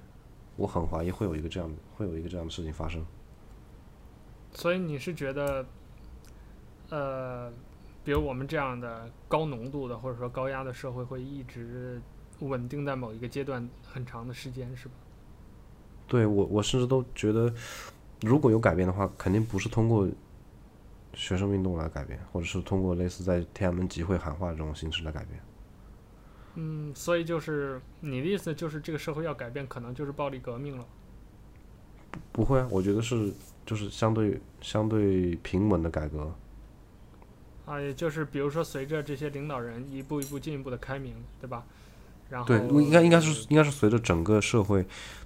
[0.57, 3.05] 我很怀疑会有一个这样的会有一个这样的事情发生。
[4.52, 5.65] 所以你是觉得，
[6.90, 7.51] 呃，
[8.05, 12.01] 比如我们这样的高浓度的或者说高压的社会会一直
[12.40, 14.94] 稳定在某一个阶段很长的时间，是吧？
[16.06, 17.52] 对，我我甚至都觉得，
[18.22, 20.09] 如果有改变的话，肯定不是通过。
[21.12, 25.40] 学生运动来改变，或者是通过类似在天安门集会喊话这种形式来改变。
[26.55, 30.86] 嗯，所以就是你的意思，就是这个社会要改变，可能就是暴力革命了。
[32.12, 33.35] 不，不会啊，我觉得是
[33.66, 36.32] 就是相对相对平稳的改革。
[37.70, 41.64] 啊，也就是比如说，随着这些领导人一步一步进一步的开明，对吧？
[42.28, 44.84] 然后对，应该应该是应该是随着整个社会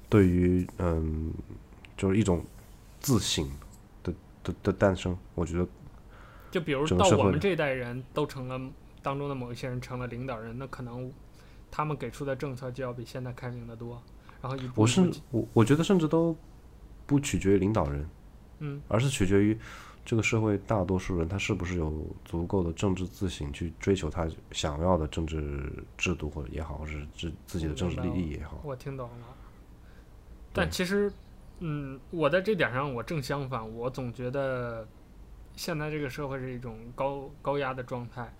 [0.08, 1.32] 对于嗯，
[1.96, 2.44] 就是一种
[3.00, 3.48] 自省。
[4.02, 4.12] 的
[4.42, 5.66] 的的诞生，我觉得，
[6.50, 8.60] 就比如到我们这一代人都成了
[9.02, 11.10] 当中的某一些人成了领导人，那可能
[11.70, 14.02] 他们给出的政策就要比现在开明的多，
[14.42, 14.86] 然后一步
[15.30, 16.36] 我我觉得甚至都
[17.06, 18.06] 不取决于领导人，
[18.58, 19.58] 嗯而是取决于
[20.04, 28.60] 这个社会大多数人他是不是有足够的政治自省去追求他想要的政治制度或者也好，或者是自自己的政治利益也好。
[28.62, 29.26] 我听懂了。
[30.52, 31.10] 但其实，
[31.60, 34.86] 嗯，我在这点上我正相反，我总觉得
[35.56, 38.32] 现在这个社会是一种高高压的状态，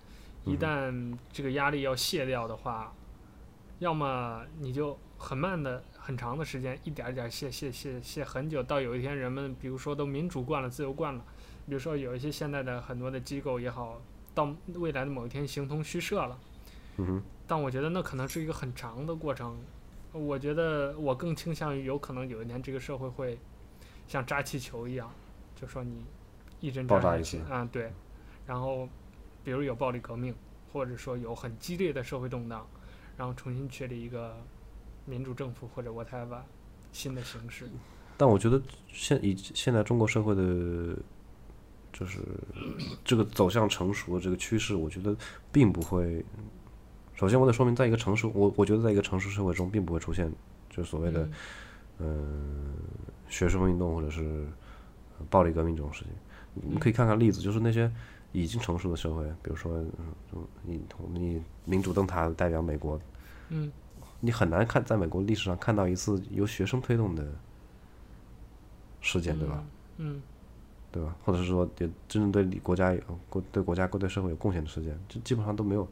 [0.43, 2.93] 一旦这个压力要卸掉的话，
[3.79, 11.25] 要么你就很慢的、很长的时间，一点一点卸卸卸卸很久，到有一天人们比如说都民主惯了、自由惯了，
[11.67, 14.01] 比如说有一些现在的很多的机构也好，
[14.33, 16.39] 到未来的某一天形同虚设了。
[16.97, 19.57] 嗯哼，但我觉得那可能是一个很长的过程。
[20.13, 23.37] 我觉得我更倾向于有可能有一天这个社会会
[24.07, 25.11] 像扎气球一样，
[25.55, 26.05] 就说你
[26.61, 27.93] 一针爆炸一次扎下去，啊、对，
[28.45, 28.87] 然后
[29.43, 30.33] 比如有暴力革命，
[30.71, 32.65] 或者说有很激烈的社会动荡，
[33.17, 34.37] 然后重新确立一个
[35.05, 36.39] 民主政府或者 whatever
[36.93, 37.69] 新的形式。
[38.15, 40.97] 但我觉得现以现在中国社会的，
[41.97, 42.19] 就是
[43.05, 45.15] 这个走向成熟的这个趋势，我觉得
[45.49, 46.23] 并不会。
[47.15, 50.29] 首先，我得说明，在一个成熟，我我觉得在一个成熟社会中，并不会出现
[50.69, 51.29] 就所谓的
[51.99, 52.73] 嗯
[53.29, 54.45] 学生运动或者是
[55.29, 56.09] 暴力革命这种事情。
[56.53, 57.89] 你们可以看看例子，就是那些
[58.33, 59.81] 已经成熟的社会，比如说
[60.33, 62.99] 嗯你你民主灯塔代表美国，
[63.47, 63.71] 嗯
[64.19, 67.25] 你很难看在美国历史上看到一次由学生推动的
[68.99, 69.63] 事件，对吧？
[69.97, 70.21] 嗯
[70.95, 71.13] 对吧？
[71.25, 72.95] 或者是说，也真正对国家、
[73.29, 75.85] 国对国家、对社会有贡献的事件，就基本上都没有。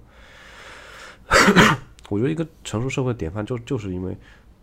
[2.10, 4.18] 我觉得一个成熟社会的典范就就是因为，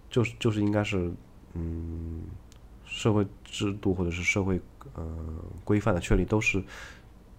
[0.09, 1.12] 就是就是应该是，
[1.53, 2.23] 嗯，
[2.87, 4.59] 社会制度或者是社会
[4.95, 5.05] 呃
[5.62, 6.65] 规范的确立都是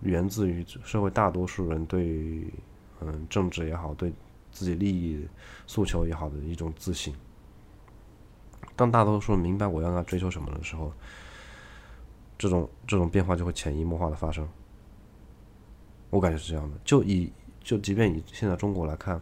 [0.01, 2.45] 源自于社会大多数人对
[2.99, 4.13] 嗯政治也好，对
[4.51, 5.27] 自己利益
[5.65, 7.15] 诉求也好的一种自信。
[8.75, 10.93] 当大多数人明白我要要追求什么的时候，
[12.41, 14.47] 这种这种变化就会潜移默化的发生。
[16.09, 17.31] 我感觉是这样的，就以。
[17.63, 19.21] 就即便以现在中国来看，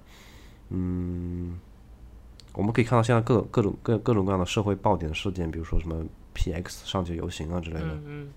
[0.69, 1.59] 嗯，
[2.53, 8.29] 我们可以看到现在各各种各各种各样的社会爆点事件，比如说什么 PX 上街游行啊之类的，嗯嗯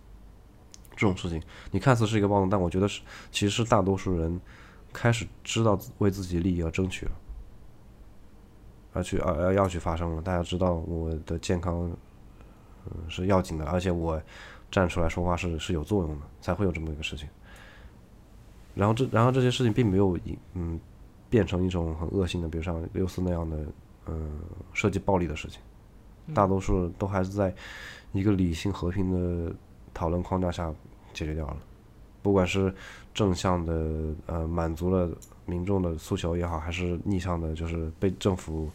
[0.97, 1.41] 这种事情，
[1.71, 3.01] 你看似是一个暴动，但我觉得是
[3.31, 4.41] 其实是大多数人
[4.93, 7.13] 开始知道为自己利益而争取了，
[8.95, 10.21] 而去而而要去发生了。
[10.21, 11.89] 大家知道我的健康，
[12.87, 14.21] 嗯，是要紧的，而且我
[14.73, 17.29] 站出来说话是是有作用的，才会有这么一个事情。
[18.75, 20.81] 然后这，然后这些事情并没有以嗯
[21.29, 23.59] 变成一种很恶性的，比如像六四那样的
[24.07, 24.41] 嗯
[24.73, 25.61] 涉及暴力的事情，
[26.35, 27.55] 大多数都还是在
[28.13, 29.55] 一个理性和平的
[29.93, 30.73] 讨论框架下
[31.13, 31.57] 解决掉了。
[32.23, 32.75] 不管是
[33.13, 35.11] 正向的呃满足了
[35.45, 38.71] 民众的诉求也好，还是逆向的，就是被政府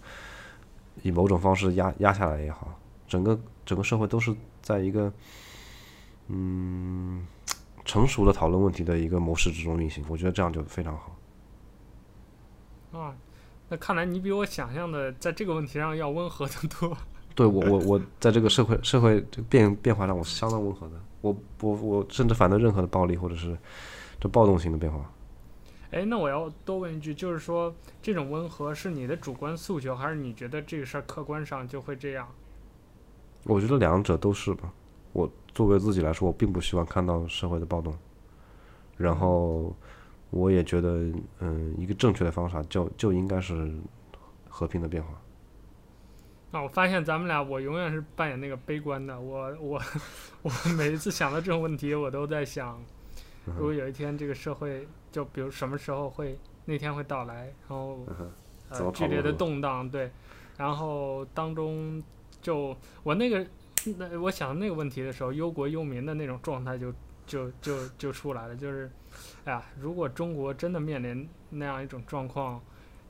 [1.02, 5.12] 以某种方式压压下来也好，整个整个社会都是在一个
[6.28, 7.26] 嗯。
[7.86, 11.16] 成熟的讨论问题的一个模式之中运行，我觉得这样就非常好。
[13.00, 13.16] 啊，
[13.70, 16.98] 那看来你比我想象的在这个问题上要温和的多。
[17.34, 21.02] 对我，我我在这个社会社会这个变变化上，我是相当温和的。
[21.22, 23.58] 我我我甚至反对任何的暴力或者是
[24.20, 25.10] 这暴动型的变化。
[25.92, 32.28] 哎，那我要多问一句，就是说这种温和是你的主观诉求，还是你觉得这个事儿客观上就会这样？
[33.46, 34.74] 我觉得两者都是吧。
[35.14, 37.92] 我作为自己来说，我并不希望看到社会的暴动，
[38.96, 39.76] 然后
[40.30, 43.74] 我也觉得，嗯，一个正确的方法就就应该是
[44.48, 45.10] 和平的变化。
[46.52, 49.20] 啊，我发现咱们俩，我永远是扮演那个悲观的。
[49.20, 49.82] 我我
[50.44, 52.80] 我每一次想到这种问题，我都在想，
[53.46, 58.06] 如果有一天这个社会，就比如什么时候会那天会到来，然后
[58.70, 60.12] 呃剧烈的动荡，对，
[60.56, 62.00] 然后当中
[62.44, 63.44] 就我那个。
[63.98, 66.94] 那我想那个问题的时候，忧国忧民的那种状态就
[67.26, 68.56] 就就就出来了。
[68.56, 68.92] 就是，
[69.46, 72.62] 哎呀，如果中国真的面临那样一种状况，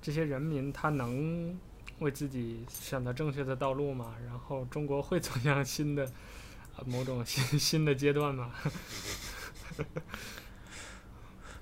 [0.01, 1.57] 这些人民他能
[1.99, 4.15] 为自己选择正确的道路吗？
[4.25, 6.09] 然后中国会走向新的
[6.85, 8.51] 某种新新的阶段吗？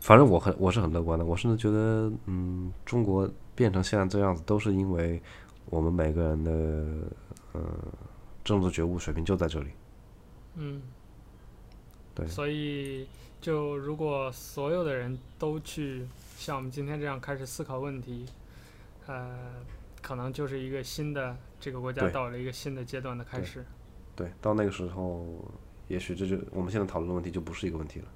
[0.02, 5.22] 反正我很我是很乐观的，我甚至觉得，嗯，中国变成现在这样子，都是因为
[5.66, 6.52] 我们每个人的，
[7.56, 7.64] 嗯
[8.46, 8.48] 嗯。
[8.48, 9.72] 政治觉悟水平就在这里。
[10.54, 10.82] 嗯，
[12.14, 12.28] 对。
[12.28, 13.08] 所以，
[13.42, 16.08] 就如果所有的人都去
[16.38, 18.28] 像我们今天这样开始思考问题，
[19.08, 19.54] 呃，
[20.02, 23.66] 可能就是一个新的这个国家到了一个新的阶段的开始。
[24.16, 25.26] 对，对，到那个时候，
[25.88, 28.08] 也许这就我们现在讨论的问题就不是一个问题了。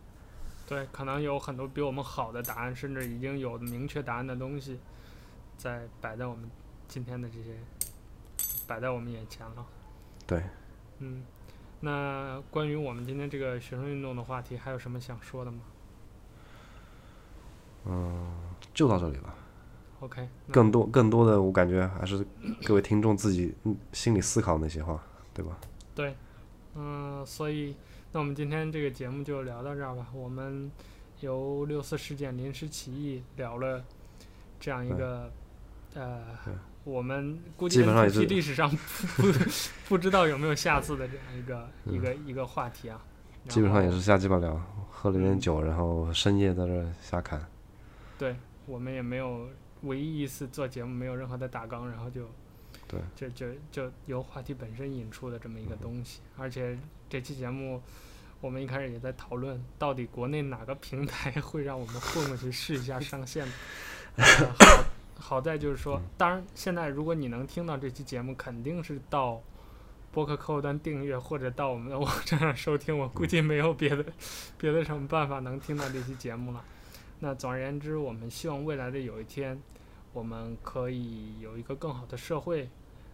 [0.68, 4.80] 对，可能有很多比我们好的答案，甚至已经有明确答案的东西，
[5.58, 6.48] 在摆在我们
[6.88, 7.56] 今天的这些。
[8.68, 9.66] 摆在我们眼前了。
[10.30, 10.44] 对，
[11.00, 11.24] 嗯，
[11.80, 15.62] 那关于我们今天这个学生运动的话题，还有什么想说的吗？
[17.86, 18.28] 嗯，
[18.72, 19.34] 就到这里吧。
[20.02, 22.24] OK，更多更多的，我感觉还是
[22.64, 23.56] 各位听众自己
[23.92, 25.04] 心里思考那些话，
[25.34, 25.58] 对吧？
[25.96, 26.16] 对，
[26.76, 27.76] 嗯，所以
[28.12, 30.06] 那我们今天这个节目就聊到这儿吧。
[30.14, 30.72] 我们
[31.22, 33.84] 由六四事件临时起意聊了
[34.60, 35.32] 这样一个，
[35.96, 36.22] 呃，
[36.90, 38.70] 我们估计历史上
[39.18, 39.50] 不不
[39.90, 43.02] 不知道有没有下次的这样一个、嗯、一个一个话题啊。
[43.48, 44.60] 基本上也是瞎鸡巴聊，
[44.90, 47.46] 喝了点酒，嗯、然后深夜在这瞎侃。
[48.18, 48.36] 对，
[48.66, 49.48] 我们也没有。
[49.84, 52.30] 唯一一次做节目没有任何的大纲，然后就，
[52.86, 56.20] 对，就就就由话题本身引出的这么一个东西。
[56.36, 57.82] 而且这期节目，
[58.42, 63.48] 我们一开始也在讨论，到底国内哪个平台会让我们混过去试一下上线。
[64.18, 64.26] 呃、
[64.60, 64.84] 好，
[65.30, 69.40] 好在就是说，当然现在如果你能听到这期节目，肯定是到
[70.12, 72.98] 播客客户端订阅或者到我们的网站上收听。
[72.98, 74.04] 我估计没有别的
[74.58, 76.66] 别的什么办法能听到这期节目了。
[77.20, 79.62] 那总而言之，我们希望未来的有一天，
[80.14, 82.64] 我们可以有一个更好的社会。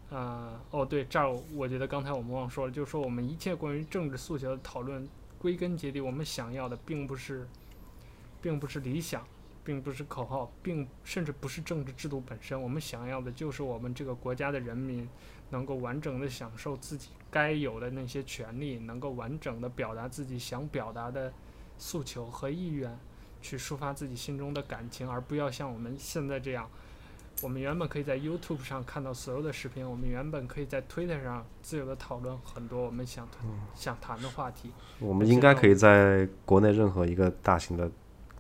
[0.10, 5.06] 啊、呃，哦，对，这儿我觉得刚才我们忘说了，就是说我们一切关于政治诉求的讨论，
[5.38, 7.46] 归根结底，我们想要的并不是，
[8.42, 9.22] 并不是理想，
[9.66, 12.62] 并不是口号，并甚至不是政治制度本身。
[12.62, 15.10] 我们想要的就是我们这个国家的人民
[15.50, 21.34] 能够完整的享受自己该有的那些权利，能够完整的表达自己想表达的
[21.78, 22.98] 诉求和意愿。
[23.42, 26.68] 去抒发自己心中的感情，而不要像我们现在这样。
[27.44, 34.72] 我们原本可以在 YouTube 上看到所有的视频，我们原本可以在 Twitter 上自由地讨论很多我们想、嗯、想谈的话题。
[34.98, 37.92] 我们应该可以在国内任何一个大型的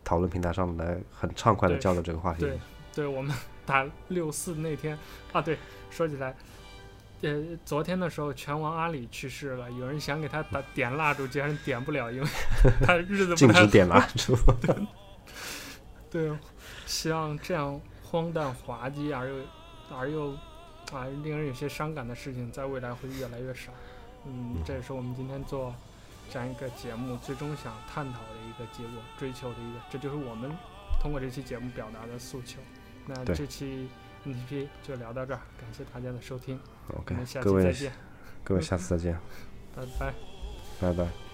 [0.05, 2.39] 讨论平台上来很畅快的交流这个话题。
[2.41, 2.59] 对，对，
[2.95, 4.97] 对，我们 打六四那天
[5.33, 5.57] 啊，对，
[5.89, 6.33] 说起来。
[7.21, 9.71] 呃，昨天的时候，拳王阿里去世了。
[9.71, 12.27] 有人想给他打点蜡烛，竟然点不了，因为
[12.85, 13.53] 他日子不太好。
[13.53, 14.37] 禁止点蜡烛。
[16.11, 16.31] 对，
[16.85, 19.35] 希望这样荒诞滑稽而又
[19.97, 20.31] 而又
[20.91, 23.71] 啊令人有些伤感的事情，在未来会越来越少。
[24.25, 25.73] 嗯，这也是我们今天做
[26.29, 30.51] 这样一个节目最终想探讨的一个结果，追求的一个，这就是我们
[31.01, 32.59] 通过这期节目表达的诉求。
[33.05, 33.87] 那这期。
[34.25, 36.59] NTP 就聊到这儿，感谢大家的收听。
[36.97, 37.91] OK，我们下期再见。
[38.43, 39.15] 各位，各位 下次再见。
[39.75, 40.13] 拜拜。
[40.81, 41.24] 拜拜。